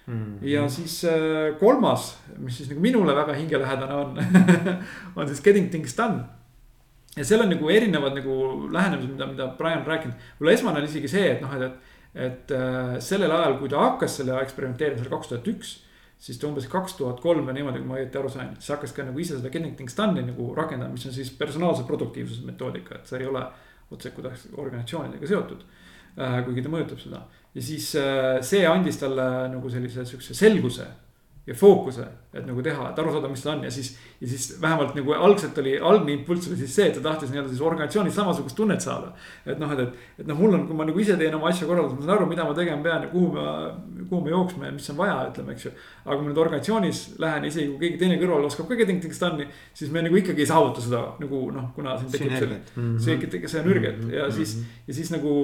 mm. 0.08 0.14
-hmm. 0.14 0.48
ja 0.48 0.68
siis 0.70 1.04
äh, 1.06 1.58
kolmas, 1.60 2.18
mis 2.38 2.58
siis 2.58 2.70
nagu 2.70 2.82
minule 2.82 3.16
väga 3.16 3.34
hingelähedane 3.34 3.94
on 3.94 4.18
on 5.16 5.28
siis 5.28 5.42
getting 5.42 5.70
things 5.70 5.98
done 5.98 6.24
ja 7.18 7.26
seal 7.26 7.42
on 7.42 7.50
nagu 7.50 7.70
erinevad 7.70 8.16
nagu 8.16 8.68
lähenemised, 8.72 9.12
mida, 9.12 9.26
mida 9.26 9.48
Brian 9.58 9.80
on 9.80 9.86
rääkinud. 9.86 10.14
võib-olla 10.40 10.54
esmane 10.54 10.80
on 10.80 10.86
isegi 10.86 11.08
see, 11.08 11.32
et 11.32 11.42
noh, 11.42 11.54
et, 11.54 11.62
et, 11.62 11.74
et 12.26 12.52
äh, 12.52 13.00
sellel 13.00 13.32
ajal, 13.32 13.58
kui 13.58 13.70
ta 13.70 13.80
hakkas 13.80 14.18
selle 14.18 14.42
eksperimenteerimisega 14.42 15.16
kaks 15.16 15.28
tuhat 15.28 15.48
üks 15.48 15.80
siis 16.24 16.40
ta 16.40 16.48
umbes 16.48 16.70
kaks 16.72 16.96
tuhat 16.96 17.20
kolm 17.20 17.44
või 17.48 17.58
niimoodi, 17.58 17.82
kui 17.82 17.90
ma 17.90 17.98
õieti 18.00 18.20
aru 18.20 18.30
sain, 18.32 18.54
siis 18.56 18.72
hakkas 18.72 18.94
ka 18.96 19.04
nagu 19.04 19.20
ise 19.20 19.36
seda 19.36 19.52
getting 19.52 19.76
things 19.76 19.98
done'i 19.98 20.24
nagu 20.24 20.54
rakendama, 20.56 20.96
mis 20.96 21.04
on 21.10 21.16
siis 21.16 21.32
personaalse 21.36 21.84
produktiivsuse 21.88 22.46
metoodika, 22.48 22.96
et 22.96 23.10
see 23.10 23.20
ei 23.20 23.28
ole 23.28 23.44
otse 23.94 24.12
kuidagi 24.16 24.52
organisatsioonidega 24.58 25.30
seotud 25.30 25.64
äh,. 26.18 26.42
kuigi 26.46 26.66
ta 26.66 26.74
mõjutab 26.74 27.02
seda 27.04 27.24
ja 27.54 27.62
siis 27.62 27.94
äh, 28.00 28.42
see 28.46 28.66
andis 28.68 29.00
talle 29.02 29.28
nagu 29.54 29.70
sellise 29.70 30.06
sihukese 30.06 30.38
selguse 30.38 30.88
ja 31.48 31.56
fookuse, 31.60 32.06
et 32.32 32.46
nagu 32.48 32.62
teha, 32.64 32.86
et 32.94 33.00
aru 33.02 33.12
saada, 33.12 33.28
mis 33.28 33.42
ta 33.44 33.52
on 33.52 33.66
ja 33.66 33.72
siis. 33.72 33.90
ja 34.22 34.28
siis 34.32 34.62
vähemalt 34.62 34.94
nagu 34.96 35.12
algselt 35.14 35.58
oli, 35.60 35.74
algne 35.76 36.14
impulss 36.14 36.48
oli 36.48 36.56
siis 36.62 36.76
see, 36.78 36.86
et 36.88 36.96
ta 36.96 37.02
tahtis 37.04 37.34
nii-öelda 37.34 37.52
siis 37.52 37.64
organisatsioonis 37.68 38.16
samasugust 38.16 38.56
tunnet 38.56 38.82
saada. 38.82 39.12
et 39.46 39.60
noh, 39.60 39.74
et, 39.76 39.82
et, 39.84 40.06
et 40.24 40.30
noh, 40.30 40.40
mul 40.40 40.56
on, 40.56 40.64
kui 40.70 40.78
ma 40.80 40.88
nagu 40.88 41.04
ise 41.04 41.18
teen 41.20 41.36
oma 41.36 41.50
asja 41.52 41.68
korraldades, 41.68 42.00
ma 42.00 42.06
saan 42.06 42.16
aru, 42.16 42.30
mida 42.32 42.48
ma 42.48 42.56
tegema 42.56 42.80
pean 42.86 43.04
ja 43.04 43.12
kuhu 43.12 43.34
ma, 43.36 43.58
kuhu 44.08 44.22
me 44.24 44.32
jooksma 44.32 44.70
ja 44.70 44.78
mis 44.78 44.90
on 44.94 45.00
vaja, 45.02 45.20
ütleme, 45.34 45.58
eks 45.58 45.68
ju. 45.68 45.74
aga 46.06 46.16
kui 46.16 46.24
ma 46.24 46.32
nüüd 46.32 46.42
organisatsioonis 46.46 47.04
lähen, 47.26 47.52
isegi 47.52 47.70
kui 47.74 47.84
keegi 47.84 48.02
teine 48.06 48.24
kõrval 48.24 48.48
oskab 48.48 48.72
ka 48.72 48.80
done'i, 48.88 49.52
siis 49.76 49.92
me 49.92 50.08
nagu 50.08 50.24
ikkagi 50.24 50.46
ei 50.46 50.48
saavuta 50.48 50.88
seda 50.88 51.06
nagu 51.20 51.46
noh, 51.52 51.70
kuna 51.76 52.00
siin 52.00 52.12
tekib 52.16 52.38
see, 52.40 52.60
mhm. 52.80 52.98
see, 53.04 53.48
see 53.52 53.68
nürget 53.68 54.00
mm 54.00 54.10
-hmm. 54.10 54.16
ja 54.16 54.32
siis, 54.32 54.56
mhm. 54.56 54.84
ja 54.88 54.94
siis 54.94 55.12
nagu 55.12 55.40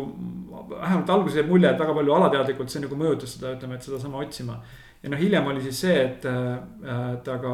vähemalt 0.69 1.09
alguses 1.09 1.41
jäi 1.41 1.47
mulje, 1.47 1.69
et 1.69 1.79
väga 1.79 1.93
palju 1.93 2.13
alateadlikult 2.13 2.69
see 2.71 2.87
nagu 2.87 2.95
mõjutas 2.95 3.35
seda, 3.35 3.57
ütleme, 3.57 3.75
et 3.75 3.83
sedasama 3.83 4.23
otsima 4.23 4.63
ja 5.03 5.11
noh, 5.11 5.19
hiljem 5.19 5.47
oli 5.51 5.61
siis 5.63 5.83
see, 5.85 5.99
et 6.03 6.25
äh, 6.29 6.55
ta 7.23 7.37
ka 7.41 7.53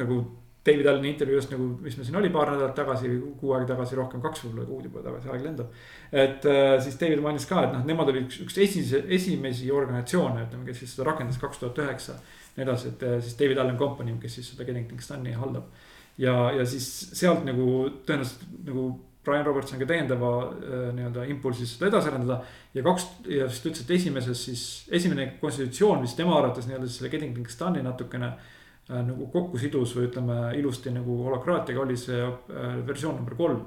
nagu 0.00 0.20
David 0.66 0.86
Alleni 0.90 1.08
intervjuust 1.14 1.52
nagu, 1.54 1.66
mis 1.80 1.94
meil 1.96 2.06
siin 2.06 2.18
oli 2.20 2.30
paar 2.32 2.50
nädalat 2.52 2.74
tagasi, 2.76 3.10
kuu 3.40 3.54
aega 3.56 3.70
tagasi, 3.72 3.96
rohkem 3.96 4.20
kaks 4.20 4.42
võib-olla 4.44 4.66
kuud 4.68 4.88
juba 4.90 5.04
tagasi, 5.06 5.30
aeg 5.32 5.46
lendab. 5.46 5.70
et 6.12 6.48
äh, 6.48 6.74
siis 6.84 6.98
David 7.00 7.22
mainis 7.24 7.48
ka, 7.48 7.62
et 7.64 7.72
noh, 7.76 7.86
nemad 7.88 8.12
olid 8.12 8.26
üks, 8.26 8.42
üks 8.44 8.58
esimese, 8.60 9.00
esimesi 9.16 9.70
organisatsioone, 9.72 10.44
ütleme, 10.48 10.66
kes 10.68 10.82
siis 10.82 10.96
seda 10.96 11.08
rakendas 11.08 11.40
kaks 11.40 11.62
tuhat 11.62 11.80
üheksa. 11.84 12.18
nii 12.56 12.66
edasi, 12.66 12.92
et 12.92 13.06
äh, 13.08 13.20
siis 13.24 13.38
David 13.40 13.62
Allen 13.62 13.78
Company, 13.80 14.16
kes 14.20 14.36
siis 14.38 14.52
seda 14.52 14.68
Getting 14.68 14.88
Things 14.90 15.08
Done'i 15.08 15.32
haldab. 15.40 15.72
ja, 16.18 16.36
ja 16.52 16.66
siis 16.68 16.90
sealt 17.16 17.46
nagu 17.48 17.70
tõenäoliselt 18.04 18.44
nagu 18.68 18.90
Brian 19.24 19.44
Robertson 19.44 19.80
ka 19.80 19.88
täiendava 19.88 20.30
äh, 20.48 20.86
nii-öelda 20.96 21.26
impulsi 21.28 21.66
seda 21.68 21.90
edasi 21.90 22.08
arendada. 22.08 22.40
ja 22.74 22.84
kaks 22.84 23.06
ja 23.28 23.48
siis 23.48 23.60
ta 23.60 23.68
ütles, 23.68 23.82
et 23.84 23.90
esimeses 23.98 24.44
siis, 24.46 24.62
esimene 24.96 25.26
konstitutsioon, 25.40 26.00
mis 26.00 26.14
tema 26.16 26.38
arvates 26.38 26.68
nii-öelda 26.68 26.88
selle 26.88 27.10
Getting 27.12 27.34
Things 27.36 27.58
Done'i 27.60 27.84
natukene 27.84 28.30
äh, 28.30 29.02
nagu 29.04 29.28
kokku 29.34 29.60
sidus 29.60 29.92
või 29.96 30.08
ütleme 30.08 30.38
ilusti 30.56 30.94
nagu 30.94 31.18
holokraatiaga 31.26 31.84
oli 31.84 31.98
see 32.00 32.22
äh, 32.24 32.80
versioon 32.86 33.20
number 33.20 33.36
kolm. 33.36 33.60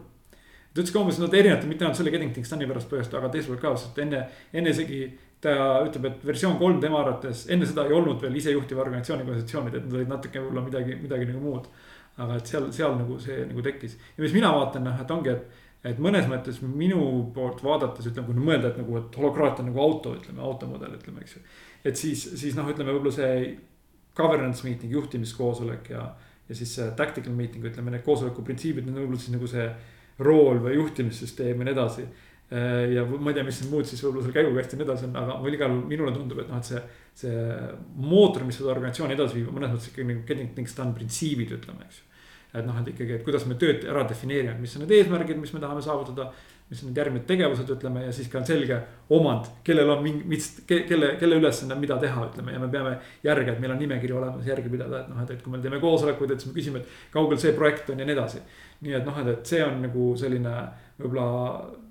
ta 0.74 0.82
ütles 0.82 0.96
ka 0.96 1.04
umbes, 1.04 1.22
nad 1.22 1.38
erinevad 1.38 1.70
mitte 1.70 1.86
ainult 1.86 2.02
selle 2.02 2.16
Getting 2.16 2.34
Things 2.34 2.50
Done'i 2.50 2.72
pärast 2.74 2.90
põhjust, 2.90 3.14
aga 3.14 3.30
teisalt 3.30 3.62
ka, 3.62 3.76
sest 3.78 4.02
enne, 4.02 4.26
enne 4.54 4.74
isegi 4.74 5.06
ta 5.44 5.54
ütleb, 5.86 6.10
et 6.10 6.26
versioon 6.26 6.58
kolm 6.58 6.80
tema 6.82 7.04
arvates, 7.04 7.46
enne 7.52 7.68
seda 7.70 7.86
ei 7.86 7.94
olnud 7.94 8.22
veel 8.24 8.42
isejuhtiva 8.42 8.82
organisatsiooni 8.88 9.28
kontseptsioonid, 9.28 9.76
et 9.78 9.86
nad 9.86 9.98
olid 10.00 10.10
natuke 10.10 10.42
võib-olla 10.42 10.64
midagi, 10.66 10.96
midagi 11.04 11.28
nagu 11.30 11.44
muud 11.44 11.68
aga 12.22 12.38
et 12.38 12.50
seal, 12.50 12.70
seal 12.76 12.96
nagu 13.00 13.18
see 13.22 13.44
nagu 13.50 13.64
tekkis 13.66 13.98
ja 14.18 14.24
mis 14.24 14.34
mina 14.36 14.52
vaatan, 14.54 14.86
noh, 14.86 15.00
et 15.02 15.14
ongi, 15.14 15.34
et, 15.34 15.62
et 15.94 16.02
mõnes 16.04 16.28
mõttes 16.30 16.60
minu 16.66 17.06
poolt 17.36 17.64
vaadates 17.66 18.10
ütleme, 18.12 18.28
kui 18.30 18.48
mõelda, 18.50 18.70
et 18.70 18.82
nagu, 18.82 19.00
et 19.00 19.18
holokraat 19.20 19.64
on 19.64 19.72
nagu 19.72 19.82
auto, 19.82 20.14
ütleme 20.20 20.44
automudel, 20.46 20.94
ütleme, 21.00 21.24
eks 21.26 21.38
ju. 21.38 21.42
et 21.90 22.00
siis, 22.00 22.28
siis 22.40 22.58
noh, 22.60 22.70
ütleme 22.70 22.94
võib-olla 22.94 23.16
see 23.16 23.40
governance 24.18 24.66
meeting, 24.68 24.94
juhtimiskoosolek 24.94 25.90
ja, 25.96 26.06
ja 26.50 26.58
siis 26.58 26.76
see 26.78 26.92
tactical 27.00 27.34
meeting, 27.34 27.66
ütleme 27.66 27.96
need 27.96 28.06
koosoleku 28.06 28.46
printsiibid, 28.46 28.86
need 28.86 28.98
on 28.98 29.08
võib-olla 29.08 29.24
siis 29.24 29.34
nagu 29.34 29.50
see 29.50 29.68
rool 30.24 30.62
või 30.62 30.78
juhtimissüsteem 30.78 31.58
ja 31.58 31.66
nii 31.66 31.74
edasi 31.74 32.06
ja 32.54 33.06
ma 33.10 33.32
ei 33.32 33.38
tea, 33.38 33.46
mis 33.48 33.64
muud 33.72 33.88
siis 33.90 34.04
võib-olla 34.04 34.28
seal 34.28 34.36
käigukasti 34.36 34.76
ja 34.76 34.82
nii 34.82 34.88
edasi 34.90 35.08
on, 35.08 35.16
aga 35.22 35.54
igal 35.54 35.72
juhul 35.74 35.88
minule 35.90 36.14
tundub, 36.14 36.44
et 36.44 36.52
noh, 36.52 36.60
et 36.62 36.70
see 36.70 36.82
see 37.18 37.44
mootor, 37.96 38.46
mis 38.48 38.58
seda 38.58 38.74
organisatsiooni 38.74 39.14
edasi 39.18 39.38
viib, 39.40 39.52
mõnes 39.54 39.74
mõttes 39.74 39.92
ikkagi 39.92 40.08
nagu 40.10 40.26
getting 40.30 40.74
done 40.78 40.96
printsiibid, 40.98 41.54
ütleme, 41.60 41.86
eks 41.86 42.00
ju. 42.02 42.10
et 42.54 42.66
noh, 42.66 42.80
et 42.82 42.90
ikkagi, 42.94 43.20
et 43.20 43.26
kuidas 43.26 43.46
me 43.50 43.58
tööd 43.62 43.86
ära 43.90 44.04
defineerime, 44.10 44.58
mis 44.62 44.74
on 44.78 44.84
need 44.84 44.96
eesmärgid, 44.98 45.38
mis 45.42 45.54
me 45.54 45.62
tahame 45.62 45.86
saavutada. 45.86 46.32
mis 46.70 46.80
on 46.82 46.88
need 46.90 46.98
järgmised 46.98 47.26
tegevused, 47.28 47.70
ütleme 47.70 48.06
ja 48.06 48.12
siis 48.16 48.30
ka 48.32 48.40
on 48.40 48.46
selge 48.48 48.78
omand, 49.14 49.50
kellel 49.68 49.90
on 49.94 50.00
mingi, 50.02 50.24
mis, 50.26 50.48
kelle, 50.66 51.12
kelle 51.20 51.36
ülesanne 51.38 51.76
mida 51.78 51.98
teha, 52.02 52.24
ütleme 52.32 52.54
ja 52.56 52.60
me 52.60 52.70
peame 52.72 52.96
järge, 53.24 53.52
et 53.52 53.60
meil 53.62 53.76
on 53.76 53.82
nimekiri 53.84 54.16
olemas, 54.16 54.48
järge 54.48 54.72
pidada, 54.72 55.04
et 55.04 55.12
noh, 55.12 55.20
et, 55.22 55.36
et 55.36 55.44
kui 55.44 55.54
me 55.54 55.60
teeme 55.62 55.78
koosolekuid, 55.84 56.32
et 56.34 56.42
siis 56.42 56.50
me 56.50 56.58
küsime, 56.58 56.82
et 56.82 57.12
kaugel 57.14 57.38
see 57.38 57.54
projekt 57.54 57.92
on 57.94 58.00
ja 58.00 58.08
nii 58.08 58.16
edasi. 58.16 58.42
nii 58.88 58.96
et 58.98 59.06
noh, 59.06 59.20
et, 59.22 59.30
et 59.36 59.54
see 59.54 59.62
on 59.66 59.84
nagu 59.84 60.08
selline 60.18 60.56
võib-olla 60.98 61.28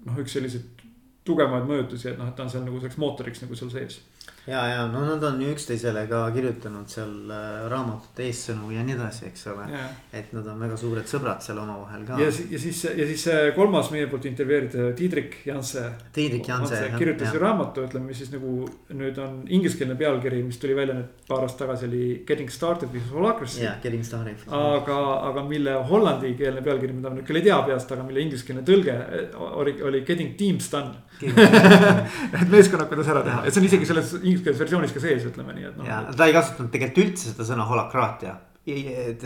noh, 0.07 0.19
üks 0.23 0.37
selliseid 0.37 0.83
tugevamaid 1.27 1.69
mõjutusi, 1.69 2.11
et 2.11 2.19
noh, 2.19 2.31
et 2.31 2.37
ta 2.39 2.47
on 2.47 2.51
seal 2.51 2.65
nagu 2.67 2.81
selleks 2.81 2.99
mootoriks 2.99 3.45
nagu 3.45 3.59
seal 3.59 3.71
sees 3.71 4.01
ja, 4.47 4.63
ja 4.67 4.87
no 4.91 5.05
nad 5.07 5.23
on 5.27 5.41
üksteisele 5.47 6.05
ka 6.11 6.25
kirjutanud 6.35 6.91
seal 6.91 7.31
äh, 7.31 7.67
raamatute 7.71 8.27
eessõnu 8.27 8.73
ja 8.75 8.83
nii 8.87 8.97
edasi, 8.97 9.27
eks 9.31 9.47
ole. 9.53 9.69
et 10.13 10.33
nad 10.37 10.47
on 10.51 10.65
väga 10.65 10.79
suured 10.81 11.09
sõbrad 11.11 11.45
seal 11.45 11.61
omavahel 11.63 12.07
ka. 12.09 12.19
ja, 12.23 12.31
ja 12.31 12.63
siis, 12.63 12.83
ja 12.85 13.07
siis 13.11 13.27
kolmas 13.57 13.93
meie 13.95 14.09
poolt 14.11 14.27
intervjueeritud 14.31 14.97
Tiidrik 14.99 15.39
Janse. 15.47 15.85
Tiidrik 16.13 16.49
Janse. 16.49 16.81
kirjutas 16.99 17.35
ju 17.35 17.43
raamatu, 17.43 17.87
ütleme, 17.87 18.11
mis 18.11 18.23
siis 18.23 18.33
nagu 18.35 18.67
nüüd 18.97 19.19
on 19.23 19.43
ingliskeelne 19.49 19.97
pealkiri, 19.99 20.43
mis 20.47 20.61
tuli 20.63 20.77
välja 20.79 20.99
nüüd 20.99 21.23
paar 21.29 21.47
aastat 21.47 21.67
tagasi 21.67 21.89
oli 21.91 22.05
Getting 22.27 22.51
Started 22.51 22.91
with 22.93 23.13
Holacracy. 23.15 23.63
jah, 23.65 23.79
Getting 23.83 24.05
Started. 24.07 24.43
aga, 24.49 24.99
aga 25.31 25.47
mille 25.47 25.79
hollandikeelne 25.89 26.65
pealkiri, 26.65 26.97
mida 26.99 27.13
ma 27.13 27.21
nüüd 27.21 27.29
küll 27.29 27.41
ei 27.41 27.47
tea 27.47 27.61
peast, 27.67 27.95
aga 27.95 28.07
mille 28.07 28.27
ingliskeelne 28.27 28.67
tõlge 28.67 28.99
oli, 29.39 29.79
oli 29.83 30.03
Getting 30.09 30.37
Teams 30.39 30.71
Done 30.73 31.13
et 31.23 32.49
meeskonna, 32.51 32.87
kuidas 32.91 33.09
ära 33.13 33.23
teha, 33.27 33.43
et 33.47 33.55
see 33.55 33.63
on 33.63 33.69
isegi 33.69 33.89
selles 33.89 34.13
ingliskeelses 34.33 34.65
versioonis 34.65 34.95
ka 34.97 35.03
sees, 35.05 35.27
ütleme 35.29 35.55
nii, 35.57 35.69
et 35.71 35.77
noh. 35.79 35.89
ja 35.89 36.01
ta 36.17 36.29
ei 36.29 36.35
kasutanud 36.37 36.73
tegelikult 36.75 37.07
üldse 37.07 37.31
seda 37.33 37.47
sõna 37.49 37.69
holokraatia 37.69 38.39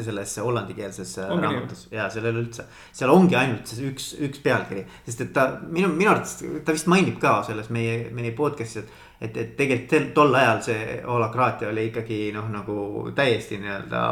selles 0.03 0.39
hollandikeelses 0.41 1.19
äh, 1.19 1.29
raamatus 1.29 1.89
ja 1.93 2.07
seal 2.09 2.25
ei 2.25 2.33
ole 2.33 2.45
üldse, 2.47 2.65
seal 2.97 3.11
ongi 3.13 3.37
ainult 3.37 3.69
see 3.69 3.91
üks, 3.91 4.15
üks 4.25 4.41
pealkiri. 4.41 4.87
sest 5.05 5.27
et 5.27 5.33
ta 5.37 5.49
minu, 5.61 5.91
minu 5.93 6.15
arvates 6.15 6.39
ta 6.65 6.73
vist 6.73 6.89
mainib 6.89 7.19
ka 7.21 7.43
selles 7.45 7.69
meie, 7.69 8.09
meie 8.17 8.33
podcast'is, 8.37 8.87
et. 8.87 9.05
et, 9.21 9.37
et 9.37 9.53
tegelikult 9.59 10.15
tol 10.17 10.41
ajal 10.41 10.63
see 10.65 10.99
holokraatia 11.05 11.69
oli 11.69 11.91
ikkagi 11.91 12.21
noh, 12.33 12.49
nagu 12.53 13.11
täiesti 13.17 13.61
nii-öelda 13.61 14.03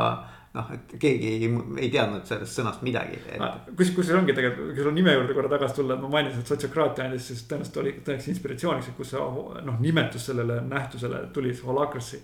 noh, 0.54 0.70
et 0.74 0.94
keegi 1.02 1.30
ei, 1.34 1.50
ei 1.82 1.90
teadnud 1.92 2.26
sellest 2.28 2.60
sõnast 2.60 2.84
midagi 2.86 3.18
et.... 3.18 3.42
Ah, 3.42 3.58
kus, 3.74 3.90
kusjuures 3.96 4.20
ongi 4.20 4.36
tegelikult, 4.36 4.70
kui 4.70 4.82
sul 4.82 4.92
on 4.92 4.98
nime 5.00 5.14
juurde 5.16 5.36
korra 5.36 5.50
tagasi 5.56 5.80
tulla, 5.80 5.98
ma 5.98 6.10
mainisin, 6.12 6.44
et 6.44 6.50
sotsiokraatia 6.52 7.08
andis 7.08 7.28
siis 7.30 7.44
tõenäoliselt 7.50 7.80
oli 7.82 7.94
tõenäoliselt 7.98 8.34
inspiratsiooniks, 8.36 8.90
et 8.90 8.98
kus 8.98 9.14
see 9.14 9.22
noh, 9.68 9.78
nimetus 9.82 10.28
sellele 10.30 10.60
nähtusele 10.68 11.24
tuli, 11.34 11.54
see 11.54 11.66
holacracy. 11.66 12.20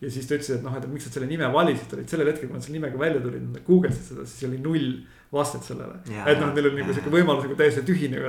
ja 0.00 0.10
siis 0.10 0.28
ta 0.28 0.38
ütles, 0.38 0.54
et 0.56 0.64
noh, 0.64 0.76
et 0.76 0.86
miks 0.90 1.10
nad 1.10 1.18
selle 1.18 1.28
nime 1.28 1.50
valisid, 1.52 1.92
olid 1.96 2.08
sellel 2.08 2.32
hetkel, 2.32 2.48
kui 2.48 2.56
nad 2.56 2.64
selle 2.64 2.78
nimega 2.78 2.98
välja 3.00 3.20
tulid, 3.24 3.44
nad 3.52 3.68
guugeldasid 3.68 4.08
seda, 4.14 4.24
siis 4.32 4.48
oli 4.48 4.62
null 4.64 4.88
vastet 5.34 5.66
sellele. 5.66 6.00
et 6.08 6.40
noh, 6.40 6.50
neil 6.56 6.70
on 6.70 6.76
nagu 6.78 6.96
sihuke 6.96 7.12
võimalus 7.12 7.44
nagu 7.44 7.56
täiesti 7.58 7.84
tühine. 7.84 8.24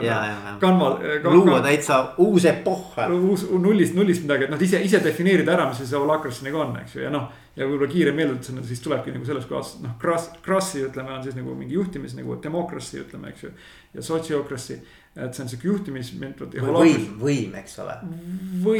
Canva 0.59 0.91
ka,. 1.23 1.31
luua 1.31 1.61
täitsa 1.63 2.01
uus 2.23 2.47
epohh. 2.49 2.99
uus 3.07 3.47
nullist, 3.51 3.95
nullist 3.95 4.27
midagi, 4.27 4.49
et 4.49 4.53
noh, 4.53 4.67
ise, 4.67 4.83
ise 4.83 4.99
defineerida 5.03 5.55
ära, 5.55 5.69
mis 5.71 5.83
see 5.85 5.95
holacracy 5.95 6.47
nagu 6.47 6.63
on, 6.65 6.75
eks 6.83 6.99
ju, 6.99 7.07
ja 7.07 7.13
noh 7.13 7.31
ja 7.55 7.67
võib-olla 7.67 7.87
kiire 7.91 8.11
meeldetulisena 8.15 8.63
siis 8.67 8.81
tulebki 8.83 9.13
nagu 9.15 9.27
selles 9.27 9.47
kohas 9.49 9.75
noh, 9.83 9.95
Kras-, 10.01 10.31
Krassi 10.43 10.83
ütleme, 10.85 11.13
on 11.15 11.23
siis 11.23 11.37
nagu 11.37 11.55
mingi 11.55 11.77
juhtimis 11.77 12.15
nagu 12.17 12.37
democracy 12.43 12.99
ütleme, 13.03 13.31
eks 13.31 13.45
ju. 13.45 13.51
ja 13.95 14.03
sotsiokracy, 14.03 14.79
et 15.15 15.37
see 15.37 15.45
on 15.45 15.51
sihuke 15.51 15.69
juhtimismeetod. 15.69 16.57
võim, 16.65 17.05
võim, 17.21 17.55
eks 17.61 17.79
ole. 17.83 17.95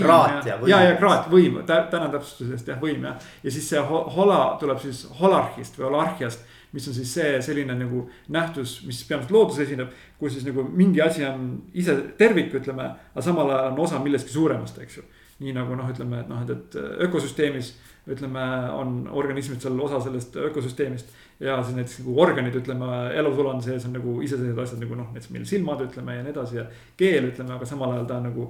kraat 0.04 0.50
ja 0.50 0.60
võim. 0.60 0.74
ja, 0.74 0.82
ja 0.90 0.98
kraat, 1.00 1.32
võim, 1.32 1.62
tänan 1.70 2.12
täpsustusest 2.18 2.74
jah, 2.74 2.82
võim 2.82 3.08
jah. 3.08 3.32
ja 3.44 3.56
siis 3.56 3.70
see 3.72 3.86
hola 4.18 4.42
tuleb 4.60 4.84
siis 4.84 5.06
holarhist 5.22 5.80
või 5.80 5.90
holarhiast 5.92 6.52
mis 6.76 6.88
on 6.88 6.94
siis 6.94 7.12
see 7.16 7.36
selline 7.44 7.76
nagu 7.80 8.02
nähtus, 8.36 8.82
mis 8.84 9.00
peamiselt 9.08 9.32
looduses 9.32 9.64
esineb. 9.64 9.94
kus 10.20 10.34
siis 10.36 10.46
nagu 10.48 10.64
mingi 10.64 11.02
asi 11.04 11.24
on 11.28 11.48
ise 11.74 11.96
tervik, 12.20 12.54
ütleme, 12.60 12.90
aga 13.14 13.24
samal 13.24 13.52
ajal 13.52 13.72
on 13.72 13.80
osa 13.84 14.00
millestki 14.04 14.32
suuremast, 14.32 14.80
eks 14.84 14.98
ju. 14.98 15.04
Nii 15.40 15.56
nagu 15.56 15.76
noh, 15.76 15.90
ütleme, 15.92 16.22
et 16.24 16.32
noh, 16.32 16.44
et, 16.46 16.52
et 16.54 16.78
ökosüsteemis 17.08 17.74
ütleme, 18.08 18.44
on 18.78 19.08
organismid 19.12 19.64
seal 19.64 19.80
osa 19.82 20.00
sellest 20.04 20.36
ökosüsteemist. 20.38 21.10
ja 21.40 21.58
siis 21.64 21.76
näiteks 21.76 22.00
nagu 22.00 22.22
organid, 22.22 22.56
ütleme, 22.56 22.88
elusulande 23.18 23.66
sees 23.66 23.86
on 23.88 23.98
nagu 23.98 24.20
iseseisvad 24.24 24.64
asjad 24.64 24.86
nagu 24.86 24.96
noh, 24.96 25.10
näiteks 25.12 25.34
meil 25.34 25.48
silmad, 25.50 25.82
ütleme 25.84 26.16
ja 26.16 26.24
nii 26.24 26.32
edasi 26.32 26.60
ja 26.62 26.66
keel, 26.98 27.32
ütleme, 27.32 27.56
aga 27.58 27.68
samal 27.68 27.92
ajal 27.92 28.08
ta 28.08 28.22
on 28.22 28.30
nagu 28.30 28.48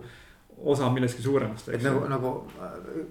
osa 0.74 0.90
millestki 0.92 1.24
suuremast. 1.24 1.70
et 1.74 1.84
nagu, 1.84 2.04
nagu 2.12 2.36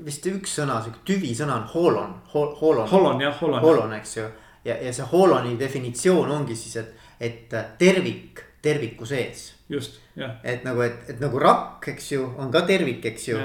vist 0.04 0.26
üks 0.30 0.54
sõna, 0.60 0.78
sihuke 0.84 1.02
tüvisõna 1.08 1.58
on 1.62 1.68
holon 1.74 2.14
hol,, 2.34 2.54
holon. 2.60 2.88
holon 2.92 3.26
jah, 3.26 3.36
holon. 3.40 3.60
holon, 3.64 3.98
eks 3.98 4.16
ju. 4.16 4.28
ja, 4.68 4.76
ja 4.76 4.92
see 4.92 5.08
holoni 5.12 5.58
definitsioon 5.58 6.30
ongi 6.38 6.56
siis, 6.56 6.76
et, 6.84 7.08
et 7.20 7.56
tervik 7.80 8.44
terviku 8.64 9.06
sees. 9.06 9.52
just, 9.68 10.00
jah. 10.16 10.38
et 10.44 10.64
nagu, 10.64 10.80
et, 10.84 11.04
et 11.08 11.20
nagu 11.20 11.40
rakk, 11.40 11.88
eks 11.92 12.12
ju, 12.12 12.24
on 12.40 12.52
ka 12.52 12.64
tervik, 12.68 13.04
eks 13.12 13.28
ju. 13.28 13.40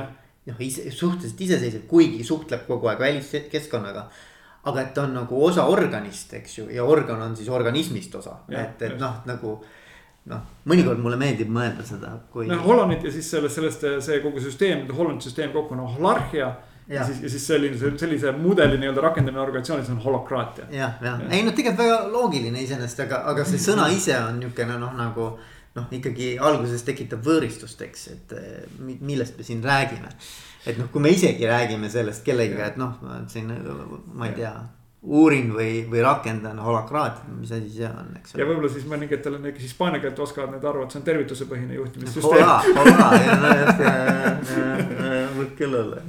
Noh, 0.49 0.59
ise 0.65 0.89
suhteliselt 0.91 1.45
iseseisev, 1.47 1.87
kuigi 1.89 2.23
suhtleb 2.27 2.67
kogu 2.67 2.91
aeg 2.91 3.05
väliskeskkonnaga 3.05 4.09
aga 4.69 4.81
et 4.81 4.93
ta 4.93 5.03
on 5.07 5.13
nagu 5.15 5.43
osa 5.45 5.65
organist, 5.71 6.33
eks 6.39 6.57
ju, 6.57 6.69
ja 6.73 6.85
organ 6.85 7.21
on 7.23 7.35
siis 7.37 7.49
organismist 7.49 8.15
osa, 8.19 8.41
et, 8.51 8.81
et 8.81 8.97
noh, 8.99 9.21
nagu 9.29 9.55
noh, 10.29 10.47
mõnikord 10.69 10.99
mulle 11.01 11.19
meeldib 11.19 11.51
mõelda 11.53 11.85
seda, 11.87 12.13
kui. 12.33 12.47
noh, 12.49 12.63
holonid 12.65 13.05
ja 13.07 13.13
siis 13.13 13.29
sellest, 13.31 13.59
sellest 13.59 13.85
see 14.05 14.19
kogu 14.23 14.41
süsteem, 14.43 14.83
holonid 14.95 15.23
süsteem 15.25 15.53
kokku 15.55 15.77
on 15.77 15.85
holarhia. 15.95 16.51
ja 16.89 17.05
siis, 17.05 17.21
ja 17.23 17.29
siis 17.29 17.45
selline, 17.47 17.77
sellise 18.01 18.31
mudeli 18.33 18.79
nii-öelda 18.81 19.01
rakendamine 19.05 19.41
organisatsioonis 19.41 19.91
on 19.93 20.01
holokraatia. 20.03 20.67
jah, 20.73 20.97
jah, 21.05 21.23
ei 21.29 21.45
no 21.45 21.53
tegelikult 21.55 21.85
väga 21.85 22.01
loogiline 22.11 22.65
iseenesest, 22.65 23.05
aga, 23.05 23.23
aga 23.31 23.45
see 23.47 23.61
sõna 23.63 23.87
ise 23.93 24.17
on 24.19 24.41
niisugune 24.41 24.77
noh, 24.81 24.93
nagu 24.97 25.31
noh, 25.75 25.87
ikkagi 25.91 26.37
alguses 26.41 26.83
tekitab 26.83 27.21
võõristust, 27.25 27.81
eks, 27.81 28.07
et 28.07 28.33
millest 28.79 29.37
me 29.37 29.43
siin 29.43 29.63
räägime 29.63 30.09
et 30.67 30.77
noh, 30.79 30.89
kui 30.91 31.01
me 31.03 31.11
isegi 31.13 31.47
räägime 31.47 31.89
sellest 31.91 32.25
kellegiga, 32.25 32.67
et 32.71 32.77
noh, 32.79 32.99
siin 33.31 33.51
ma 34.13 34.27
ei 34.27 34.35
tea 34.37 34.53
uurin 34.99 35.53
või, 35.55 35.85
või 35.87 36.01
rakendan 36.03 36.59
holakraatiat, 36.59 37.29
mis 37.39 37.51
asi 37.55 37.69
see 37.77 37.87
on, 37.87 38.09
eks. 38.19 38.33
ja 38.35 38.47
võib-olla 38.47 38.71
siis 38.73 38.87
mõningatel 38.89 39.37
on, 39.37 39.45
kes 39.55 39.69
hispaania 39.69 40.01
keelt 40.03 40.19
oskavad, 40.25 40.51
need 40.51 40.65
arvavad, 40.67 40.91
see 40.91 40.99
on 40.99 41.05
tervituspõhine 41.07 41.77
juhtimissüsteem. 41.77 42.47
võib 45.37 45.53
küll 45.55 45.79
olla. 45.79 46.03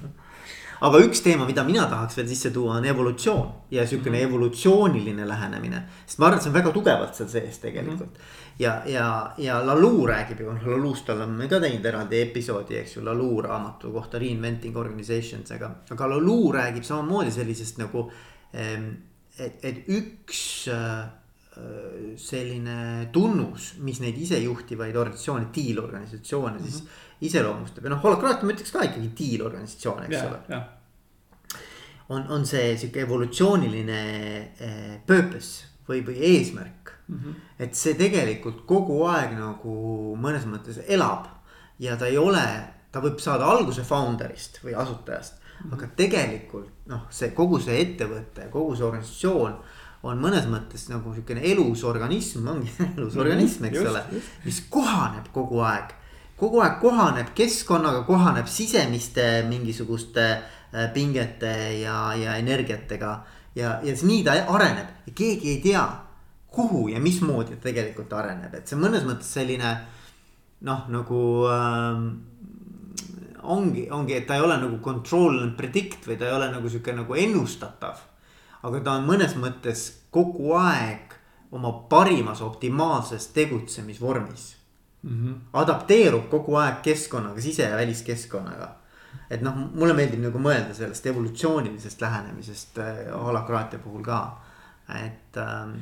aga 0.89 1.05
üks 1.07 1.23
teema, 1.23 1.47
mida 1.47 1.63
mina 1.63 1.87
tahaks 1.87 2.19
veel 2.19 2.29
sisse 2.33 2.51
tuua, 2.51 2.81
on 2.81 2.91
evolutsioon 2.91 3.71
ja 3.71 3.87
sihukene 3.87 4.17
mm 4.17 4.25
-hmm. 4.25 4.29
evolutsiooniline 4.29 5.29
lähenemine. 5.29 5.85
sest 6.07 6.19
ma 6.19 6.27
arvan, 6.27 6.39
et 6.39 6.43
see 6.43 6.51
on 6.51 6.59
väga 6.59 6.73
tugevalt 6.75 7.15
seal 7.15 7.29
sees 7.29 7.59
tegelikult 7.63 8.11
mm. 8.11 8.17
-hmm 8.17 8.49
ja, 8.61 8.83
ja, 8.87 9.35
ja 9.39 9.67
Laluu 9.67 10.07
räägib 10.07 10.41
ju, 10.41 10.55
Laluust 10.67 11.09
oleme 11.11 11.49
ka 11.49 11.61
teinud 11.63 11.87
eraldi 11.87 12.21
episoodi, 12.21 12.77
eks 12.81 12.99
ju, 12.99 13.05
Laluu 13.05 13.41
raamatu 13.47 13.93
kohta 13.95 14.21
Reinventing 14.21 14.77
Organizations, 14.77 15.53
aga, 15.57 15.71
aga 15.91 16.11
Laluu 16.15 16.53
räägib 16.53 16.85
samamoodi 16.85 17.33
sellisest 17.33 17.81
nagu. 17.81 18.05
Ehm, 18.53 18.91
et, 19.41 19.63
et 19.65 19.89
üks 19.89 20.43
äh, 20.69 21.07
selline 22.21 23.09
tunnus, 23.13 23.75
mis 23.85 24.01
neid 24.03 24.19
isejuhtivaid 24.21 24.97
organisatsioone, 24.97 25.49
tiilorganisatsioone 25.53 26.59
mm 26.59 26.61
-hmm. 26.65 26.71
siis 26.71 26.83
mhm. 26.83 26.91
iseloomustab 27.21 27.85
ja 27.85 27.91
noh, 27.91 28.03
holokraatia 28.03 28.47
ma 28.47 28.53
ütleks 28.53 28.73
ka 28.73 28.85
ikkagi 28.85 29.09
tiilorganisatsioon, 29.17 30.05
eks 30.05 30.15
yeah, 30.15 30.29
ole 30.29 30.39
yeah. 30.49 30.63
on, 32.09 32.27
on 32.29 32.47
see 32.47 32.77
sihuke 32.77 33.01
evolutsiooniline 33.01 34.01
eh, 34.61 35.01
purpose 35.07 35.67
või, 35.89 36.05
või 36.07 36.17
eesmärk 36.21 36.80
mm. 37.11 37.19
-hmm. 37.19 37.35
et 37.59 37.75
see 37.75 37.95
tegelikult 37.99 38.65
kogu 38.67 39.03
aeg 39.11 39.37
nagu 39.39 40.17
mõnes 40.17 40.47
mõttes 40.47 40.81
elab 40.89 41.27
ja 41.79 41.97
ta 41.97 42.07
ei 42.07 42.19
ole, 42.19 42.47
ta 42.93 43.01
võib 43.01 43.19
saada 43.19 43.47
alguse 43.47 43.83
founder'ist 43.83 44.63
või 44.65 44.75
asutajast 44.75 45.35
mm. 45.35 45.61
-hmm. 45.61 45.75
aga 45.75 45.93
tegelikult 45.97 46.87
noh, 46.87 47.07
see 47.11 47.31
kogu 47.31 47.61
see 47.61 47.81
ettevõte, 47.83 48.49
kogu 48.51 48.77
see 48.77 48.85
organisatsioon 48.85 49.61
on 50.03 50.21
mõnes 50.21 50.47
mõttes 50.49 50.89
nagu 50.89 51.13
sihukene 51.15 51.43
elus 51.53 51.85
organism, 51.85 52.47
ongi 52.49 52.71
elus 52.97 53.15
mhm. 53.15 53.21
organism, 53.21 53.65
eks 53.69 53.77
just, 53.77 53.91
ole, 53.91 54.05
mis 54.45 54.61
kohaneb 54.73 55.29
kogu 55.33 55.61
aeg 55.61 55.97
kogu 56.41 56.63
aeg 56.65 56.79
kohaneb 56.81 57.35
keskkonnaga, 57.37 58.03
kohaneb 58.09 58.49
sisemiste 58.49 59.43
mingisuguste 59.49 60.27
äh, 60.31 60.89
pingete 60.95 61.81
ja, 61.83 62.15
ja 62.17 62.37
energiatega. 62.41 63.25
ja, 63.55 63.81
ja 63.83 63.95
nii 64.03 64.23
ta 64.25 64.39
areneb 64.49 65.07
ja 65.07 65.13
keegi 65.15 65.51
ei 65.51 65.61
tea 65.61 65.85
kuhu 66.51 66.89
ja 66.89 67.01
mismoodi 67.01 67.57
ta 67.57 67.69
tegelikult 67.69 68.13
areneb, 68.13 68.55
et 68.55 68.69
see 68.69 68.79
mõnes 68.79 69.07
mõttes 69.07 69.31
selline 69.39 69.75
noh, 70.67 70.87
nagu 70.93 71.21
ähm, 71.51 72.09
ongi, 73.43 73.87
ongi, 73.91 74.17
et 74.19 74.27
ta 74.27 74.37
ei 74.37 74.45
ole 74.45 74.57
nagu 74.61 74.81
control 74.85 75.43
and 75.45 75.57
predict 75.59 76.07
või 76.09 76.19
ta 76.19 76.29
ei 76.29 76.37
ole 76.37 76.51
nagu 76.53 76.69
sihuke 76.69 76.95
nagu 76.97 77.17
ennustatav. 77.17 78.07
aga 78.63 78.81
ta 78.85 78.99
on 78.99 79.07
mõnes 79.09 79.37
mõttes 79.41 79.87
kogu 80.13 80.53
aeg 80.59 81.15
oma 81.51 81.73
parimas 81.89 82.43
optimaalses 82.43 83.27
tegutsemisvormis 83.35 84.57
mm. 85.03 85.11
-hmm. 85.11 85.35
adapteerub 85.53 86.29
kogu 86.31 86.57
aeg 86.57 86.83
keskkonnaga, 86.83 87.41
sise- 87.41 87.69
ja 87.71 87.77
väliskeskkonnaga. 87.77 88.69
et 89.31 89.43
noh, 89.43 89.55
mulle 89.75 89.95
meeldib 89.95 90.21
nagu 90.21 90.39
mõelda 90.39 90.75
sellest 90.75 91.07
evolutsioonilisest 91.07 92.01
lähenemisest 92.01 92.79
äh, 92.79 92.99
holakraatia 93.15 93.79
puhul 93.79 94.03
ka, 94.03 94.41
et 95.05 95.37
ähm, 95.37 95.79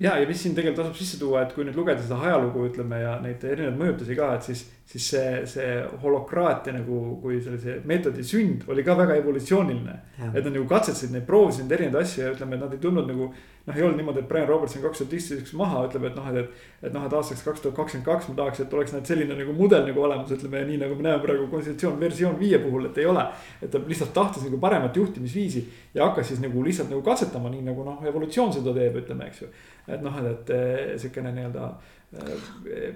ja, 0.00 0.16
ja 0.18 0.26
mis 0.28 0.42
siin 0.42 0.56
tegelikult 0.56 0.82
tasub 0.82 0.98
sisse 1.00 1.20
tuua, 1.20 1.44
et 1.44 1.54
kui 1.54 1.66
nüüd 1.66 1.76
lugeda 1.78 2.02
seda 2.02 2.20
ajalugu, 2.24 2.66
ütleme 2.70 3.02
ja 3.02 3.16
neid 3.22 3.44
erinevaid 3.44 3.80
mõjutusi 3.80 4.18
ka, 4.18 4.34
et 4.36 4.50
siis. 4.50 4.66
Siis 4.90 5.10
see, 5.12 5.46
see 5.46 5.68
holokraatia 6.02 6.74
nagu, 6.74 6.96
kui 7.22 7.38
sellise 7.42 7.76
meetodi 7.86 8.24
sünd 8.26 8.64
oli 8.70 8.82
ka 8.82 8.96
väga 8.98 9.20
evolutsiooniline. 9.20 9.94
et 10.34 10.42
nad 10.44 10.50
nagu 10.50 10.66
katsetasid 10.68 11.14
neid, 11.14 11.22
proovisid 11.28 11.64
neid 11.64 11.76
erinevaid 11.78 12.02
asju 12.04 12.24
ja 12.24 12.32
ütleme, 12.34 12.56
et 12.56 12.64
nad 12.64 12.72
ei 12.74 12.80
tulnud 12.82 13.06
nagu 13.06 13.28
noh, 13.30 13.76
ei 13.76 13.84
olnud 13.84 14.00
niimoodi, 14.00 14.24
et 14.24 14.28
Brian 14.28 14.48
Robertson 14.48 14.82
kaks 14.82 14.98
tuhat 14.98 15.12
viisteist 15.14 15.52
maha, 15.58 15.84
ütleb, 15.86 16.08
et 16.08 16.16
noh, 16.18 16.26
et, 16.32 16.40
et. 16.40 16.88
et 16.88 16.96
noh, 16.96 17.04
et 17.06 17.14
aastaks 17.20 17.44
kaks 17.46 17.62
tuhat 17.62 17.76
kakskümmend 17.76 18.08
kaks 18.08 18.30
ma 18.30 18.34
tahaks, 18.40 18.62
et 18.64 18.74
oleks 18.74 18.94
näed 18.96 19.12
selline 19.12 19.36
nagu 19.38 19.54
mudel 19.56 19.86
nagu 19.86 20.02
olemas, 20.08 20.32
ütleme 20.34 20.64
nii 20.72 20.80
nagu 20.82 20.98
me 20.98 21.06
näeme 21.06 21.22
praegu 21.22 21.46
konstitutsioon 21.52 22.00
versioon 22.00 22.38
viie 22.40 22.58
puhul, 22.64 22.88
et 22.90 22.98
ei 22.98 23.06
ole. 23.06 23.24
et 23.62 23.70
ta 23.70 23.82
lihtsalt 23.86 24.12
tahtis 24.16 24.48
nagu 24.48 24.58
paremat 24.58 24.96
juhtimisviisi 24.96 25.64
ja 25.94 26.08
hakkas 26.08 26.32
siis 26.32 26.42
nagu 26.42 26.64
lihtsalt 26.66 26.90
nagu 26.90 27.04
katsetama, 27.06 27.52
nii 27.54 27.62
nagu 27.70 27.86
noh, 27.86 28.02
evolutsioon 28.10 28.52
seda 28.58 28.74
teeb, 28.74 28.98
ütleme, 29.04 29.30
eks 29.30 29.44
ju. 29.44 29.52
et 29.86 30.02
noh, 30.02 30.18
et, 30.24 30.50
et 30.50 31.00
sihukene 31.00 31.32
nii-öelda 31.36 31.70
äh, 31.70 31.96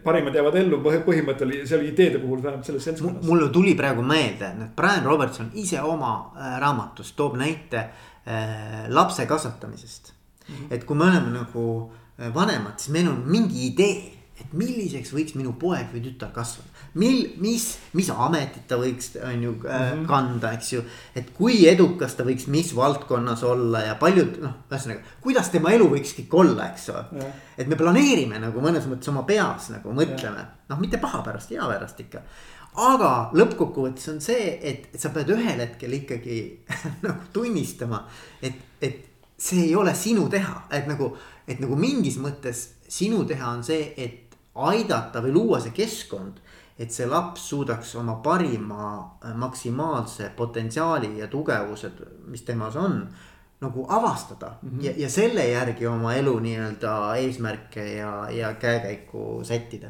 parimad 0.02 0.34
jäävad 0.34 0.56
ellu 0.58 0.80
põhimõte 0.82 1.44
oli 1.46 1.60
seal 1.70 1.84
ideede 1.86 2.18
puhul 2.18 2.42
vähemalt 2.42 2.66
selles 2.66 2.84
seltskonnas. 2.88 3.22
mulle 3.26 3.46
tuli 3.54 3.76
praegu 3.78 4.02
meelde, 4.02 4.48
et 4.64 4.74
Brian 4.76 5.06
Robertson 5.06 5.52
ise 5.54 5.78
oma 5.82 6.10
äh, 6.34 6.58
raamatus 6.60 7.12
toob 7.12 7.36
näite 7.38 7.78
äh, 7.78 8.88
lapse 8.88 9.26
kasvatamisest 9.26 10.14
Mm 10.48 10.54
-hmm. 10.54 10.74
et 10.74 10.84
kui 10.84 10.96
me 10.96 11.04
oleme 11.04 11.30
nagu 11.30 11.92
äh, 12.20 12.34
vanemad, 12.34 12.72
siis 12.76 12.92
meil 12.92 13.08
on 13.08 13.22
mingi 13.26 13.66
idee, 13.66 14.12
et 14.40 14.52
milliseks 14.52 15.12
võiks 15.12 15.34
minu 15.34 15.52
poeg 15.52 15.86
või 15.94 16.02
tütar 16.04 16.32
kasvada. 16.32 16.68
Mil, 17.01 17.20
mis, 17.42 17.66
mis 17.99 18.09
ametit 18.11 18.66
ta 18.70 18.78
võiks, 18.80 19.12
on 19.18 19.42
ju 19.42 19.53
mm 19.53 19.68
-hmm. 19.68 20.07
kanda, 20.07 20.53
eks 20.53 20.72
ju. 20.72 20.82
et 21.14 21.30
kui 21.34 21.66
edukas 21.68 22.14
ta 22.14 22.24
võiks 22.24 22.47
mis 22.47 22.74
valdkonnas 22.76 23.42
olla 23.42 23.80
ja 23.80 23.95
paljud 23.95 24.40
noh, 24.42 24.57
ühesõnaga, 24.70 25.01
kuidas 25.20 25.51
tema 25.51 25.72
elu 25.72 25.88
võiks 25.90 26.14
kõik 26.18 26.34
olla, 26.40 26.68
eks 26.70 26.88
ole. 26.88 27.05
et 27.59 27.66
me 27.66 27.76
planeerime 27.76 28.38
nagu 28.38 28.61
mõnes 28.61 28.86
mõttes 28.86 29.09
oma 29.09 29.22
peas 29.22 29.70
nagu 29.70 29.92
mõtleme, 29.92 30.47
noh, 30.68 30.78
mitte 30.78 30.99
paha 30.99 31.22
pärast, 31.22 31.51
hea 31.51 31.66
pärast 31.66 32.01
ikka 32.01 32.22
aga 32.74 33.30
lõppkokkuvõttes 33.34 34.09
on 34.11 34.20
see, 34.20 34.59
et 34.62 34.88
sa 34.99 35.11
pead 35.14 35.30
ühel 35.30 35.61
hetkel 35.61 35.92
ikkagi 35.92 36.64
nagu 37.07 37.30
tunnistama, 37.32 38.05
et, 38.42 38.55
et 38.82 39.05
see 39.38 39.68
ei 39.68 39.74
ole 39.76 39.95
sinu 39.95 40.28
teha, 40.30 40.66
et 40.70 40.86
nagu, 40.90 41.12
et 41.47 41.61
nagu 41.61 41.76
mingis 41.78 42.18
mõttes 42.22 42.68
sinu 42.88 43.24
teha 43.28 43.51
on 43.51 43.64
see, 43.66 43.92
et 43.97 44.36
aidata 44.55 45.22
või 45.24 45.34
luua 45.34 45.61
see 45.62 45.74
keskkond. 45.74 46.40
Et 46.79 46.91
see 46.91 47.07
laps 47.07 47.49
suudaks 47.51 47.95
oma 48.01 48.16
parima 48.22 48.87
äh, 49.25 49.35
maksimaalse 49.35 50.33
potentsiaali 50.37 51.18
ja 51.18 51.29
tugevused, 51.31 52.03
mis 52.27 52.43
temas 52.43 52.77
on 52.77 53.07
nagu 53.61 53.87
avastada 53.89 54.51
mm 54.62 54.70
-hmm. 54.70 54.85
ja, 54.85 54.93
ja 54.97 55.11
selle 55.11 55.49
järgi 55.49 55.87
oma 55.87 56.14
elu 56.14 56.39
nii-öelda 56.39 57.16
eesmärke 57.16 57.95
ja, 57.95 58.31
ja 58.31 58.55
käekäiku 58.55 59.41
sättida. 59.45 59.89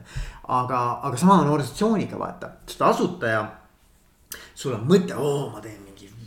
aga, 0.48 1.00
aga 1.02 1.16
sama 1.16 1.34
on 1.34 1.50
organisatsiooniga 1.50 2.18
vaata, 2.18 2.50
sest 2.66 2.82
asutaja, 2.82 3.52
sul 4.54 4.74
on 4.74 4.86
mõte, 4.88 5.16
oo, 5.16 5.50
ma 5.50 5.60
teen 5.60 5.84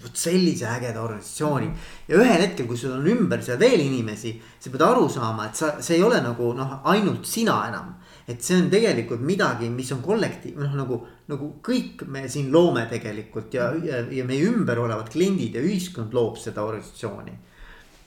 vot 0.07 0.17
sellise 0.17 0.67
ägeda 0.67 1.01
organisatsiooni. 1.01 1.71
ja 2.07 2.17
ühel 2.17 2.41
hetkel, 2.41 2.67
kui 2.67 2.77
sul 2.77 2.95
on 2.95 3.07
ümber 3.07 3.41
seal 3.43 3.59
veel 3.59 3.81
inimesi, 3.83 4.35
sa 4.59 4.71
pead 4.73 4.83
aru 4.85 5.07
saama, 5.09 5.47
et 5.47 5.55
sa, 5.55 5.73
see 5.81 5.97
ei 5.97 6.03
ole 6.03 6.19
nagu 6.23 6.53
noh, 6.57 6.79
ainult 6.91 7.25
sina 7.25 7.59
enam. 7.67 7.95
Et 8.27 8.43
see 8.43 8.57
on 8.59 8.69
tegelikult 8.71 9.21
midagi, 9.23 9.69
mis 9.71 9.91
on 9.95 10.01
kollektiiv, 10.03 10.57
noh 10.59 10.73
nagu, 10.75 10.99
nagu 11.31 11.51
kõik 11.63 12.03
me 12.11 12.25
siin 12.31 12.51
loome 12.51 12.83
tegelikult 12.91 13.53
ja, 13.55 13.69
ja, 13.83 14.01
ja 14.11 14.25
meie 14.27 14.49
ümber 14.49 14.83
olevad 14.83 15.11
kliendid 15.13 15.55
ja 15.55 15.63
ühiskond 15.63 16.15
loob 16.15 16.39
seda 16.41 16.65
organisatsiooni 16.67 17.37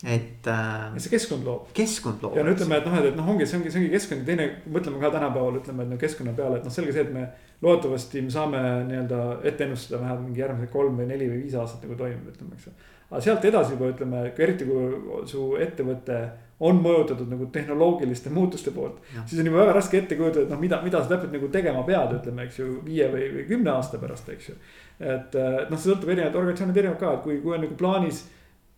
et 0.05 0.47
äh,. 0.47 0.97
see 0.97 1.11
keskkond 1.13 1.45
loob. 1.45 1.73
keskkond 1.77 2.23
loob. 2.23 2.37
ja 2.37 2.45
no 2.45 2.55
ütleme, 2.55 2.79
et 2.81 2.87
noh, 2.89 2.97
et 3.05 3.17
noh, 3.17 3.27
ongi, 3.29 3.47
see 3.47 3.59
ongi, 3.59 3.73
see 3.73 3.83
ongi 3.83 3.93
keskkond 3.93 4.23
ja 4.23 4.29
teine, 4.31 4.47
mõtleme 4.73 5.01
ka 5.03 5.11
tänapäeval 5.13 5.59
ütleme, 5.61 5.85
et 5.85 5.93
no 5.93 5.99
keskkonna 6.01 6.33
peale, 6.39 6.61
et 6.61 6.65
noh, 6.65 6.73
selge 6.73 6.95
see, 6.97 7.05
et 7.05 7.13
me. 7.13 7.27
loodetavasti 7.61 8.23
me 8.25 8.33
saame 8.33 8.61
nii-öelda 8.89 9.19
ette 9.45 9.67
ennustada 9.67 10.01
vähemalt 10.01 10.23
mingi 10.25 10.41
järgmised 10.41 10.73
kolm 10.73 10.97
või 10.97 11.11
neli 11.11 11.27
või 11.29 11.43
viis 11.43 11.57
aastat 11.61 11.85
nagu 11.85 11.99
toimub, 11.99 12.31
ütleme, 12.33 12.57
eks 12.57 12.71
ju. 12.71 12.73
Aga 13.11 13.21
sealt 13.25 13.45
edasi 13.45 13.75
juba 13.75 13.91
ütleme, 13.91 14.23
eriti 14.39 14.69
kui 14.69 15.27
su 15.29 15.51
ettevõte 15.61 16.21
on 16.61 16.81
mõjutatud 16.85 17.29
nagu 17.31 17.47
tehnoloogiliste 17.53 18.31
muutuste 18.31 18.71
poolt. 18.71 18.99
siis 19.27 19.41
on 19.41 19.49
juba 19.49 19.63
väga 19.63 19.77
raske 19.79 19.99
ette 19.99 20.17
kujutada, 20.17 20.45
et 20.45 20.53
noh, 20.53 20.61
mida, 20.61 20.81
mida 20.85 21.01
sa 21.01 21.15
täpselt 21.15 21.33
nagu 21.33 21.49
tegema 21.49 21.83
pead, 21.89 22.13
ütleme, 22.19 22.45
eks 22.45 22.59
ju, 22.61 22.67
viie 22.85 23.09
või, 23.13 23.31
või 23.37 23.47
kümne 23.49 23.73
aasta 23.73 23.99
pärast, 23.99 24.29
eks 24.29 24.51
ju. 24.51 24.59
et 25.01 25.39
noh, 25.71 25.79
see 25.79 25.89
sõltub 25.89 26.13
erinevad 26.13 26.37
organisatsioonid 26.37 26.83
erinevad 26.83 27.01
ka, 27.01 27.15
et 27.17 27.25
kui, 27.25 27.39
kui 27.41 27.57
on 27.57 27.65
nagu 27.65 27.79
plaanis 27.81 28.27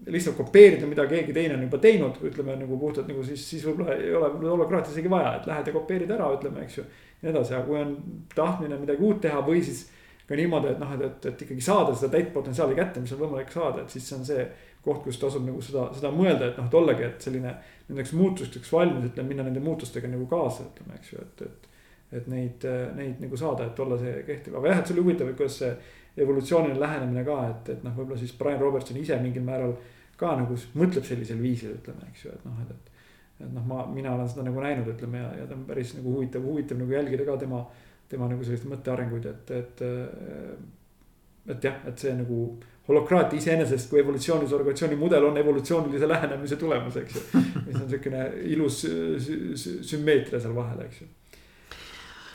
lihtsalt 0.06 0.36
kopeerida, 0.38 0.86
mida 0.86 1.06
keegi 1.10 1.34
teine 1.34 1.56
on 1.56 1.64
juba 1.66 1.78
teinud, 1.82 2.18
ütleme 2.26 2.56
nagu 2.58 2.78
puhtalt 2.78 3.10
nagu 3.10 3.22
siis, 3.26 3.42
siis 3.50 3.66
võib-olla 3.66 3.96
ei 3.98 4.14
ole 4.14 4.30
võib-olla 4.30 4.54
holokraatiat 4.56 4.94
isegi 4.94 5.10
vaja, 5.10 5.36
et 5.38 5.50
lähed 5.50 5.70
ja 5.70 5.74
kopeerid 5.76 6.10
ära, 6.10 6.30
ütleme, 6.38 6.62
eks 6.64 6.78
ju. 6.78 6.86
ja 6.86 7.26
nii 7.26 7.34
edasi, 7.34 7.54
aga 7.54 7.66
kui 7.66 7.78
on 7.78 7.92
tahtmine 8.34 8.78
midagi 8.80 9.06
uut 9.06 9.20
teha 9.22 9.42
või 9.46 9.62
siis 9.62 9.84
ka 10.28 10.38
niimoodi, 10.38 10.72
et 10.72 10.82
noh, 10.82 10.92
et, 10.96 11.06
et, 11.08 11.26
et 11.32 11.42
ikkagi 11.46 11.64
saada 11.64 11.94
seda 11.96 12.12
täit 12.16 12.30
potentsiaali 12.34 12.76
kätte, 12.78 13.02
mis 13.02 13.12
on 13.16 13.22
võimalik 13.24 13.50
saada, 13.52 13.82
et 13.82 13.94
siis 13.94 14.06
see 14.08 14.18
on 14.18 14.28
see 14.28 14.44
koht, 14.82 15.02
kus 15.04 15.18
tasub 15.22 15.44
nagu 15.46 15.62
seda, 15.62 15.88
seda 15.94 16.10
mõelda, 16.14 16.50
et 16.50 16.58
noh, 16.58 16.68
et 16.70 16.78
ollagi, 16.78 17.06
et 17.06 17.26
selline 17.26 17.54
nendeks 17.88 18.14
muutusteks 18.18 18.72
valmis, 18.72 19.08
ütleme, 19.10 19.32
minna 19.32 19.46
nende 19.46 19.62
muutustega 19.62 20.10
nagu 20.10 20.26
kaasa, 20.30 20.66
ütleme, 20.70 20.98
eks 20.98 21.12
ju, 21.12 21.26
et, 21.26 21.44
et. 21.48 21.68
et 22.12 22.26
neid, 22.28 22.64
neid 22.96 23.20
nagu 23.24 23.38
saada, 23.40 23.66
et 23.70 23.78
olla 23.80 23.96
see 24.00 24.18
kehtiv, 24.26 24.58
aga 24.58 24.72
jah, 24.72 24.80
et 24.82 24.90
see 24.90 24.96
oli 24.96 25.04
huvitav, 25.06 25.30
et 25.30 25.36
kuidas 25.38 25.54
see 25.62 25.70
evolutsiooniline 26.20 26.80
lähenemine 26.80 27.24
ka, 27.24 27.38
et, 27.48 27.70
et 27.72 27.84
noh, 27.86 27.94
võib-olla 27.96 28.20
siis 28.20 28.34
Brian 28.36 28.60
Robertson 28.60 28.98
ise 29.00 29.16
mingil 29.22 29.44
määral 29.46 29.72
ka 30.20 30.34
nagu 30.38 30.56
mõtleb 30.78 31.06
sellisel 31.08 31.40
viisil, 31.40 31.76
ütleme, 31.78 32.10
eks 32.10 32.26
ju, 32.26 32.34
et 32.36 32.44
noh, 32.44 32.58
et, 32.64 32.74
et. 32.74 33.06
et 33.46 33.54
noh, 33.54 33.64
ma, 33.68 33.86
mina 33.90 34.12
olen 34.12 34.28
seda 34.28 34.44
nagu 34.46 34.60
näinud, 34.60 34.90
ütleme 34.92 35.22
ja, 35.22 35.30
ja 35.40 35.48
ta 35.48 35.56
on 35.56 35.64
päris 35.68 35.94
nagu 35.96 36.18
huvitav, 36.18 36.44
huvitav 36.46 36.82
nagu 36.82 36.94
jälgida 36.94 37.26
ka 37.28 37.38
tema, 37.40 37.62
tema 38.12 38.28
nagu 38.30 38.44
sellist 38.44 38.68
mõttearenguid, 38.70 39.30
et, 39.32 39.56
et. 39.56 39.82
et 41.52 41.64
jah, 41.64 41.80
et 41.88 41.98
see 41.98 42.12
nagu 42.14 42.44
holokraatia 42.86 43.38
iseenesest 43.38 43.88
kui 43.90 44.00
evolutsioonilise 44.02 44.54
organisatsiooni 44.58 44.98
mudel 44.98 45.24
on 45.26 45.38
evolutsioonilise 45.38 46.06
lähenemise 46.10 46.58
tulemus, 46.60 46.98
eks 47.00 47.18
ju. 47.18 47.42
mis 47.66 47.80
on 47.80 47.88
siukene 47.90 48.28
ilus 48.52 48.84
sümmeetria 49.90 50.42
seal 50.42 50.54
vahel, 50.54 50.84
eks 50.86 51.02
ju 51.02 51.10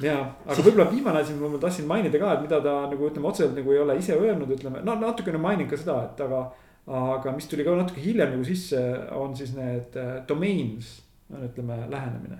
ja, 0.03 0.17
aga 0.45 0.61
võib-olla 0.61 0.87
viimane 0.91 1.21
asi, 1.21 1.35
mida 1.35 1.49
ma 1.51 1.59
tahtsin 1.61 1.87
mainida 1.89 2.19
ka, 2.21 2.35
et 2.35 2.45
mida 2.45 2.59
ta 2.63 2.75
nagu 2.91 3.09
ütleme 3.09 3.29
otseselt 3.29 3.55
nagu 3.57 3.73
ei 3.73 3.81
ole 3.81 3.97
ise 3.99 4.17
öelnud, 4.17 4.51
ütleme, 4.53 4.83
no 4.85 4.97
natukene 4.99 5.41
mainin 5.41 5.69
ka 5.69 5.79
seda, 5.79 5.99
et 6.09 6.25
aga. 6.27 6.47
aga 6.87 7.33
mis 7.35 7.49
tuli 7.51 7.65
ka 7.67 7.73
natuke 7.75 7.99
hiljem 7.99 8.29
nagu 8.31 8.45
sisse, 8.47 8.79
on 9.11 9.33
siis 9.35 9.49
need 9.57 9.97
äh, 9.99 10.13
domains, 10.27 11.01
ütleme 11.35 11.81
lähenemine. 11.91 12.37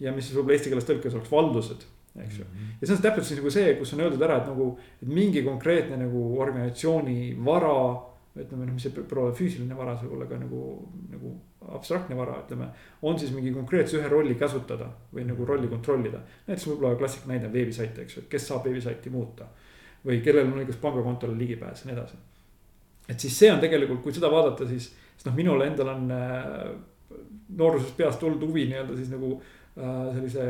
ja 0.00 0.12
mis 0.12 0.26
siis 0.26 0.36
võib-olla 0.36 0.58
eesti 0.58 0.72
keeles 0.72 0.88
tõlkes 0.88 1.14
oleks 1.16 1.32
valdused, 1.32 1.86
eks 2.24 2.38
ju 2.38 2.44
mm. 2.44 2.50
-hmm. 2.50 2.74
ja 2.80 2.86
see 2.86 2.96
on 2.96 3.02
täpselt 3.02 3.26
siis 3.26 3.40
nagu 3.40 3.50
see, 3.50 3.74
kus 3.78 3.94
on 3.94 4.00
öeldud 4.00 4.22
ära, 4.22 4.36
et 4.42 4.50
nagu, 4.50 4.78
et 5.02 5.08
mingi 5.08 5.42
konkreetne 5.42 5.96
nagu 6.00 6.26
organisatsiooni 6.40 7.36
vara 7.44 7.76
ütleme 8.36 8.66
noh, 8.66 8.74
mis 8.76 8.84
see 8.86 8.92
pole 8.96 9.28
ole 9.28 9.34
füüsiline 9.36 9.76
vara, 9.76 9.94
see 9.96 10.08
võib 10.08 10.18
olla 10.18 10.28
ka 10.30 10.38
nagu, 10.40 10.62
nagu 11.12 11.32
abstraktne 11.76 12.16
vara, 12.18 12.36
ütleme. 12.44 12.68
on 13.02 13.18
siis 13.18 13.32
mingi 13.34 13.52
konkreetse 13.54 13.98
ühe 13.98 14.08
rolli 14.12 14.34
käsutada 14.38 14.90
või 15.12 15.24
nagu 15.28 15.44
rolli 15.48 15.68
kontrollida. 15.72 16.20
näiteks 16.46 16.66
võib-olla 16.68 16.98
klassik 17.00 17.26
näide 17.30 17.52
veebisait, 17.52 17.98
eks 17.98 18.16
ju, 18.16 18.24
et 18.24 18.30
kes 18.30 18.48
saab 18.48 18.64
veebisaiti 18.64 19.10
muuta. 19.10 19.48
või 20.06 20.20
kellel 20.22 20.46
on 20.46 20.60
õigus 20.60 20.76
pangakontole 20.78 21.38
ligipääs 21.38 21.82
ja 21.82 21.90
nii 21.90 21.96
edasi. 21.96 22.16
et 23.08 23.20
siis 23.20 23.38
see 23.38 23.52
on 23.52 23.60
tegelikult, 23.60 24.02
kui 24.02 24.12
seda 24.12 24.30
vaadata, 24.30 24.66
siis, 24.66 24.92
siis 25.16 25.26
noh, 25.26 25.34
minul 25.34 25.62
endal 25.62 25.94
on 25.94 26.10
äh, 26.10 26.68
noorusest 27.56 27.96
peast 27.96 28.20
tulnud 28.20 28.42
huvi 28.42 28.66
nii-öelda 28.66 28.96
siis 28.96 29.10
nagu 29.10 29.40
sellise 29.76 30.44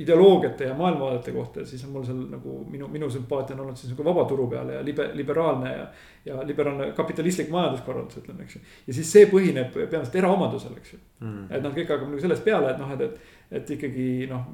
ideoloogiate 0.00 0.64
ja 0.64 0.74
maailmavaadete 0.74 1.32
kohta, 1.32 1.64
siis 1.66 1.84
on 1.84 1.90
mul 1.92 2.06
seal 2.08 2.22
nagu 2.32 2.54
minu, 2.70 2.88
minu 2.88 3.10
sümpaatia 3.12 3.56
on 3.56 3.66
olnud 3.66 3.76
siis 3.76 3.92
nagu 3.92 4.06
vabaturu 4.06 4.46
peale 4.48 4.78
ja 4.78 4.84
libe, 4.84 5.10
liberaalne 5.14 5.72
ja. 5.76 5.86
Ja 6.24 6.42
liberaalne 6.46 6.92
kapitalistlik 6.96 7.50
majanduskorraldus, 7.50 8.22
ütleme, 8.22 8.46
eks 8.46 8.56
ju. 8.58 8.64
ja 8.86 8.96
siis 8.98 9.12
see 9.12 9.28
põhineb 9.30 9.74
peamiselt 9.74 10.18
eraomandusel, 10.22 10.76
eks 10.78 10.94
ju 10.94 10.98
mm.. 11.20 11.46
et 11.50 11.64
noh, 11.64 11.74
kõik 11.74 11.94
hakkab 11.94 12.10
nagu 12.12 12.22
sellest 12.22 12.44
peale, 12.46 12.70
et 12.74 12.82
noh, 12.82 12.92
et, 12.96 13.06
et 13.08 13.42
et 13.52 13.70
ikkagi 13.74 14.04
noh, 14.30 14.46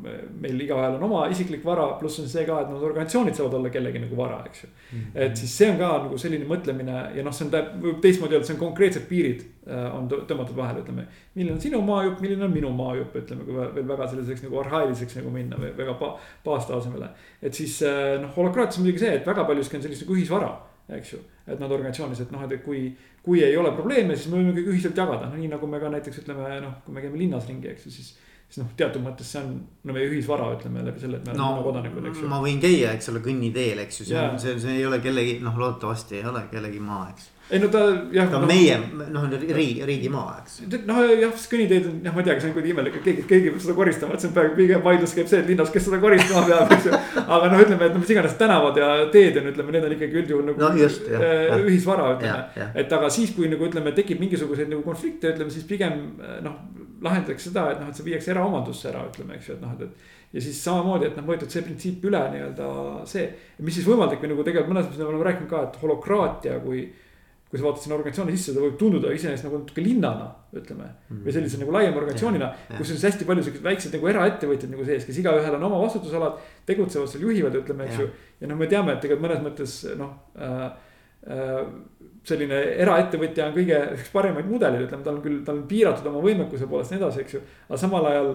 meil 0.42 0.58
igaühel 0.64 0.96
on 0.96 1.04
oma 1.06 1.20
isiklik 1.30 1.62
vara, 1.66 1.84
pluss 2.00 2.18
on 2.22 2.26
see 2.30 2.42
ka, 2.48 2.56
et 2.64 2.70
need 2.72 2.82
organisatsioonid 2.88 3.36
saavad 3.36 3.54
olla 3.60 3.70
kellegi 3.74 4.02
nagu 4.02 4.18
vara, 4.18 4.40
eks 4.48 4.64
ju 4.64 4.68
mm. 4.68 4.98
-hmm. 4.98 5.20
et 5.24 5.36
siis 5.36 5.54
see 5.58 5.68
on 5.70 5.78
ka 5.78 5.90
nagu 6.06 6.18
selline 6.18 6.48
mõtlemine 6.50 6.96
ja 7.16 7.24
noh, 7.24 7.34
see 7.34 7.46
on 7.46 7.52
võib 7.84 8.00
teistmoodi 8.02 8.34
öelda, 8.34 8.48
see 8.48 8.56
on 8.56 8.60
konkreetsed 8.64 9.06
piirid 9.08 9.44
äh, 9.70 9.86
on 9.94 10.08
tõmmatud 10.10 10.56
vahele, 10.56 10.82
ütleme. 10.82 11.06
milline 11.34 11.54
on 11.54 11.60
sinu 11.60 11.82
maajupp, 11.82 12.20
milline 12.20 12.44
on 12.44 12.52
minu 12.52 12.72
maajupp, 12.74 13.16
ütleme, 13.22 13.46
kui 13.46 13.54
veel 13.54 13.88
väga 13.88 14.08
selliseks 14.08 14.42
nagu 14.48 14.60
arhailiseks 14.64 15.16
nagu 15.20 15.30
minna 15.30 15.56
või 15.62 15.72
väga 15.78 15.94
pa, 15.94 16.12
paastasemele. 16.44 17.08
et 17.42 17.54
siis 17.54 17.82
äh, 17.82 18.20
noh, 18.20 18.34
holokraatias 18.36 18.78
on 18.78 18.86
muidugi 18.86 19.04
see, 19.04 19.14
et 19.20 19.26
väga 19.26 19.44
paljuski 19.44 19.78
on 19.78 19.86
sellist 19.86 20.06
nagu 20.06 20.18
ühisvara, 20.18 20.52
eks 20.98 21.12
ju. 21.12 21.22
Et 21.49 21.61
nad 21.61 21.72
organisatsioonides, 21.72 22.24
et 22.26 22.32
noh, 22.34 22.44
et 22.44 22.64
kui, 22.64 22.86
kui 23.24 23.42
ei 23.44 23.57
ole 23.57 23.72
probleeme, 23.76 24.16
siis 24.16 24.30
me 24.32 24.40
võime 24.40 24.55
kõik 24.57 24.72
ühiselt 24.74 24.99
jagada, 24.99 25.28
no 25.28 25.40
nii 25.40 25.51
nagu 25.53 25.68
me 25.70 25.80
ka 25.82 25.92
näiteks 25.92 26.22
ütleme, 26.24 26.49
noh, 26.64 26.80
kui 26.84 26.96
me 26.96 27.05
käime 27.05 27.20
linnas 27.20 27.49
ringi, 27.49 27.70
eks 27.72 27.88
ju, 27.88 27.94
siis 27.99 28.16
siis 28.49 28.62
noh, 28.62 28.68
teatud 28.80 29.05
mõttes 29.05 29.28
see 29.28 29.42
on 29.44 29.57
no 29.84 29.94
meie 29.94 30.09
ühisvara, 30.09 30.49
ütleme 30.57 30.82
läbi 30.86 31.03
selle, 31.03 31.20
et 31.20 31.26
me 31.26 31.34
oleme 31.34 31.42
no, 31.42 31.64
kodanikud, 31.66 32.07
eks 32.11 32.22
ju. 32.22 32.28
ma 32.30 32.38
võin 32.40 32.61
käia, 32.62 32.94
eks 32.96 33.11
ole, 33.12 33.20
kõnniteel, 33.24 33.82
eks 33.84 34.01
ju, 34.01 34.07
see 34.09 34.22
on, 34.22 34.38
see, 34.40 34.55
see 34.62 34.78
ei 34.80 34.86
ole 34.88 35.03
kellegi, 35.05 35.36
noh, 35.44 35.59
loodetavasti 35.61 36.16
ei 36.20 36.24
ole 36.30 36.46
kellegi 36.53 36.80
maa, 36.80 37.11
eks. 37.12 37.28
Ei 37.51 37.61
no 37.62 37.68
ta 37.72 37.82
jah. 38.12 38.28
ta 38.30 38.38
on 38.38 38.44
no, 38.44 38.49
meie, 38.51 38.78
noh 39.14 39.26
riigi, 39.32 39.84
riigimaa, 39.88 40.38
eks. 40.42 40.59
noh 40.88 41.01
jah, 41.12 41.44
kõnniteed 41.53 41.90
on, 41.90 42.01
jah, 42.05 42.16
ma 42.16 42.22
ei 42.22 42.28
tea, 42.28 42.38
kas 42.38 42.49
on 42.49 42.55
kuidagi 42.57 42.74
imelik, 42.74 42.99
et 43.01 43.07
keegi, 43.07 43.26
keegi 43.30 43.53
peab 43.55 43.62
seda 43.64 43.76
koristama, 43.78 44.16
et 44.16 44.24
see 44.24 44.30
on 44.30 44.34
praegu 44.38 44.59
pigem 44.59 44.82
vaidlus 44.84 45.14
käib 45.16 45.30
see, 45.30 45.42
et 45.44 45.53
linnas, 45.53 45.72
kes 45.74 45.86
seda 45.88 46.01
koristama 46.03 46.44
peab, 46.49 46.74
eks 46.76 46.90
ju. 46.90 46.99
aga 47.24 47.53
noh, 47.53 47.62
ütleme, 47.64 47.88
et 47.88 47.96
no 47.96 48.03
mis 48.03 48.12
iganes 48.16 48.36
tänavad 48.40 48.82
ja 48.82 48.90
teed 49.14 49.40
on, 49.40 49.49
ütleme, 49.53 49.76
need 49.76 49.88
on 49.88 49.96
ikkagi 49.96 50.20
üldjuhul 50.24 50.51
nagu 50.51 50.64
no, 50.64 50.72
just, 50.82 51.09
jah, 51.09 51.24
äh, 51.28 51.55
ühisvara, 51.62 52.11
ütleme. 52.18 52.68
et 52.84 52.99
aga 52.99 53.12
siis, 53.12 53.32
kui 53.36 53.49
nagu 53.53 53.68
ütleme, 53.70 53.94
tekib 53.96 54.20
mingisuguseid 54.24 54.68
nagu 54.72 54.84
konflikte, 54.86 55.32
ütleme 55.32 55.55
siis 55.55 55.66
pigem 55.68 56.05
noh 56.44 56.61
lahendatakse 57.03 57.51
seda, 57.51 57.66
et 57.72 57.80
noh, 57.80 57.90
et 57.90 57.99
see 57.99 58.07
viiakse 58.07 58.32
eraomandusse 58.34 58.88
ära, 58.90 59.05
ütleme, 59.11 59.36
eks 59.38 59.51
ju, 59.51 59.57
et 59.57 59.64
noh, 59.64 59.74
et, 59.76 59.88
et. 59.88 60.14
ja 60.34 60.44
siis 60.44 60.61
samamoodi, 60.64 61.09
et 61.09 61.18
noh, 61.18 61.26
võetud 61.28 61.53
see 61.53 61.64
printsiip 61.66 62.07
üle 62.09 62.22
nii-öelda 62.34 62.70
see, 63.09 63.28
mis 63.64 63.78
siis 63.78 63.86
võimaldab 63.88 64.22
või 64.22 64.32
nagu 64.32 64.46
tegelikult 64.46 64.72
mõnes 64.74 64.88
mõttes 64.88 65.03
me 65.03 65.11
oleme 65.12 65.28
rääkinud 65.28 65.53
ka, 65.53 65.62
et 65.68 65.78
holokraatia 65.82 66.59
kui. 66.64 66.88
Kui 67.49 67.59
sa 67.59 67.64
vaatad 67.64 67.84
sinna 67.84 67.96
organisatsiooni 67.96 68.34
sisse, 68.36 68.53
ta 68.53 68.61
võib 68.61 68.74
tunduda 68.80 69.12
iseenesest 69.16 69.46
nagu 69.46 69.61
natuke 69.62 69.84
linnana, 69.84 70.26
ütleme 70.53 70.88
mm. 70.88 71.20
või 71.24 71.34
sellise 71.36 71.61
nagu 71.62 71.72
laiema 71.72 72.01
organisatsioonina, 72.03 72.49
kus 72.74 72.82
on 72.82 72.90
siis 72.90 73.07
hästi 73.09 73.28
palju 73.28 73.46
siukseid 73.46 73.64
väikseid 73.64 73.96
nagu 73.96 74.11
eraettevõtjaid 74.12 74.74
nagu 74.74 74.84
sees, 74.88 75.07
kes 75.09 75.20
igaühel 75.22 75.57
on 75.57 75.64
oma 75.70 75.78
vastutusalad. 75.80 76.42
tegutsevad 76.68 77.09
seal, 77.09 77.24
juhivad, 77.24 77.57
ütleme, 77.62 77.86
eks 77.88 78.03
ju. 78.03 78.11
ja 78.42 78.51
noh, 78.51 78.61
me 78.61 78.68
teame, 78.68 78.92
et 78.92 79.01
tegelikult 79.05 79.24
mõnes 79.24 79.40
mõttes 79.46 79.78
noh 79.96 80.12
äh, 80.36 80.66
äh, 81.32 81.62
selline 82.28 82.61
eraettevõtja 82.84 83.49
on 83.49 83.57
kõige 83.57 83.80
üks 83.96 84.12
parimaid 84.12 84.49
mudeleid, 84.51 84.84
ütleme, 84.84 85.07
tal 85.07 85.16
on 85.16 85.24
küll, 85.24 85.40
tal 85.46 85.62
on 85.62 85.66
piiratud 85.70 86.09
oma 86.11 86.20
võimekuse 86.24 86.68
poolest 86.68 86.92
ja 86.92 86.99
nii 86.99 87.07
edasi, 87.07 87.24
eks 87.24 87.38
ju. 87.38 87.42
aga 87.70 87.80
samal 87.80 88.12
ajal 88.12 88.34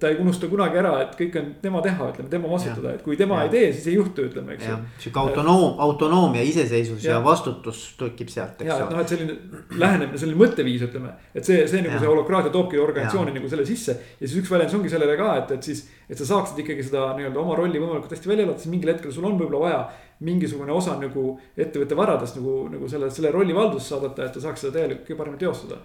ta 0.00 0.08
ei 0.08 0.16
unusta 0.16 0.48
kunagi 0.48 0.78
ära, 0.80 0.94
et 1.04 1.10
kõik 1.18 1.34
on 1.36 1.48
tema 1.60 1.80
teha, 1.84 2.06
ütleme 2.14 2.30
tema 2.32 2.48
vastutada, 2.48 2.94
et 2.96 3.02
kui 3.04 3.18
tema 3.20 3.42
ja. 3.42 3.48
ei 3.48 3.50
tee, 3.52 3.66
siis 3.76 3.90
ei 3.90 3.96
juhtu, 3.98 4.24
ütleme, 4.30 4.54
eks 4.56 4.70
ju. 4.70 4.78
sihuke 5.02 5.20
autonoom, 5.20 5.76
autonoomia, 5.84 6.40
iseseisvus 6.48 7.04
ja, 7.04 7.18
ja 7.18 7.24
vastutus 7.24 7.82
tekib 8.00 8.32
sealt, 8.32 8.64
eks 8.64 8.72
ju. 8.72 8.86
noh, 8.88 9.02
et 9.02 9.12
selline 9.12 9.36
lähenemine, 9.82 10.20
selline 10.22 10.40
mõtteviis, 10.40 10.86
ütleme. 10.88 11.12
et 11.36 11.44
see, 11.44 11.66
see 11.68 11.84
nagu 11.84 11.98
ja. 11.98 12.00
see 12.00 12.08
holokraatia 12.14 12.54
toobki 12.56 12.80
organisatsiooni 12.80 13.36
nagu 13.36 13.52
selle 13.52 13.68
sisse 13.68 13.98
ja 14.00 14.24
siis 14.24 14.38
üks 14.40 14.56
väljendus 14.56 14.80
ongi 14.80 14.96
sellele 14.96 15.20
ka, 15.20 15.30
et, 15.42 15.54
et 15.58 15.70
siis. 15.70 15.84
et 16.08 16.16
sa 16.16 16.32
saaksid 16.32 16.64
ikkagi 16.64 16.88
seda 16.88 17.10
nii-öelda 17.20 17.44
oma 17.44 17.60
rolli 17.60 17.76
võimalikult 17.76 18.16
hästi 18.16 18.32
välja 18.32 18.48
elada, 18.48 18.64
siis 18.64 18.72
mingil 18.72 18.94
hetkel 18.94 19.12
sul 19.12 19.28
on 19.28 19.36
võib-olla 19.36 19.66
vaja 19.68 19.82
mingisugune 20.24 20.72
osa 20.72 20.96
nagu 20.96 21.34
ettevõtte 21.60 21.96
varadest 21.98 22.40
nagu, 22.40 22.62
nagu 22.72 22.88
selle, 22.88 23.12
selle 23.12 23.36
rolli 23.36 23.56
valdusse 23.56 23.92
saadata, 23.92 24.30
et 24.30 24.38
ta 24.38 24.48
saaks 24.48 24.64
seda 24.64 24.78
täielikult 24.78 25.10
kõige 25.10 25.20
paremini 25.20 25.44
teostada, 25.44 25.84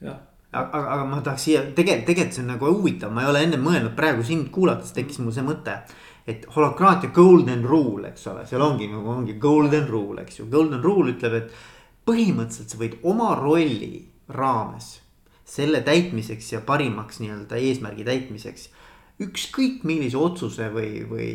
jah 0.00 0.22
aga, 0.60 0.80
aga 0.96 1.04
ma 1.08 1.20
tahaks 1.24 1.46
siia 1.48 1.62
tegelikult, 1.76 2.06
tegelikult 2.08 2.38
see 2.38 2.42
on 2.44 2.50
nagu 2.54 2.72
huvitav, 2.72 3.12
ma 3.14 3.24
ei 3.24 3.30
ole 3.32 3.44
enne 3.46 3.60
mõelnud, 3.60 3.94
praegu 3.98 4.24
sind 4.26 4.50
kuulates 4.54 4.94
tekkis 4.96 5.20
mul 5.22 5.34
see 5.34 5.46
mõte. 5.46 5.78
et 6.26 6.46
holokraatia 6.54 7.12
golden 7.12 7.66
rule, 7.68 8.08
eks 8.08 8.26
ole, 8.32 8.46
seal 8.48 8.62
ongi 8.64 8.86
nagu 8.88 9.10
ongi 9.12 9.34
golden 9.36 9.84
rule, 9.90 10.22
eks 10.22 10.38
ju, 10.38 10.46
golden 10.50 10.80
rule 10.82 11.12
ütleb, 11.12 11.34
et. 11.34 11.50
põhimõtteliselt 12.04 12.70
sa 12.70 12.78
võid 12.80 12.94
oma 13.02 13.34
rolli 13.36 14.06
raames 14.28 15.00
selle 15.44 15.80
täitmiseks 15.84 16.52
ja 16.52 16.60
parimaks 16.64 17.20
nii-öelda 17.20 17.56
eesmärgi 17.60 18.04
täitmiseks 18.04 18.68
ükskõik 19.22 19.84
millise 19.86 20.18
otsuse 20.18 20.68
või, 20.74 21.04
või, 21.08 21.28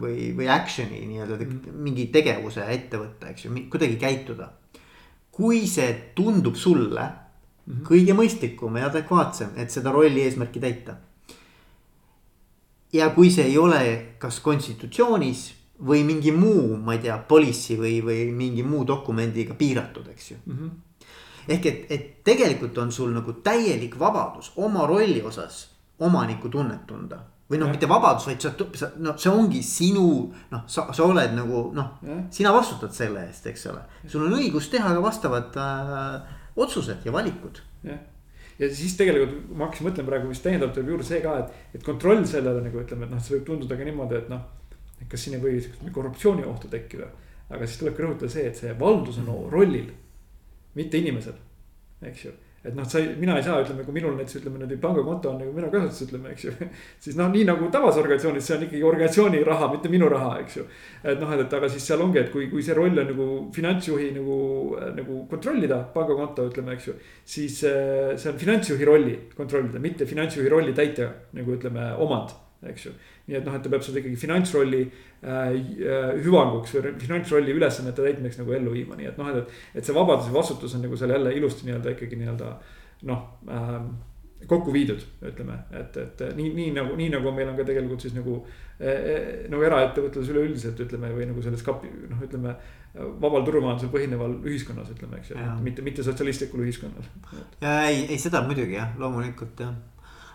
või, 0.00 0.30
või 0.36 0.48
action'i 0.48 1.02
nii-öelda 1.10 1.36
mm. 1.36 1.74
mingi 1.84 2.06
tegevuse 2.14 2.64
ette 2.72 3.00
võtta, 3.00 3.32
eks 3.32 3.46
ju, 3.46 3.52
kuidagi 3.70 3.98
käituda. 4.00 4.52
kui 5.34 5.66
see 5.66 6.12
tundub 6.14 6.54
sulle 6.54 7.08
mm 7.66 7.74
-hmm. 7.74 7.86
kõige 7.88 8.14
mõistlikum 8.14 8.78
ja 8.78 8.86
adekvaatsem, 8.86 9.50
et 9.56 9.70
seda 9.70 9.92
rolli 9.92 10.22
eesmärki 10.22 10.60
täita. 10.60 10.96
ja 12.92 13.10
kui 13.10 13.30
see 13.30 13.44
ei 13.44 13.58
ole 13.58 14.14
kas 14.18 14.40
konstitutsioonis 14.40 15.54
või 15.86 16.04
mingi 16.04 16.32
muu, 16.32 16.76
ma 16.76 16.92
ei 16.92 16.98
tea, 16.98 17.18
policy 17.18 17.76
või, 17.76 18.04
või 18.04 18.30
mingi 18.32 18.62
muu 18.62 18.86
dokumendiga 18.86 19.54
piiratud, 19.54 20.08
eks 20.08 20.30
ju 20.30 20.36
mm. 20.46 20.56
-hmm. 20.58 20.70
ehk 21.48 21.66
et, 21.66 21.86
et 21.90 22.24
tegelikult 22.24 22.78
on 22.78 22.92
sul 22.92 23.10
nagu 23.10 23.32
täielik 23.32 23.98
vabadus 23.98 24.52
oma 24.56 24.86
rolli 24.86 25.22
osas 25.22 25.68
omanikutunnet 25.98 26.86
tunda 26.86 27.18
või 27.50 27.60
noh, 27.60 27.70
mitte 27.70 27.88
vabadus, 27.88 28.26
vaid 28.26 28.40
sa, 28.40 28.52
sa, 28.78 28.90
no 29.04 29.14
see 29.20 29.30
ongi 29.30 29.60
sinu, 29.62 30.06
noh, 30.50 30.62
sa, 30.70 30.86
sa 30.96 31.04
oled 31.04 31.34
nagu 31.36 31.66
noh, 31.76 31.98
sina 32.32 32.52
vastutad 32.54 32.94
selle 32.96 33.26
eest, 33.28 33.46
eks 33.50 33.66
ole. 33.72 33.82
sul 34.08 34.24
on 34.26 34.38
õigus 34.38 34.70
teha 34.72 34.94
ka 34.96 35.02
vastavad 35.04 35.58
äh, 35.60 36.40
otsused 36.56 37.06
ja 37.06 37.12
valikud. 37.12 37.60
jah, 37.84 38.02
ja 38.58 38.70
siis 38.74 38.96
tegelikult 38.98 39.54
ma 39.54 39.68
hakkasin 39.68 39.88
mõtlema 39.88 40.12
praegu, 40.12 40.30
mis 40.30 40.42
täiendavalt 40.44 40.76
tuleb 40.78 40.92
juurde 40.94 41.08
see 41.08 41.22
ka, 41.24 41.38
et, 41.44 41.78
et 41.78 41.86
kontroll 41.86 42.24
sellele 42.28 42.62
nagu 42.66 42.82
ütleme, 42.82 43.08
et 43.08 43.14
noh, 43.14 43.22
see 43.22 43.38
võib 43.38 43.48
tunduda 43.48 43.78
ka 43.78 43.88
niimoodi, 43.88 44.20
et 44.22 44.30
noh. 44.32 44.44
et 45.00 45.08
kas 45.10 45.26
siin 45.26 45.38
ei 45.38 45.42
või 45.42 45.94
korruptsiooni 45.94 46.46
ohtu 46.48 46.70
tekkida, 46.72 47.10
aga 47.50 47.66
siis 47.66 47.80
tulebki 47.80 48.06
rõhutada 48.06 48.30
see, 48.32 48.46
et 48.50 48.60
see 48.60 48.76
valdus 48.78 49.18
on 49.22 49.32
rollil, 49.52 49.90
mitte 50.74 50.98
inimesel 50.98 51.40
eks 52.08 52.24
ju 52.24 52.32
et 52.64 52.74
noh, 52.74 52.86
sa 52.88 53.00
ei, 53.00 53.10
mina 53.20 53.36
ei 53.36 53.44
saa, 53.44 53.58
ütleme, 53.60 53.84
kui 53.84 53.92
minul 53.92 54.14
näiteks 54.16 54.38
ütleme 54.40 54.56
niimoodi 54.56 54.78
pangakonto 54.80 55.34
on 55.34 55.40
nagu 55.42 55.52
minu 55.52 55.68
kasutuses, 55.72 56.06
ütleme, 56.08 56.32
eks 56.32 56.46
ju. 56.46 56.52
siis 57.06 57.18
noh, 57.18 57.28
nii 57.32 57.44
nagu 57.48 57.68
tavases 57.72 58.00
organisatsioonis, 58.00 58.46
see 58.48 58.56
on 58.56 58.64
ikkagi 58.68 58.86
organisatsiooni 58.90 59.42
raha, 59.46 59.68
mitte 59.74 59.92
minu 59.92 60.08
raha, 60.12 60.38
eks 60.40 60.56
ju. 60.60 60.64
et 61.04 61.20
noh, 61.20 61.34
et 61.36 61.58
aga 61.58 61.68
siis 61.72 61.88
seal 61.90 62.04
ongi, 62.04 62.22
et 62.22 62.30
kui, 62.32 62.48
kui 62.52 62.64
see 62.64 62.76
roll 62.78 63.02
on 63.02 63.10
nagu 63.12 63.28
finantsjuhi 63.54 64.10
nagu, 64.16 64.38
nagu 64.96 65.18
kontrollida 65.30 65.82
pangakonto, 65.96 66.48
ütleme, 66.52 66.78
eks 66.78 66.88
ju. 66.88 66.96
siis 67.36 67.60
see 67.64 68.32
on 68.32 68.40
finantsjuhi 68.40 68.88
rolli 68.88 69.18
kontrollida, 69.36 69.82
mitte 69.82 70.08
finantsjuhi 70.08 70.48
rolli 70.52 70.72
täitja 70.76 71.10
nagu 71.36 71.58
ütleme, 71.58 71.90
omand, 72.00 72.32
eks 72.70 72.86
ju 72.88 72.94
nii 73.26 73.38
et 73.38 73.46
noh, 73.46 73.56
et 73.56 73.64
ta 73.64 73.72
peab 73.72 73.84
seda 73.84 74.00
ikkagi 74.00 74.18
finantsrolli 74.20 74.80
äh, 74.84 75.28
äh, 75.50 76.08
hüvanguks 76.24 76.74
või 76.76 76.94
finantsrolli 77.00 77.54
ülesannete 77.56 78.04
täitmiseks 78.04 78.42
nagu 78.42 78.56
ellu 78.56 78.74
viima, 78.74 78.98
nii 78.98 79.12
et 79.12 79.20
noh, 79.20 79.30
et. 79.32 79.54
et 79.74 79.86
see 79.86 79.96
vabadus 79.96 80.28
ja 80.28 80.36
vastutus 80.36 80.74
on 80.76 80.84
nagu 80.84 80.98
seal 81.00 81.14
jälle 81.16 81.32
ilusti 81.38 81.68
nii-öelda 81.68 81.94
ikkagi 81.94 82.18
nii-öelda 82.20 82.50
noh 83.08 83.24
ähm, 83.52 83.94
kokku 84.48 84.72
viidud, 84.74 85.00
ütleme, 85.24 85.56
et, 85.72 85.96
et 85.96 86.22
nii, 86.36 86.50
nii 86.52 86.72
nagu, 86.76 86.96
nii 86.98 87.08
nagu 87.14 87.32
meil 87.32 87.48
on 87.48 87.56
ka 87.56 87.64
tegelikult 87.64 88.04
siis 88.04 88.12
nagu 88.16 88.42
äh,. 88.76 89.46
nagu 89.48 89.64
eraettevõtluses 89.64 90.32
üleüldiselt 90.34 90.80
ütleme 90.84 91.12
või 91.16 91.28
nagu 91.30 91.44
selles 91.44 91.64
kapi, 91.64 91.88
noh, 92.10 92.20
ütleme 92.26 92.52
vabal 92.94 93.46
turumajandusel 93.46 93.90
põhineval 93.90 94.36
ühiskonnas, 94.44 94.92
ütleme, 94.94 95.18
eks 95.18 95.32
ju, 95.32 95.40
mitte, 95.64 95.82
mitte 95.86 96.04
sotsialistlikul 96.06 96.62
ühiskonnal. 96.66 97.08
ja 97.62 97.78
ei, 97.88 98.04
ei 98.10 98.20
seda 98.20 98.44
muidugi 98.46 98.76
jah, 98.76 98.92
loomulikult 99.00 99.64
jah. 99.64 99.74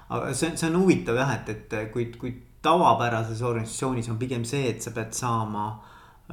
Aga 0.09 0.33
see, 0.33 0.55
see 0.57 0.69
on 0.69 0.79
huvitav 0.81 1.17
jah, 1.19 1.35
et, 1.37 1.49
et 1.53 1.91
kui, 1.93 2.07
kui 2.17 2.33
tavapärases 2.65 3.41
organisatsioonis 3.45 4.09
on 4.11 4.19
pigem 4.19 4.45
see, 4.47 4.67
et 4.71 4.83
sa 4.83 4.93
pead 4.95 5.13
saama 5.15 5.67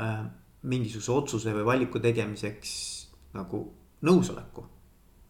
äh, 0.00 0.22
mingisuguse 0.66 1.12
otsuse 1.12 1.54
või 1.54 1.66
valiku 1.66 2.00
tegemiseks 2.02 2.72
nagu 3.36 3.62
nõusoleku 4.06 4.64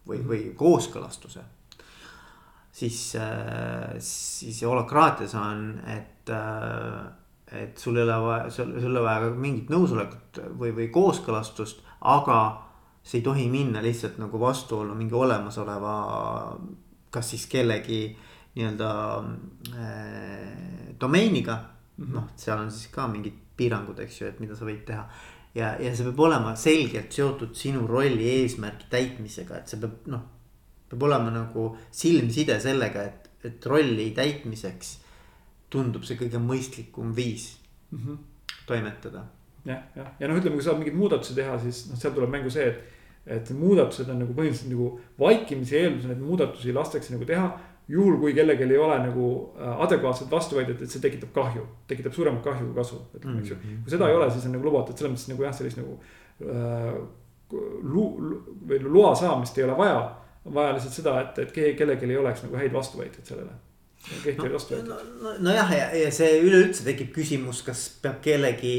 või, 0.07 0.23
või 0.27 0.41
kooskõlastuse. 0.57 1.43
siis 2.73 3.17
äh,, 3.17 3.97
siis 3.99 4.63
holokraatias 4.63 5.35
on, 5.35 5.81
et 5.87 6.31
äh,, 6.31 7.07
et 7.47 7.79
sul 7.79 7.97
ei 7.97 8.03
ole 8.03 8.15
vaja, 8.23 8.51
sul, 8.51 8.73
ei 8.79 8.87
ole 8.87 9.03
vaja 9.03 9.31
mingit 9.31 9.69
nõusolekut 9.71 10.41
või, 10.59 10.73
või 10.75 10.89
kooskõlastust, 10.91 11.83
aga 12.01 12.39
see 13.03 13.21
ei 13.21 13.27
tohi 13.27 13.45
minna 13.51 13.83
lihtsalt 13.83 14.19
nagu 14.19 14.41
vastuollu 14.41 14.95
mingi 14.99 15.15
olemasoleva, 15.15 15.93
kas 17.15 17.31
siis 17.31 17.47
kellegi 17.47 18.01
äh, 18.09 18.36
domeiniga 21.01 21.57
mm 21.97 22.05
-hmm.. 22.05 22.15
noh, 22.15 22.29
seal 22.37 22.59
on 22.59 22.71
siis 22.71 22.93
ka 22.93 23.09
mingid 23.09 23.35
piirangud, 23.57 23.99
eks 24.01 24.21
ju, 24.21 24.29
et 24.29 24.41
mida 24.41 24.57
sa 24.57 24.65
võid 24.65 24.85
teha. 24.87 25.05
ja, 25.55 25.75
ja 25.81 25.95
see 25.97 26.05
peab 26.05 26.21
olema 26.21 26.55
selgelt 26.57 27.13
seotud 27.13 27.55
sinu 27.57 27.87
rolli 27.87 28.29
eesmärgi 28.41 28.91
täitmisega, 28.91 29.59
et 29.59 29.69
see 29.69 29.81
peab 29.81 30.11
noh. 30.13 30.25
peab 30.89 31.03
olema 31.03 31.31
nagu 31.31 31.77
silmside 31.91 32.61
sellega, 32.61 33.03
et, 33.03 33.31
et 33.45 33.67
rolli 33.67 34.11
täitmiseks 34.17 34.99
tundub 35.71 36.05
see 36.05 36.17
kõige 36.17 36.39
mõistlikum 36.39 37.15
viis 37.17 37.57
mm 37.91 37.99
-hmm. 37.99 38.19
toimetada. 38.67 39.25
jah, 39.65 39.83
jah, 39.97 40.13
ja 40.21 40.29
noh, 40.29 40.37
ütleme, 40.37 40.57
kui 40.57 40.63
sa 40.63 40.71
tahad 40.71 40.85
mingeid 40.85 40.99
muudatusi 40.99 41.35
teha, 41.35 41.59
siis 41.59 41.87
noh, 41.91 41.99
seal 41.99 42.15
tuleb 42.15 42.31
mängu 42.31 42.51
see, 42.51 42.69
et 42.69 42.93
et 43.27 43.51
muudatused 43.51 44.09
on 44.09 44.21
nagu 44.23 44.35
põhimõtteliselt 44.35 44.71
nagu 44.71 45.01
vaikimise 45.19 45.81
eeldusel, 45.81 46.13
et 46.15 46.21
muudatusi 46.23 46.73
lastakse 46.73 47.15
nagu 47.15 47.27
teha 47.27 47.49
juhul, 47.89 48.17
kui 48.21 48.35
kellelgi 48.35 48.67
ei 48.67 48.79
ole 48.79 48.99
nagu 49.05 49.27
äh, 49.61 49.83
adekvaatset 49.87 50.31
vastuväidet, 50.31 50.83
et 50.83 50.91
see 50.91 51.03
tekitab 51.03 51.31
kahju, 51.35 51.67
tekitab 51.91 52.15
suuremat 52.17 52.43
kahju 52.45 52.71
kui 52.71 52.79
kasu, 52.81 52.99
ütleme, 53.19 53.43
eks 53.43 53.53
ju. 53.53 53.59
Mhm. 53.61 53.85
kui 53.85 53.95
seda 53.95 54.09
ei 54.11 54.19
ole, 54.19 54.31
siis 54.35 54.49
on 54.49 54.57
nagu 54.57 54.67
lubatud, 54.67 54.99
selles 54.99 55.15
mõttes 55.15 55.31
nagu 55.33 55.47
jah, 55.47 55.55
sellist 55.61 55.83
nagu 55.83 56.01
äh,. 56.43 56.99
Lu-, 57.47 58.41
või 58.67 58.81
loa 58.83 59.13
saamist 59.15 59.55
ei 59.55 59.63
ole 59.63 59.77
vaja, 59.79 60.01
vaja 60.51 60.73
lihtsalt 60.75 60.97
seda, 60.97 61.13
et, 61.23 61.37
et 61.45 61.53
kellelgi 61.79 62.09
ei 62.11 62.17
oleks 62.19 62.43
nagu 62.43 62.59
häid 62.59 62.73
vastuväiteid 62.75 63.29
sellele. 63.29 63.53
kehtivaid 64.25 64.51
no, 64.51 64.57
vastuväiteid. 64.57 65.13
nojah, 65.47 65.71
no, 65.71 65.77
ja, 65.79 65.87
ja 65.95 66.11
see 66.11 66.41
üleüldse 66.43 66.83
tekib 66.89 67.13
küsimus, 67.15 67.63
kas 67.63 67.85
peab 68.03 68.19
kellegi. 68.25 68.75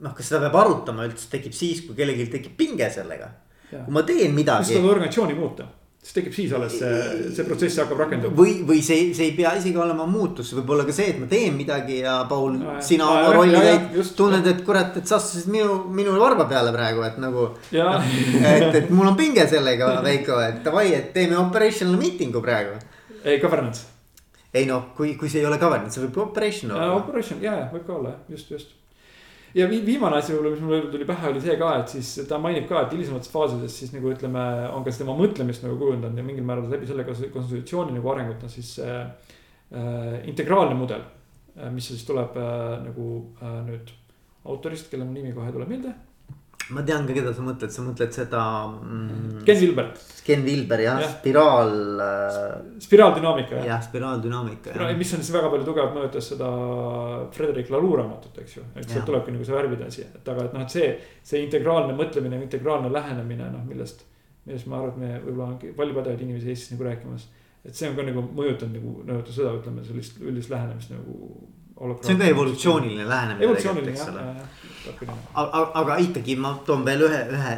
noh, 0.00 0.16
kas 0.16 0.30
seda 0.30 0.40
peab 0.46 0.56
arutama 0.62 1.04
üldse 1.04 1.28
tekib 1.34 1.52
siis, 1.52 1.84
kui 1.84 1.98
kellelgi 1.98 2.30
tekib 2.32 2.56
pinge 2.56 2.88
sellega. 2.96 3.28
kui 3.74 3.92
ma 3.92 4.06
teen 4.08 4.32
midagi. 4.32 4.70
kas 4.70 4.78
seda 4.78 4.94
organisatsiooni 4.94 5.36
muuta 5.36 5.68
siis 6.06 6.14
tekib 6.14 6.34
siis 6.36 6.52
alles 6.54 6.74
see, 6.78 6.98
see 7.34 7.44
protsess 7.46 7.80
hakkab 7.82 7.98
rakenduma. 8.04 8.36
või, 8.38 8.60
või 8.68 8.82
see, 8.84 9.08
see 9.16 9.30
ei 9.30 9.32
pea 9.34 9.56
isegi 9.58 9.80
olema 9.82 10.06
muutus, 10.06 10.52
võib 10.54 10.70
olla 10.76 10.84
ka 10.86 10.94
see, 10.94 11.08
et 11.14 11.18
ma 11.18 11.26
teen 11.30 11.56
midagi 11.58 11.98
ja 12.04 12.20
Paul 12.30 12.60
no,, 12.60 12.76
sina 12.84 13.08
oma 13.10 13.32
rolli 13.34 13.58
täid. 13.64 13.98
tunned, 14.18 14.46
et 14.46 14.62
kurat, 14.66 14.94
et 15.00 15.10
sa 15.10 15.18
astusid 15.18 15.50
minu, 15.50 15.80
minu 15.90 16.14
varba 16.20 16.46
peale 16.50 16.70
praegu, 16.76 17.02
et 17.08 17.18
nagu. 17.22 17.48
et, 18.52 18.78
et 18.82 18.94
mul 18.94 19.10
on 19.10 19.18
pinge 19.18 19.48
sellega, 19.50 19.96
Veiko, 20.06 20.38
et 20.44 20.62
davai, 20.62 20.86
et 20.94 21.10
teeme 21.16 21.38
operational 21.42 21.98
meeting'u 21.98 22.44
praegu. 22.44 22.78
ei, 23.24 23.40
governance. 23.42 23.88
ei 24.54 24.70
noh, 24.70 24.92
kui, 24.94 25.16
kui 25.18 25.32
see 25.32 25.42
ei 25.42 25.50
ole 25.50 25.58
governance, 25.58 25.98
see 25.98 26.06
võib 26.06 26.22
operation 26.28 26.76
olla. 26.76 26.92
Operation 27.02 27.42
ja, 27.42 27.58
ja 27.64 27.70
võib 27.74 27.86
ka 27.88 27.98
olla 27.98 28.14
just, 28.30 28.54
just 28.54 28.75
ja 29.56 29.66
viimane 29.70 30.18
asi 30.20 30.34
võib-olla, 30.34 30.52
mis 30.54 30.64
mul 30.64 30.88
tuli 30.92 31.06
pähe, 31.08 31.30
oli 31.32 31.42
see 31.42 31.56
ka, 31.60 31.70
et 31.80 31.92
siis 31.94 32.10
ta 32.28 32.38
mainib 32.42 32.66
ka, 32.68 32.82
et 32.84 32.94
hilisemates 32.94 33.30
faasides 33.32 33.76
siis 33.80 33.94
nagu 33.94 34.10
ütleme, 34.12 34.42
on 34.76 34.84
ka 34.84 34.94
tema 34.94 35.16
mõtlemist 35.16 35.64
nagu 35.64 35.78
kujundanud 35.80 36.20
ja 36.20 36.24
mingil 36.26 36.44
määral 36.46 36.68
läbi 36.72 36.88
selle 36.88 37.06
konstitutsiooni 37.06 37.96
nagu 37.96 38.12
arengut 38.12 38.44
on 38.44 38.52
siis 38.52 38.74
äh, 38.84 39.06
äh, 39.72 40.18
integraalne 40.28 40.76
mudel. 40.78 41.06
Äh, 41.56 41.70
mis 41.72 41.88
siis 41.92 42.04
tuleb 42.08 42.36
äh, 42.36 42.76
nagu 42.84 43.08
äh, 43.40 43.56
nüüd 43.70 43.94
autorist, 44.46 44.90
kelle 44.92 45.08
nimi 45.08 45.32
kohe 45.34 45.48
ei 45.48 45.56
tule 45.56 45.68
meelde 45.68 45.94
ma 46.74 46.82
tean 46.82 47.06
ka, 47.06 47.14
keda 47.14 47.32
sa 47.34 47.44
mõtled, 47.46 47.72
sa 47.72 47.82
mõtled 47.84 48.14
seda 48.14 48.42
mm,. 48.66 49.44
Ken 49.46 49.58
Vilber. 49.60 49.90
Ken 50.26 50.42
Vilber 50.46 50.82
jah 50.82 50.98
ja., 51.02 51.10
spiraal 51.12 52.02
äh.... 52.02 52.56
spiraaldünaamika 52.82 53.60
jah. 53.60 53.68
jah, 53.70 53.84
spiraaldünaamika 53.86 54.72
Spiraal,. 54.74 54.96
mis 54.98 55.12
on 55.14 55.22
siis 55.22 55.32
väga 55.36 55.52
palju 55.52 55.68
tugevalt 55.68 55.94
mõjutas 55.94 56.30
seda 56.32 56.50
Frederic 57.36 57.70
Laloux 57.74 58.00
raamatut, 58.00 58.42
eks 58.42 58.58
ju, 58.58 58.66
et 58.74 58.90
sealt 58.90 59.06
tulebki 59.06 59.34
nagu 59.34 59.46
see 59.46 59.56
värvide 59.56 59.86
asi, 59.86 60.06
et 60.08 60.30
aga, 60.32 60.48
et 60.48 60.56
noh, 60.56 60.66
et 60.66 60.76
see. 60.76 60.90
see 61.26 61.42
integraalne 61.46 61.94
mõtlemine, 61.98 62.40
integraalne 62.48 62.90
lähenemine, 62.94 63.50
noh 63.54 63.66
millest, 63.68 64.02
millest 64.48 64.70
ma 64.70 64.80
arvan, 64.80 64.94
et 64.94 65.02
me 65.02 65.12
võib-olla 65.28 65.52
ongi 65.52 65.74
palju 65.78 65.98
pädevaid 66.00 66.26
inimesi 66.26 66.50
Eestis 66.50 66.74
nagu 66.74 66.88
rääkimas. 66.88 67.28
et 67.66 67.74
see 67.74 67.90
on 67.90 67.94
ka 67.98 68.06
nagu 68.06 68.26
mõjutanud 68.26 68.80
nagu, 68.80 68.96
nagu 69.06 69.38
seda, 69.38 69.54
ütleme 69.60 69.86
sellist 69.86 70.18
üldist 70.22 70.50
lähenemist 70.50 70.90
nagu 70.94 71.46
see 71.76 72.14
on 72.14 72.18
ka 72.18 72.24
evolutsiooniline 72.24 73.08
lähenemine. 73.08 73.44
evolutsiooniline 73.44 73.98
jah, 73.98 74.46
aga, 75.34 75.62
aga 75.80 75.96
ikkagi 76.02 76.36
ma 76.40 76.52
toon 76.66 76.84
veel 76.86 77.04
ühe, 77.06 77.18
ühe 77.34 77.54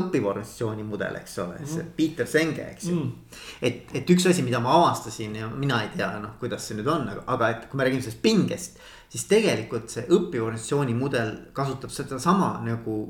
õppiva 0.00 0.32
organisatsiooni 0.32 0.84
mudel, 0.86 1.16
eks 1.20 1.38
ole 1.42 1.56
mm, 1.56 1.64
-hmm. 1.64 1.74
see 1.74 1.86
Peter 1.96 2.26
Senge, 2.26 2.66
eks 2.74 2.88
ju 2.88 2.94
mm. 2.94 3.02
-hmm. 3.02 3.38
et, 3.62 3.94
et 3.94 4.10
üks 4.10 4.26
asi, 4.28 4.42
mida 4.42 4.60
ma 4.60 4.74
avastasin 4.78 5.36
ja 5.36 5.48
mina 5.48 5.82
ei 5.82 5.88
tea, 5.96 6.10
noh, 6.20 6.36
kuidas 6.40 6.68
see 6.68 6.76
nüüd 6.76 6.90
on, 6.90 7.08
aga, 7.26 7.50
et 7.50 7.66
kui 7.68 7.78
me 7.78 7.84
räägime 7.84 8.02
sellest 8.02 8.22
pingest. 8.22 8.78
siis 9.08 9.24
tegelikult 9.28 9.90
see 9.92 10.06
õppiva 10.08 10.46
organisatsiooni 10.46 10.94
mudel 10.94 11.34
kasutab 11.52 11.90
sedasama 11.90 12.54
nagu 12.64 13.00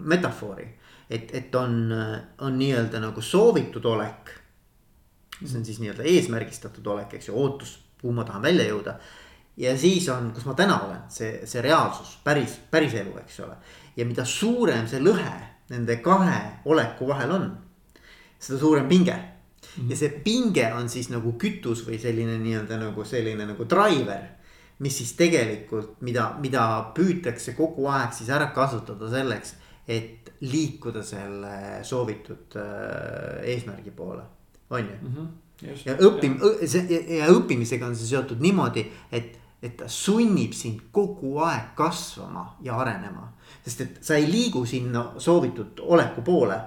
metafoori. 0.00 0.68
et, 1.10 1.34
et 1.34 1.54
on, 1.54 1.94
on 2.38 2.58
nii-öelda 2.58 3.00
nagu 3.00 3.20
soovitud 3.20 3.84
olek. 3.84 4.34
see 5.44 5.58
on 5.58 5.64
siis 5.64 5.78
nii-öelda 5.80 6.02
eesmärgistatud 6.02 6.86
olek, 6.86 7.14
eks 7.14 7.28
ju, 7.28 7.34
ootus, 7.34 7.78
kuhu 8.00 8.12
ma 8.12 8.24
tahan 8.24 8.42
välja 8.42 8.64
jõuda 8.68 9.00
ja 9.58 9.78
siis 9.78 10.08
on, 10.08 10.30
kus 10.34 10.46
ma 10.46 10.54
täna 10.54 10.78
olen, 10.86 11.00
see, 11.12 11.40
see 11.48 11.62
reaalsus, 11.64 12.18
päris, 12.24 12.58
päris 12.70 12.94
elu, 13.00 13.16
eks 13.24 13.40
ole. 13.46 13.56
ja 13.96 14.06
mida 14.06 14.24
suurem 14.24 14.86
see 14.88 15.00
lõhe 15.02 15.34
nende 15.72 15.98
kahe 16.04 16.38
oleku 16.70 17.08
vahel 17.08 17.34
on, 17.34 17.48
seda 18.38 18.58
suurem 18.60 18.88
pinge 18.88 19.14
mm. 19.14 19.68
-hmm. 19.76 19.90
ja 19.90 19.96
see 19.96 20.08
pinge 20.24 20.72
on 20.74 20.88
siis 20.88 21.10
nagu 21.10 21.32
kütus 21.38 21.84
või 21.86 21.98
selline 21.98 22.38
nii-öelda 22.38 22.78
nagu 22.78 23.04
selline 23.04 23.46
nagu 23.46 23.64
driver. 23.64 24.22
mis 24.78 24.98
siis 24.98 25.12
tegelikult, 25.18 25.96
mida, 26.00 26.36
mida 26.38 26.92
püütakse 26.94 27.52
kogu 27.52 27.88
aeg 27.90 28.12
siis 28.14 28.28
ära 28.30 28.46
kasutada 28.54 29.10
selleks, 29.10 29.54
et 29.88 30.30
liikuda 30.40 31.02
selle 31.02 31.82
soovitud 31.82 32.54
äh, 32.56 33.42
eesmärgi 33.42 33.90
poole, 33.90 34.22
on 34.70 34.80
ju 34.80 34.96
mm. 35.02 35.14
-hmm. 35.14 35.26
Just, 35.62 35.86
ja 35.86 35.96
õppim-, 35.96 36.38
ja 37.18 37.26
õppimisega 37.26 37.86
on 37.86 37.96
see 37.96 38.06
seotud 38.06 38.38
niimoodi, 38.40 38.84
et 39.12 39.38
et 39.62 39.76
ta 39.76 39.88
sunnib 39.90 40.52
sind 40.54 40.90
kogu 40.92 41.38
aeg 41.42 41.74
kasvama 41.76 42.44
ja 42.62 42.76
arenema. 42.78 43.32
sest 43.64 43.80
et 43.80 43.98
sa 44.04 44.16
ei 44.16 44.26
liigu 44.30 44.64
sinna 44.66 45.14
soovitud 45.18 45.80
oleku 45.80 46.22
poole, 46.22 46.58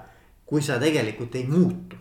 kui 0.46 0.62
sa 0.62 0.80
tegelikult 0.80 1.36
ei 1.36 1.46
muutu 1.48 1.96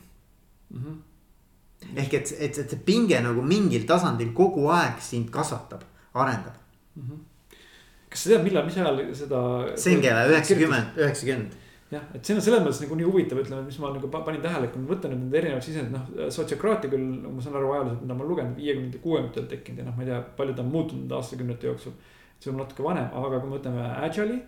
mm. 0.70 0.82
-hmm. 0.82 1.96
ehk 1.96 2.14
et, 2.14 2.34
et, 2.38 2.58
et 2.58 2.70
see 2.70 2.82
pinge 2.84 3.20
nagu 3.20 3.42
mingil 3.42 3.86
tasandil 3.86 4.32
kogu 4.32 4.68
aeg 4.68 5.00
sind 5.00 5.30
kasvatab, 5.30 5.82
arendab 6.14 6.54
mm. 6.96 7.02
-hmm. 7.02 7.56
kas 8.08 8.22
sa 8.22 8.30
tead, 8.30 8.44
millal, 8.44 8.64
mis 8.66 8.76
ajal 8.76 9.14
seda. 9.14 9.40
Sengele 9.76 10.28
üheksakümmend, 10.28 10.96
üheksakümmend 10.96 11.52
jah, 11.90 12.04
et 12.14 12.22
see 12.26 12.36
on 12.36 12.44
selles 12.44 12.62
mõttes 12.62 12.80
nagu 12.84 12.98
nii 12.98 13.08
huvitav, 13.08 13.40
ütleme, 13.42 13.64
mis 13.66 13.78
ma 13.82 13.90
nagu 13.94 14.10
panin 14.12 14.42
tähele, 14.44 14.68
kui 14.70 14.82
ma 14.82 14.92
võtan 14.92 15.14
need 15.16 15.34
erinevad 15.40 15.66
sisendid, 15.66 15.94
noh. 15.94 16.30
sotsiokraatia 16.36 16.92
küll, 16.92 17.08
ma 17.24 17.42
saan 17.42 17.58
aru 17.58 17.72
ajalooliselt, 17.74 18.04
mida 18.04 18.14
ma 18.14 18.24
olen 18.24 18.32
lugenud, 18.32 18.60
viiekümnendatel, 18.60 19.02
kuuekümnendatel 19.06 19.48
tekkinud 19.50 19.82
ja 19.82 19.88
noh, 19.88 19.96
ma 19.96 20.06
ei 20.06 20.10
tea, 20.12 20.20
palju 20.38 20.54
ta 20.54 20.64
on 20.64 20.70
muutunud 20.76 21.16
aastakümnete 21.18 21.70
jooksul. 21.70 21.98
see 22.40 22.48
on 22.52 22.56
natuke 22.56 22.84
vanem, 22.86 23.10
aga 23.20 23.40
kui 23.40 23.50
me 23.50 23.58
võtame 23.58 23.82
Agile'i, 24.06 24.38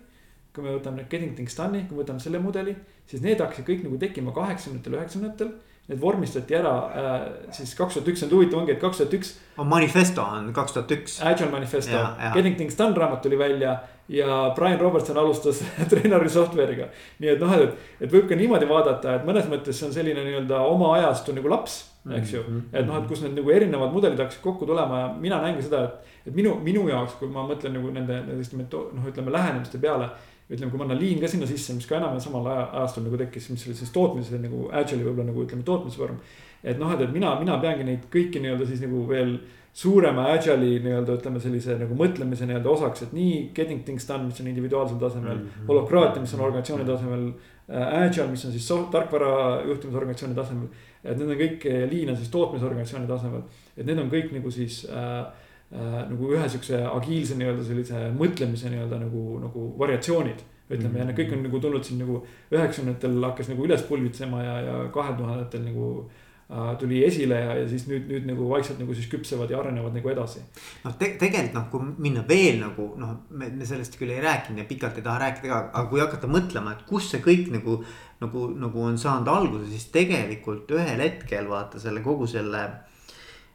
kui 0.55 0.64
me 0.64 0.76
võtame 0.78 1.03
Getting 1.11 1.34
Things 1.36 1.59
Done'i, 1.59 1.82
kui 1.88 1.99
me 1.99 2.05
võtame 2.05 2.22
selle 2.24 2.38
mudeli, 2.40 2.72
siis 3.11 3.20
need 3.24 3.43
hakkasid 3.43 3.66
kõik 3.68 3.82
nagu 3.84 3.99
tekkima 4.01 4.32
kaheksakümnendatel, 4.32 4.97
üheksakümnendatel 4.97 5.53
Need 5.91 5.99
vormistati 5.99 6.55
ära 6.55 6.72
äh, 6.95 7.22
siis 7.53 7.72
kaks 7.74 7.97
tuhat 7.99 8.12
üks, 8.12 8.22
on 8.22 8.30
huvitav 8.30 8.61
ongi, 8.61 8.76
et 8.76 8.80
kaks 8.80 9.01
tuhat 9.01 9.16
üks. 9.18 9.33
manifesto 9.66 10.22
on 10.22 10.53
kaks 10.55 10.76
tuhat 10.76 10.95
üks. 10.95 11.16
Agile 11.26 11.51
manifesto, 11.51 12.05
Getting 12.37 12.55
Things 12.57 12.78
Done 12.78 12.95
raamat 12.97 13.24
tuli 13.24 13.39
välja 13.39 13.80
ja 14.09 14.53
Brian 14.55 14.80
Robertson 14.80 15.18
alustas 15.18 15.64
treeneri 15.91 16.30
software'iga. 16.30 16.89
nii 17.18 17.33
et 17.35 17.41
noh, 17.41 17.55
et, 17.55 17.74
et 18.01 18.12
võib 18.12 18.28
ka 18.30 18.39
niimoodi 18.39 18.68
vaadata, 18.68 19.16
et 19.18 19.26
mõnes 19.26 19.49
mõttes 19.51 19.78
see 19.78 19.89
on 19.89 19.95
selline 19.95 20.24
nii-öelda 20.26 20.61
oma 20.68 20.95
ajastu 20.99 21.35
nagu 21.37 21.51
laps, 21.51 21.78
eks 22.18 22.35
ju. 22.35 22.43
Mhm. 22.43 22.64
et 22.72 22.87
noh, 22.87 22.99
et 22.99 23.09
kus 23.09 23.22
need 23.24 23.37
nagu 23.39 23.55
erinevad 23.55 23.95
mudelid 23.95 24.20
hakkasid 24.20 24.43
kokku 24.45 24.68
tulema 24.68 25.05
ja 25.05 25.12
mina 25.18 25.39
näengi 25.45 25.64
seda, 25.66 25.85
et, 25.87 26.12
et 26.26 26.37
minu, 26.37 26.57
minu 26.62 26.85
jaoks, 26.91 27.16
kui 27.20 27.30
ma 27.30 27.47
mõtlen 27.49 27.74
nagu 27.78 27.95
nende, 27.95 28.20
nendest 28.26 28.55
noh, 28.59 29.09
ütleme 29.09 29.35
lähenemiste 29.35 29.80
peale 29.83 30.11
ütleme, 30.51 30.70
kui 30.70 30.80
panna 30.80 30.99
liin 30.99 31.20
ka 31.20 31.30
sinna 31.30 31.47
sisse, 31.49 31.74
mis 31.76 31.86
ka 31.88 31.97
enam-vähem 31.97 32.20
samal 32.20 32.47
ajastul 32.53 33.07
nagu 33.07 33.18
tekkis, 33.20 33.49
mis 33.53 33.66
oli 33.68 33.76
siis 33.78 33.93
tootmise 33.95 34.40
nagu 34.43 34.68
agile'i 34.74 35.07
võib-olla 35.07 35.30
nagu 35.30 35.45
ütleme 35.47 35.64
tootmisvorm. 35.66 36.18
et 36.62 36.78
noh, 36.78 36.93
et, 36.95 37.01
et 37.01 37.12
mina, 37.12 37.34
mina 37.40 37.59
peangi 37.62 37.86
neid 37.86 38.07
kõiki 38.12 38.43
nii-öelda 38.43 38.66
siis 38.68 38.82
nagu 38.84 39.07
veel 39.09 39.36
suurema 39.72 40.26
agile'i 40.34 40.82
nii-öelda 40.84 41.16
ütleme 41.16 41.40
sellise 41.40 41.78
nagu 41.80 41.97
mõtlemise 41.97 42.47
nii-öelda 42.49 42.70
osaks, 42.70 43.07
et 43.07 43.14
nii 43.16 43.36
getting 43.57 43.84
things 43.86 44.07
done, 44.09 44.28
mis 44.28 44.40
on 44.43 44.51
individuaalsel 44.51 45.01
tasemel 45.01 45.38
mm 45.38 45.47
-hmm.. 45.47 45.68
holokraatia, 45.68 46.22
mis 46.22 46.34
on 46.34 46.45
organisatsiooni 46.49 46.84
tasemel 46.84 47.26
äh,. 47.70 48.03
Agile, 48.03 48.26
mis 48.30 48.45
on 48.45 48.53
siis 48.53 48.68
so, 48.68 48.82
tarkvara 48.93 49.62
juhtimisorganisatsiooni 49.66 50.34
tasemel. 50.34 50.68
et 51.05 51.18
need 51.18 51.30
on 51.30 51.36
kõik, 51.36 51.64
lean 51.90 52.11
on 52.11 52.16
siis 52.16 52.28
tootmisorganisatsiooni 52.30 53.09
tasemel, 53.09 53.43
et 53.76 53.86
need 53.86 53.99
on 53.99 54.11
kõik 54.11 54.32
nagu 54.32 54.51
siis 54.51 54.84
äh, 54.90 55.26
nagu 55.73 56.33
ühe 56.35 56.49
siukse 56.53 56.83
agiilse 56.85 57.37
nii-öelda 57.39 57.62
sellise 57.64 58.09
mõtlemise 58.16 58.73
nii-öelda 58.73 58.99
nagu, 59.07 59.23
nagu 59.41 59.68
variatsioonid. 59.79 60.49
ütleme 60.73 60.89
mm 60.89 60.95
-hmm. 60.95 60.99
ja 60.99 61.05
need 61.05 61.16
kõik 61.18 61.33
on 61.33 61.43
nagu 61.43 61.59
tulnud 61.61 61.85
siin 61.85 61.99
nagu 61.99 62.27
üheksakümnendatel 62.51 63.25
hakkas 63.25 63.49
nagu 63.49 63.64
üles 63.64 63.83
pulbitsema 63.83 64.43
ja, 64.43 64.61
ja 64.61 64.75
kahe 64.93 65.16
tuhandetel 65.16 65.64
nagu 65.64 66.11
äh, 66.51 66.77
tuli 66.79 67.05
esile 67.05 67.41
ja, 67.41 67.57
ja 67.57 67.68
siis 67.68 67.87
nüüd, 67.89 68.07
nüüd 68.09 68.29
nagu 68.29 68.49
vaikselt 68.49 68.79
nagu 68.79 68.95
siis 68.95 69.09
küpsevad 69.09 69.51
ja 69.51 69.59
arenevad 69.61 69.93
nagu 69.95 70.09
edasi. 70.09 70.41
noh 70.85 70.95
te,, 70.99 71.16
tegelikult 71.18 71.55
noh, 71.55 71.66
kui 71.73 71.81
minna 72.09 72.25
veel 72.29 72.61
nagu 72.61 72.95
noh, 72.97 73.16
me, 73.31 73.49
me 73.49 73.66
sellest 73.66 73.99
küll 74.01 74.12
ei 74.12 74.20
rääkinud 74.20 74.59
ja 74.59 74.64
pikalt 74.64 74.97
ei 74.97 75.03
taha 75.03 75.18
rääkida 75.25 75.49
ka, 75.49 75.61
aga 75.73 75.89
kui 75.89 76.01
hakata 76.01 76.29
mõtlema, 76.29 76.73
et 76.73 76.87
kus 76.89 77.11
see 77.11 77.20
kõik 77.20 77.53
nagu. 77.53 77.85
nagu, 78.23 78.47
nagu 78.55 78.83
on 78.83 78.99
saanud 78.99 79.29
alguse, 79.29 79.66
siis 79.70 79.89
tegelikult 79.91 80.70
ühel 80.70 81.01
hetkel 81.01 81.49
vaata 81.49 81.81
selle 81.81 82.01
kogu 82.01 82.27
selle 82.27 82.68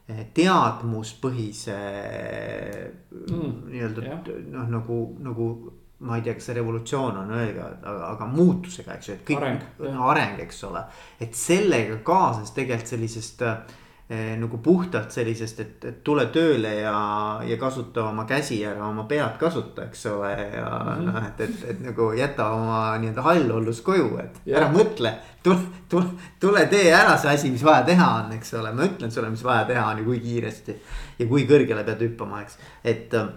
teadmuspõhise 0.08 1.74
mm, 3.10 3.50
nii-öelda 3.72 4.06
noh, 4.54 4.70
nagu, 4.72 5.00
nagu 5.24 5.48
ma 6.08 6.16
ei 6.16 6.22
tea, 6.24 6.36
kas 6.38 6.48
see 6.48 6.56
revolutsioon 6.56 7.18
on 7.24 7.34
õige, 7.34 7.58
aga, 7.60 7.98
aga 8.14 8.30
muutusega, 8.30 8.96
eks 8.96 9.10
ju, 9.10 9.18
et 9.18 9.26
kõik 9.28 9.42
areng, 9.42 9.66
areng, 10.12 10.40
eks 10.46 10.62
ole. 10.70 10.86
et 11.20 11.36
sellega 11.36 11.98
kaasnes 12.06 12.54
tegelikult 12.56 12.94
sellisest 12.94 13.44
äh, 13.44 13.60
Eh, 13.62 13.78
nagu 14.08 14.58
puhtalt 14.64 15.12
sellisest, 15.12 15.58
et, 15.60 15.82
et 15.84 15.96
tule 16.04 16.22
tööle 16.32 16.70
ja, 16.78 16.92
ja 17.44 17.56
kasuta 17.60 18.06
oma 18.08 18.22
käsi 18.28 18.62
ära, 18.64 18.86
oma 18.88 19.02
pead 19.08 19.34
kasuta, 19.40 19.84
eks 19.84 20.06
ole. 20.08 20.30
ja 20.54 20.68
mm 20.68 20.92
-hmm. 20.94 21.10
noh, 21.12 21.26
et, 21.26 21.40
et, 21.44 21.64
et 21.70 21.82
nagu 21.84 22.12
jäta 22.16 22.46
oma 22.50 22.96
nii-öelda 22.98 23.22
hallollus 23.22 23.80
koju, 23.80 24.16
et 24.22 24.40
yeah. 24.46 24.62
ära 24.62 24.72
mõtle. 24.72 25.12
tule, 25.42 25.58
tule, 25.88 26.06
tule 26.40 26.66
tee 26.66 26.88
ära 26.92 27.18
see 27.18 27.34
asi, 27.34 27.50
mis 27.50 27.64
vaja 27.64 27.84
teha 27.84 28.08
on, 28.22 28.32
eks 28.32 28.54
ole, 28.54 28.72
ma 28.72 28.88
ütlen 28.88 29.10
sulle, 29.10 29.28
mis 29.30 29.44
vaja 29.44 29.64
teha 29.64 29.84
on 29.90 29.98
ja 29.98 30.04
kui 30.04 30.20
kiiresti. 30.20 30.80
ja 31.18 31.26
kui 31.26 31.44
kõrgele 31.44 31.84
pead 31.84 32.00
hüppama, 32.00 32.40
eks, 32.40 32.58
et 32.84 33.14
äh, 33.14 33.28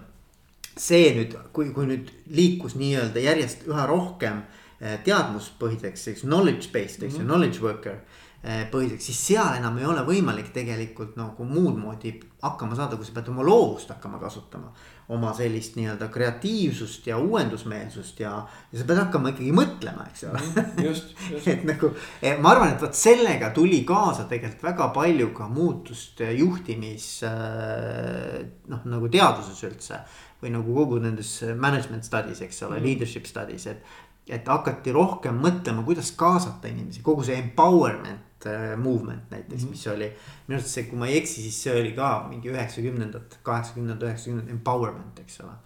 see 0.78 1.14
nüüd, 1.20 1.36
kui, 1.52 1.70
kui 1.76 1.86
nüüd 1.86 2.16
liikus 2.28 2.76
nii-öelda 2.76 3.20
järjest 3.20 3.68
üha 3.68 3.86
rohkem 3.86 4.40
äh, 4.80 5.04
teadmuspõhiseks, 5.04 6.08
eks 6.08 6.22
knowledge 6.22 6.72
based, 6.72 7.04
eks 7.04 7.14
ju 7.14 7.20
mm 7.20 7.26
-hmm., 7.26 7.28
knowledge 7.28 7.60
worker 7.60 8.00
Eh, 8.00 8.31
põhiseks, 8.42 9.06
siis 9.06 9.20
seal 9.28 9.60
enam 9.60 9.76
ei 9.78 9.86
ole 9.86 10.02
võimalik 10.06 10.48
tegelikult 10.54 11.14
nagu 11.20 11.46
muud 11.46 11.76
moodi 11.78 12.16
hakkama 12.42 12.74
saada, 12.78 12.98
kui 12.98 13.06
sa 13.06 13.14
pead 13.14 13.28
oma 13.30 13.44
loovust 13.46 13.92
hakkama 13.94 14.18
kasutama. 14.22 14.72
oma 15.12 15.34
sellist 15.36 15.76
nii-öelda 15.76 16.08
kreatiivsust 16.08 17.08
ja 17.08 17.18
uuendusmeelsust 17.20 18.20
ja, 18.24 18.32
ja 18.72 18.80
sa 18.80 18.86
pead 18.88 19.02
hakkama 19.02 19.34
ikkagi 19.34 19.52
mõtlema, 19.54 20.06
eks 20.08 20.24
ole 20.30 20.40
mhm, 20.40 20.86
just, 20.86 21.12
just. 21.30 21.50
et 21.54 21.66
nagu 21.68 21.92
eh, 22.22 22.40
ma 22.40 22.54
arvan, 22.56 22.72
et 22.74 22.82
vot 22.82 22.96
sellega 22.96 23.52
tuli 23.54 23.84
kaasa 23.86 24.26
tegelikult 24.32 24.64
väga 24.70 24.88
palju 24.96 25.30
ka 25.38 25.50
muutust 25.52 26.24
juhtimis 26.40 27.10
eh, 27.28 28.40
noh, 28.72 28.88
nagu 28.90 29.12
teaduses 29.12 29.62
üldse. 29.68 30.02
või 30.42 30.56
nagu 30.56 30.74
kogu 30.74 30.98
nendes 30.98 31.36
management 31.54 32.08
studies, 32.08 32.42
eks 32.42 32.64
ole 32.66 32.80
mm, 32.80 32.86
leadership 32.88 33.28
studies, 33.30 33.68
et 33.68 33.86
et 34.32 34.48
hakati 34.48 34.94
rohkem 34.96 35.38
mõtlema, 35.44 35.84
kuidas 35.84 36.14
kaasata 36.16 36.70
inimesi, 36.70 37.02
kogu 37.04 37.24
see 37.26 37.36
empowerment 37.42 38.31
movement 38.78 39.32
näiteks 39.32 39.64
mm, 39.64 39.68
-hmm. 39.68 39.72
mis 39.72 39.88
oli. 39.88 40.12
minu 40.48 40.58
arust 40.58 40.74
see, 40.74 40.84
kui 40.84 41.00
ma 41.00 41.08
ei 41.08 41.18
eksi, 41.18 41.42
siis 41.42 41.64
see 41.64 41.82
oli 41.82 41.92
ka 41.98 42.28
mingi 42.30 42.50
üheksakümnendad, 42.50 43.38
kaheksakümnendad, 43.44 44.08
üheksakümnendad 44.08 44.52
empowerment, 44.56 45.20
eks 45.20 45.42
ole. 45.42 45.58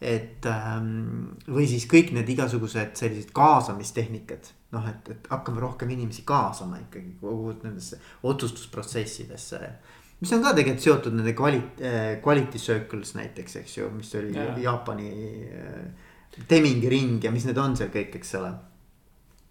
et 0.00 0.46
ähm, 0.46 1.36
või 1.48 1.66
siis 1.66 1.86
kõik 1.88 2.12
need 2.12 2.28
igasugused 2.28 2.96
sellised 3.00 3.30
kaasamistehnikad, 3.32 4.50
noh, 4.72 4.88
et, 4.88 5.08
et 5.08 5.28
hakkame 5.30 5.60
rohkem 5.60 5.90
inimesi 5.90 6.22
kaasama 6.22 6.78
ikkagi 6.78 7.16
kogu 7.20 7.54
nendesse 7.62 8.00
otsustusprotsessidesse 8.22 9.60
mis 10.20 10.32
on 10.32 10.42
ka 10.42 10.52
tegelikult 10.56 10.84
seotud 10.84 11.16
nende 11.16 11.32
quality, 11.36 11.84
äh, 11.84 12.10
quality 12.24 12.58
circles 12.58 13.14
näiteks, 13.16 13.56
eks 13.62 13.78
ju, 13.78 13.90
mis 13.96 14.14
oli 14.14 14.36
ja. 14.36 14.52
Jaapani 14.68 15.10
äh, 15.48 16.14
Temingi 16.48 16.88
ring 16.92 17.24
ja 17.24 17.30
mis 17.32 17.46
need 17.48 17.56
on 17.56 17.76
seal 17.76 17.88
kõik, 17.92 18.18
eks 18.18 18.34
ole 18.36 18.50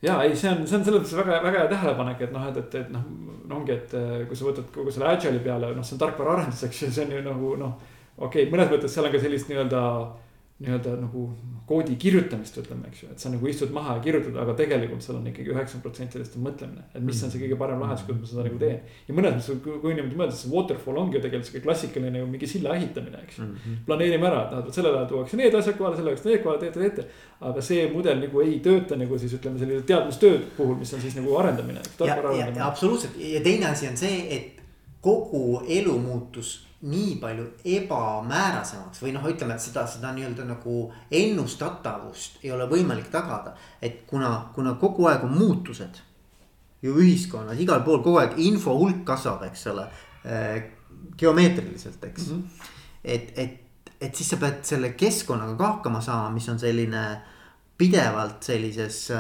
ja 0.04 0.18
ei, 0.24 0.36
see 0.36 0.52
on, 0.52 0.66
see 0.68 0.78
on 0.80 0.86
selles 0.86 1.02
mõttes 1.02 1.16
väga, 1.18 1.40
väga 1.46 1.64
hea 1.64 1.72
tähelepanek, 1.72 2.22
et 2.28 2.36
noh, 2.36 2.48
et, 2.50 2.58
et, 2.62 2.76
et 2.82 2.92
noh, 2.94 3.08
ongi, 3.56 3.76
et 3.76 3.96
kui 4.28 4.38
sa 4.38 4.50
võtad 4.50 4.68
kogu 4.74 4.92
selle 4.92 5.12
agile'i 5.14 5.44
peale, 5.44 5.72
noh, 5.78 5.86
see 5.86 5.96
on 5.96 6.04
tarkvaraarendus, 6.04 6.66
eks 6.68 6.84
ju, 6.84 6.92
see 6.92 7.08
on 7.08 7.16
ju 7.16 7.24
nagu 7.26 7.56
noh. 7.62 7.74
okei 8.18 8.46
okay,, 8.46 8.52
mõnes 8.52 8.72
mõttes 8.72 8.96
seal 8.96 9.08
on 9.08 9.16
ka 9.16 9.22
sellist 9.24 9.52
nii-öelda 9.52 9.82
nii-öelda 10.64 10.94
nagu 11.02 11.26
koodi 11.68 11.98
kirjutamist, 12.00 12.56
ütleme, 12.62 12.88
eks 12.88 13.02
ju, 13.04 13.08
et 13.12 13.20
sa 13.20 13.28
nagu 13.34 13.48
istud 13.50 13.74
maha 13.76 13.98
ja 13.98 14.02
kirjutad, 14.06 14.38
aga 14.40 14.54
tegelikult 14.56 15.04
seal 15.04 15.18
on 15.18 15.26
ikkagi 15.28 15.52
üheksakümmend 15.52 15.84
protsenti 15.84 16.16
sellest 16.16 16.38
on 16.38 16.46
mõtlemine. 16.46 16.84
et 16.94 17.04
mis 17.04 17.24
on 17.26 17.34
see 17.34 17.42
kõige 17.42 17.58
parem 17.60 17.82
lahendus, 17.84 18.06
kuidas 18.08 18.22
ma 18.22 18.30
seda 18.30 18.46
nagu 18.46 18.60
teen. 18.62 18.78
ja 19.08 19.16
mõnes 19.18 19.36
mõttes, 19.36 19.60
kui 19.82 19.98
niimoodi 19.98 20.20
mõelda, 20.22 20.38
siis 20.38 20.54
waterfall 20.54 21.02
ongi 21.02 21.18
ju 21.18 21.24
tegelikult 21.26 21.50
sihuke 21.50 21.64
klassikaline 21.66 22.14
nagu 22.16 22.30
mingi 22.32 22.48
silla 22.48 22.76
ehitamine, 22.78 23.24
eks 23.28 23.40
ju 23.40 23.44
mm 23.44 23.52
-hmm.. 23.52 23.84
planeerime 23.90 24.28
ära, 24.30 24.42
et 24.46 24.56
noh, 24.56 24.74
sellel 24.78 24.96
ajal 24.96 25.10
tuuakse 25.12 25.38
need 25.42 25.60
asjad 25.60 25.78
kohale, 25.78 25.96
sellel 25.98 26.14
ajal 26.14 26.32
need 26.32 26.44
kohale, 26.44 26.60
teete, 26.60 26.80
teete. 26.80 27.08
aga 27.42 27.62
see 27.62 27.90
mudel 27.92 28.20
nagu 28.24 28.42
ei 28.42 28.60
tööta 28.60 28.96
nagu 28.96 29.18
siis 29.20 29.34
ütleme 29.34 29.60
sellise 29.60 29.82
teadmustööd 29.92 30.52
puhul, 30.58 30.76
mis 30.80 30.94
on 30.94 31.02
siis 31.02 31.16
nagu 31.20 31.36
arendamine. 31.38 31.82
absoluutselt 32.62 33.20
ja 33.20 33.42
teine 33.42 33.66
asi 33.74 33.88
on 33.88 33.98
see, 33.98 34.28
et 34.38 34.64
kogu 35.02 35.66
elu 35.68 36.00
muutus 36.00 36.65
nii 36.86 37.16
palju 37.22 37.46
ebamäärasemaks 37.66 39.02
või 39.02 39.14
noh, 39.16 39.26
ütleme, 39.30 39.56
et 39.56 39.64
seda, 39.64 39.86
seda 39.90 40.12
nii-öelda 40.14 40.46
nagu 40.46 40.76
ennustatavust 41.12 42.44
ei 42.44 42.52
ole 42.54 42.68
võimalik 42.70 43.10
tagada. 43.14 43.56
et 43.82 44.04
kuna, 44.08 44.52
kuna 44.56 44.76
kogu 44.82 45.08
aeg 45.10 45.24
on 45.26 45.34
muutused 45.38 46.02
ju 46.86 46.96
ühiskonnas 47.02 47.60
igal 47.60 47.82
pool 47.86 48.04
kogu 48.04 48.20
aeg 48.22 48.38
info 48.46 48.76
hulk 48.78 49.04
kasvab, 49.08 49.44
eks 49.50 49.68
ole 49.74 49.88
äh,. 50.26 50.64
geomeetriliselt, 51.18 52.04
eks 52.04 52.28
mm. 52.30 52.36
-hmm. 52.36 52.68
et, 53.04 53.34
et, 53.36 53.60
et 54.02 54.16
siis 54.16 54.30
sa 54.30 54.38
pead 54.38 54.64
selle 54.64 54.90
keskkonnaga 54.90 55.56
ka 55.58 55.68
hakkama 55.68 56.02
saama, 56.02 56.30
mis 56.30 56.50
on 56.50 56.60
selline 56.60 57.04
pidevalt 57.78 58.44
sellises 58.44 59.12
äh, 59.12 59.20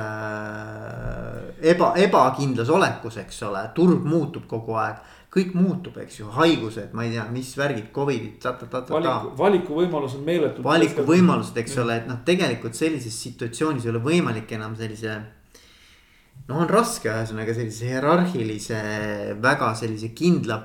eba, 1.61 1.93
ebakindlas 1.95 2.69
olekus, 2.69 3.17
eks 3.17 3.43
ole, 3.43 3.67
turg 3.75 4.03
muutub 4.03 4.47
kogu 4.47 4.77
aeg 4.79 4.95
kõik 5.35 5.55
muutub, 5.57 5.97
eks 5.99 6.21
ju, 6.21 6.29
haigused, 6.31 6.93
ma 6.95 7.03
ei 7.03 7.11
tea, 7.11 7.25
mis 7.33 7.49
värgid, 7.59 7.89
Covidid, 7.95 8.37
ta-ta-ta-ta. 8.43 8.93
valiku, 8.95 9.33
valikuvõimalus 9.39 10.15
on 10.15 10.23
meeletu. 10.27 10.63
valikuvõimalused, 10.63 11.57
eks 11.59 11.75
ole, 11.83 11.97
et 12.01 12.07
noh, 12.07 12.21
tegelikult 12.27 12.77
sellises 12.77 13.17
situatsioonis 13.25 13.85
ei 13.85 13.91
ole 13.91 14.03
võimalik 14.05 14.55
enam 14.55 14.77
sellise. 14.79 15.17
noh, 16.47 16.61
on 16.61 16.69
raske 16.69 17.09
ühesõnaga 17.09 17.53
sellise 17.57 17.89
hierarhilise, 17.89 18.79
väga 19.41 19.73
sellise 19.75 20.13
kindla 20.15 20.61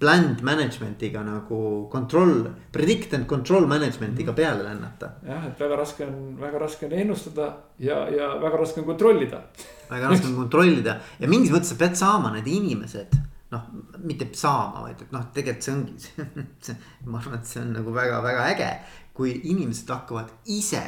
planned 0.00 0.40
management'iga 0.40 1.20
nagu 1.26 1.88
control, 1.92 2.46
predict 2.72 3.12
and 3.18 3.26
control 3.28 3.66
management'iga 3.68 4.32
mhm. 4.32 4.36
peale 4.36 4.64
lennata. 4.64 5.12
jah, 5.26 5.44
et 5.50 5.60
väga 5.60 5.76
raske 5.76 6.06
on, 6.06 6.38
väga 6.40 6.62
raske 6.62 6.88
on 6.88 6.94
ennustada 7.04 7.50
ja, 7.78 8.06
ja 8.08 8.32
väga 8.40 8.62
raske 8.64 8.80
on 8.80 8.86
kontrollida 8.94 9.42
väga 9.90 10.08
raske 10.08 10.30
on 10.30 10.38
kontrollida 10.40 11.00
ja 11.18 11.28
mingis 11.28 11.52
mõttes 11.52 11.74
sa 11.74 11.76
pead 11.82 12.00
saama 12.00 12.32
need 12.38 12.48
inimesed 12.48 13.20
noh, 13.50 13.68
mitte 14.06 14.28
saama, 14.38 14.84
vaid 14.86 15.00
et 15.04 15.14
noh, 15.14 15.28
tegelikult 15.34 15.66
see 15.66 15.74
ongi 15.74 15.94
see, 16.00 16.76
ma 17.10 17.20
arvan, 17.20 17.40
et 17.40 17.50
see 17.50 17.62
on 17.62 17.72
nagu 17.78 17.94
väga-väga 17.94 18.50
äge. 18.54 18.70
kui 19.14 19.34
inimesed 19.50 19.90
hakkavad 19.90 20.30
ise 20.48 20.84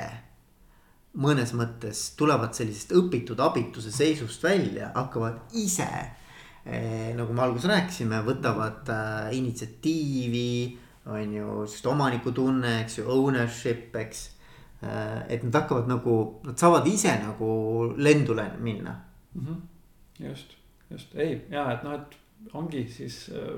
mõnes 1.20 1.50
mõttes 1.58 2.12
tulevad 2.16 2.54
sellisest 2.56 2.94
õpitud 2.96 3.40
abituse 3.44 3.90
seisust 3.92 4.44
välja, 4.44 4.92
hakkavad 4.94 5.56
ise 5.60 5.88
eh,. 6.64 7.10
nagu 7.16 7.34
me 7.34 7.42
alguses 7.44 7.68
rääkisime, 7.70 8.22
võtavad 8.24 8.88
äh, 8.88 9.34
initsiatiivi, 9.36 10.78
on 11.12 11.34
ju, 11.34 11.58
sest 11.66 11.86
omanikutunne, 11.90 12.78
eks 12.84 13.00
ju, 13.00 13.08
ownership, 13.10 13.90
eks 13.98 14.30
et 15.28 15.42
nad 15.42 15.54
hakkavad 15.54 15.86
nagu, 15.86 16.14
nad 16.46 16.58
saavad 16.58 16.86
ise 16.90 17.12
nagu 17.22 17.50
lendule 17.96 18.48
minna 18.58 18.94
mm. 19.34 19.46
-hmm. 19.46 19.56
just, 20.28 20.56
just 20.90 21.14
ei 21.14 21.46
ja 21.50 21.72
et 21.72 21.82
noh, 21.82 21.94
et 21.94 22.16
ongi 22.58 22.84
siis 22.90 23.26
äh, 23.32 23.56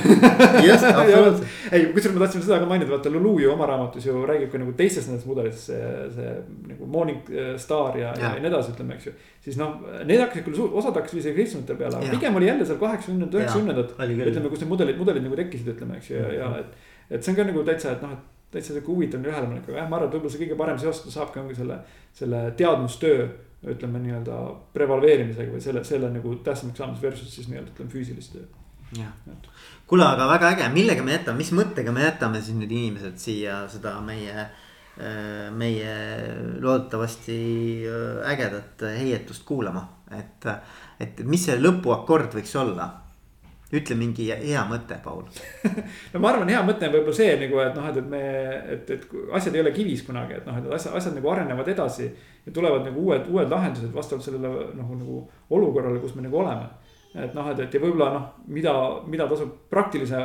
just, 0.65 0.85
absoluutselt. 1.01 1.45
ei, 1.71 1.87
kusjuures 1.93 2.15
ma 2.15 2.23
tahtsin 2.23 2.43
seda 2.45 2.59
ka 2.61 2.69
mainida, 2.69 2.91
vaata 2.93 3.11
Lalu 3.13 3.33
ju 3.43 3.51
oma 3.53 3.67
raamatus 3.69 4.05
ju 4.07 4.23
räägib 4.29 4.51
ka 4.53 4.61
nagu 4.61 4.75
teistest 4.77 5.09
nendest 5.09 5.29
mudelitest, 5.29 5.71
see, 5.71 5.91
see 6.15 6.33
nagu 6.71 6.89
Morning 6.95 7.31
Star 7.61 7.97
ja, 7.99 8.11
ja, 8.15 8.33
ja 8.35 8.43
nii 8.43 8.51
edasi, 8.51 8.75
ütleme, 8.75 8.97
eks 8.97 9.09
ju. 9.09 9.15
siis 9.47 9.59
noh, 9.61 9.79
need 10.05 10.21
hakkasid 10.21 10.47
küll, 10.47 10.61
osad 10.69 10.99
hakkasid 10.99 11.23
isegi 11.23 11.45
seitsmekümnendatel 11.45 11.81
peale, 11.81 12.01
aga 12.01 12.17
pigem 12.17 12.41
oli 12.41 12.51
jälle 12.51 12.67
seal 12.69 12.81
kaheksakümnendad, 12.81 13.39
üheksakümnendad. 13.39 13.95
ütleme, 14.31 14.53
kus 14.53 14.63
need 14.63 14.73
mudelid, 14.75 15.01
mudelid 15.01 15.25
nagu 15.27 15.39
tekkisid, 15.41 15.73
ütleme, 15.75 15.97
eks 16.01 16.11
ju, 16.13 16.21
ja, 16.21 16.33
ja 16.37 16.51
et, 16.61 16.91
et 17.09 17.23
see 17.23 17.33
on 17.33 17.41
ka 17.41 17.49
nagu 17.49 17.65
täitsa, 17.67 17.95
et 17.97 18.05
noh, 18.05 18.17
et 18.17 18.29
täitsa 18.51 18.75
sihuke 18.75 18.91
huvitav 18.91 19.23
tähelepanek, 19.23 19.69
aga 19.69 19.79
jah, 19.79 19.87
ma 19.87 19.97
arvan, 19.97 20.09
et 20.09 20.17
võib-olla 20.17 20.33
see 20.33 20.43
kõige 20.43 20.57
parem 20.59 20.79
seostada 20.81 21.13
saabki 21.13 21.39
ongi 21.39 21.55
selle, 21.55 21.77
selle 22.17 22.41
teadmustöö 22.59 23.29
ütleme 23.67 23.99
nii-öelda 24.01 24.37
prevaleerimisega 24.73 25.53
või 25.53 25.61
selle, 25.61 25.83
selle 25.85 26.09
nagu 26.13 26.33
tähtsamaks 26.45 26.81
saamise 26.81 27.05
versus 27.05 27.35
siis 27.35 27.49
nii-öelda 27.51 27.75
ütleme 27.75 27.93
füüsilist 27.93 28.33
tööd 28.33 28.57
jah, 28.97 29.11
kuule, 29.87 30.05
aga 30.07 30.27
väga 30.29 30.51
äge, 30.55 30.67
millega 30.73 31.03
me 31.05 31.15
jätame, 31.15 31.41
mis 31.41 31.51
mõttega 31.55 31.93
me 31.95 32.05
jätame 32.05 32.41
siis 32.43 32.57
need 32.59 32.71
inimesed 32.71 33.19
siia 33.21 33.61
seda 33.71 33.93
meie, 34.05 34.47
äh, 34.97 35.47
meie 35.55 35.93
loodetavasti 36.63 37.37
äh, 37.87 38.33
ägedat 38.33 38.85
heietust 38.97 39.45
kuulama, 39.47 39.85
et, 40.17 40.49
et 40.99 41.23
mis 41.27 41.45
see 41.47 41.59
lõpuakord 41.61 42.35
võiks 42.39 42.55
olla? 42.59 42.89
Ütle 43.71 43.95
mingi 43.99 44.27
hea 44.29 44.65
mõte, 44.69 44.97
Paul 45.03 45.23
no 46.13 46.21
ma 46.23 46.33
arvan, 46.33 46.51
hea 46.51 46.61
mõte 46.67 46.89
on 46.89 46.95
võib-olla 46.97 47.17
see 47.21 47.37
nagu, 47.45 47.61
et 47.63 47.77
noh, 47.77 47.87
et, 47.91 48.01
et 48.01 48.11
me, 48.11 48.23
et, 48.75 48.93
et 48.97 49.07
asjad 49.39 49.55
ei 49.55 49.63
ole 49.63 49.73
kivis 49.75 50.05
kunagi, 50.07 50.39
et 50.39 50.49
noh, 50.49 50.59
et 50.59 50.69
asjad, 50.79 50.97
asjad 50.99 51.17
nagu 51.17 51.31
arenevad 51.31 51.71
edasi. 51.71 52.11
ja 52.45 52.51
tulevad 52.51 52.85
nagu 52.89 53.07
uued, 53.07 53.27
uued 53.31 53.49
lahendused 53.51 53.93
vastavalt 53.95 54.27
sellele 54.27 54.71
noh, 54.77 54.95
nagu 54.97 55.23
olukorrale, 55.49 55.99
kus 56.03 56.15
me 56.15 56.27
nagu 56.27 56.43
oleme 56.43 56.69
et 57.13 57.33
noh, 57.35 57.47
et, 57.51 57.59
et 57.59 57.73
ja 57.75 57.81
võib-olla 57.81 58.11
noh, 58.13 58.27
mida, 58.55 58.73
mida 59.11 59.27
tasub 59.29 59.51
praktilise 59.71 60.19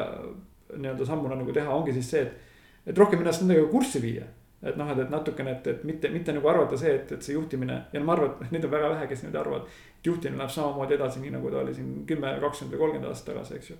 nii-öelda 0.76 1.06
sammuna 1.06 1.38
nagu 1.38 1.54
teha, 1.54 1.70
ongi 1.74 1.94
siis 1.96 2.10
see, 2.12 2.22
et, 2.26 2.90
et 2.92 2.98
rohkem 2.98 3.22
ennast 3.22 3.42
nendega 3.42 3.66
kurssi 3.70 4.02
viia. 4.02 4.26
Et 4.62 4.76
noh, 4.76 4.88
et, 4.92 5.02
et 5.04 5.12
natukene, 5.12 5.52
et, 5.58 5.66
et 5.72 5.84
mitte, 5.84 6.08
mitte 6.12 6.32
nagu 6.32 6.48
arvata 6.48 6.78
see, 6.80 6.94
et, 6.96 7.12
et 7.12 7.22
see 7.22 7.36
juhtimine 7.36 7.76
ja 7.92 8.02
ma 8.02 8.16
arvan, 8.16 8.34
et 8.40 8.56
neid 8.56 8.64
on 8.64 8.72
väga 8.72 8.88
vähe, 8.94 9.06
kes 9.10 9.26
nüüd 9.26 9.36
arvavad. 9.36 9.68
et 9.98 10.10
juhtimine 10.10 10.40
läheb 10.40 10.54
samamoodi 10.54 10.96
edasi, 10.96 11.22
nii 11.22 11.36
nagu 11.36 11.52
ta 11.52 11.62
oli 11.62 11.74
siin 11.76 11.94
kümme, 12.08 12.34
kakskümmend 12.40 12.74
või 12.74 12.82
kolmkümmend 12.84 13.12
aastat 13.12 13.32
tagasi, 13.34 13.60
eks 13.60 13.70
ju. 13.70 13.78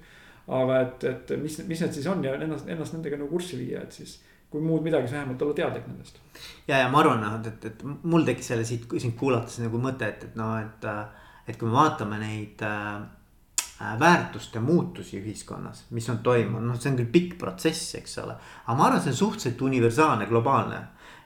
aga 0.60 0.80
et, 0.84 1.10
et 1.10 1.36
mis, 1.42 1.58
mis 1.68 1.84
need 1.84 1.98
siis 1.98 2.08
on 2.12 2.24
ja 2.24 2.34
ennast, 2.36 2.68
ennast 2.68 2.96
nendega 2.96 3.20
nagu 3.20 3.30
kurssi 3.32 3.58
viia, 3.60 3.82
et 3.82 3.92
siis 3.96 4.18
kui 4.50 4.62
muud 4.62 4.84
midagi, 4.84 5.08
siis 5.08 5.18
vähemalt 5.18 5.42
olla 5.42 5.56
teadlik 5.58 5.86
nendest. 5.88 6.20
ja, 6.68 6.82
ja 6.84 6.90
ma 6.92 7.00
arvan, 7.02 7.24
noh, 7.24 7.38
et, 7.40 7.70
et, 7.70 7.86
mul 8.02 8.26
tekkis 8.28 8.52
jälle 8.52 8.66
siit 8.68 8.86
sind 8.98 9.16
kuulates 9.18 9.58
nagu 9.64 9.80
mõte, 9.82 10.12
et, 10.12 10.28
et 10.28 10.36
noh, 10.38 10.58
et 10.60 10.90
et 11.46 11.54
kui 11.58 11.68
me 11.68 11.76
vaatame 11.76 12.18
neid 12.18 12.62
äh, 12.66 13.04
väärtuste 13.80 14.60
muutusi 14.60 15.20
ühiskonnas, 15.20 15.84
mis 15.90 16.08
on 16.08 16.18
toimunud, 16.24 16.64
noh, 16.70 16.78
see 16.80 16.90
on 16.92 17.00
küll 17.00 17.12
pikk 17.12 17.38
protsess, 17.40 17.94
eks 17.98 18.18
ole. 18.22 18.36
aga 18.64 18.76
ma 18.78 18.86
arvan, 18.88 19.02
see 19.04 19.12
on 19.12 19.18
suhteliselt 19.18 19.64
universaalne, 19.68 20.28
globaalne 20.30 20.78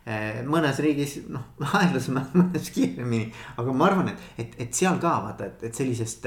äh,. 0.06 0.40
mõnes 0.46 0.80
riigis 0.82 1.20
noh, 1.30 1.52
aeglasemalt, 1.80 2.34
mõnes 2.34 2.72
kiiremini, 2.74 3.30
aga 3.62 3.76
ma 3.76 3.86
arvan, 3.86 4.10
et, 4.10 4.26
et, 4.42 4.58
et 4.66 4.74
seal 4.74 4.98
ka 5.02 5.14
vaata, 5.28 5.46
et, 5.46 5.62
et 5.70 5.78
sellisest. 5.82 6.26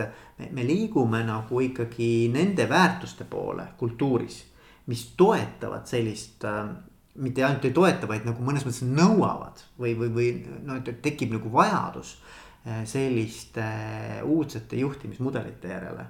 me 0.51 0.63
liigume 0.65 1.23
nagu 1.27 1.59
ikkagi 1.61 2.29
nende 2.33 2.69
väärtuste 2.69 3.27
poole 3.29 3.67
kultuuris, 3.77 4.39
mis 4.87 5.05
toetavad 5.19 5.87
sellist 5.87 6.47
äh, 6.47 6.63
mitte 7.15 7.43
ainult 7.43 7.65
ei 7.67 7.75
toeta, 7.75 8.07
vaid 8.07 8.23
nagu 8.25 8.43
mõnes 8.43 8.63
mõttes 8.65 8.87
nõuavad 8.87 9.59
või, 9.79 9.93
või, 9.99 10.09
või 10.15 10.31
no 10.63 10.79
tekib 10.81 11.35
nagu 11.35 11.51
vajadus 11.51 12.15
Äh, 12.15 12.42
selliste 12.85 13.61
äh, 13.61 14.23
uudsete 14.23 14.75
juhtimismudelite 14.75 15.67
järele. 15.67 16.05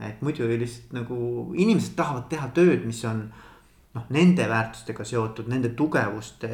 et 0.00 0.20
muidu 0.22 0.46
lihtsalt 0.46 0.92
nagu 0.94 1.16
inimesed 1.58 1.96
tahavad 1.98 2.28
teha 2.30 2.48
tööd, 2.54 2.84
mis 2.86 3.00
on 3.04 3.24
noh, 3.94 4.04
nende 4.14 4.44
väärtustega 4.48 5.04
seotud, 5.04 5.48
nende 5.50 5.72
tugevuste, 5.74 6.50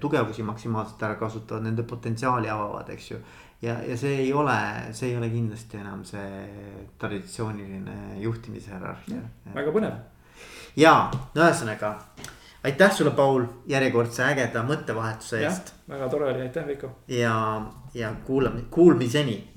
tugevusi 0.00 0.44
maksimaalselt 0.46 1.02
ära 1.02 1.16
kasutavad, 1.18 1.64
nende 1.66 1.82
potentsiaali 1.82 2.48
avavad, 2.48 2.92
eks 2.94 3.10
ju. 3.10 3.18
ja, 3.62 3.80
ja 3.82 3.96
see 3.98 4.20
ei 4.22 4.32
ole, 4.32 4.58
see 4.92 5.10
ei 5.10 5.16
ole 5.18 5.32
kindlasti 5.32 5.82
enam 5.82 6.04
see 6.06 6.46
traditsiooniline 6.98 8.20
juhtimise 8.22 8.70
hierarhia. 8.76 9.26
väga 9.56 9.74
põnev. 9.74 9.98
ja, 10.76 10.94
no 11.34 11.42
ühesõnaga 11.48 11.96
aitäh 12.64 12.92
sulle, 12.92 13.10
Paul, 13.10 13.44
järjekordse 13.66 14.24
ägeda 14.24 14.62
mõttevahetuse 14.66 15.42
eest. 15.44 15.74
väga 15.88 16.08
tore 16.12 16.30
oli, 16.30 16.46
aitäh, 16.46 16.66
Veiko. 16.66 16.94
ja, 17.08 17.34
ja 17.94 18.12
kuulame, 18.12 18.62
kuulmiseni 18.70 19.53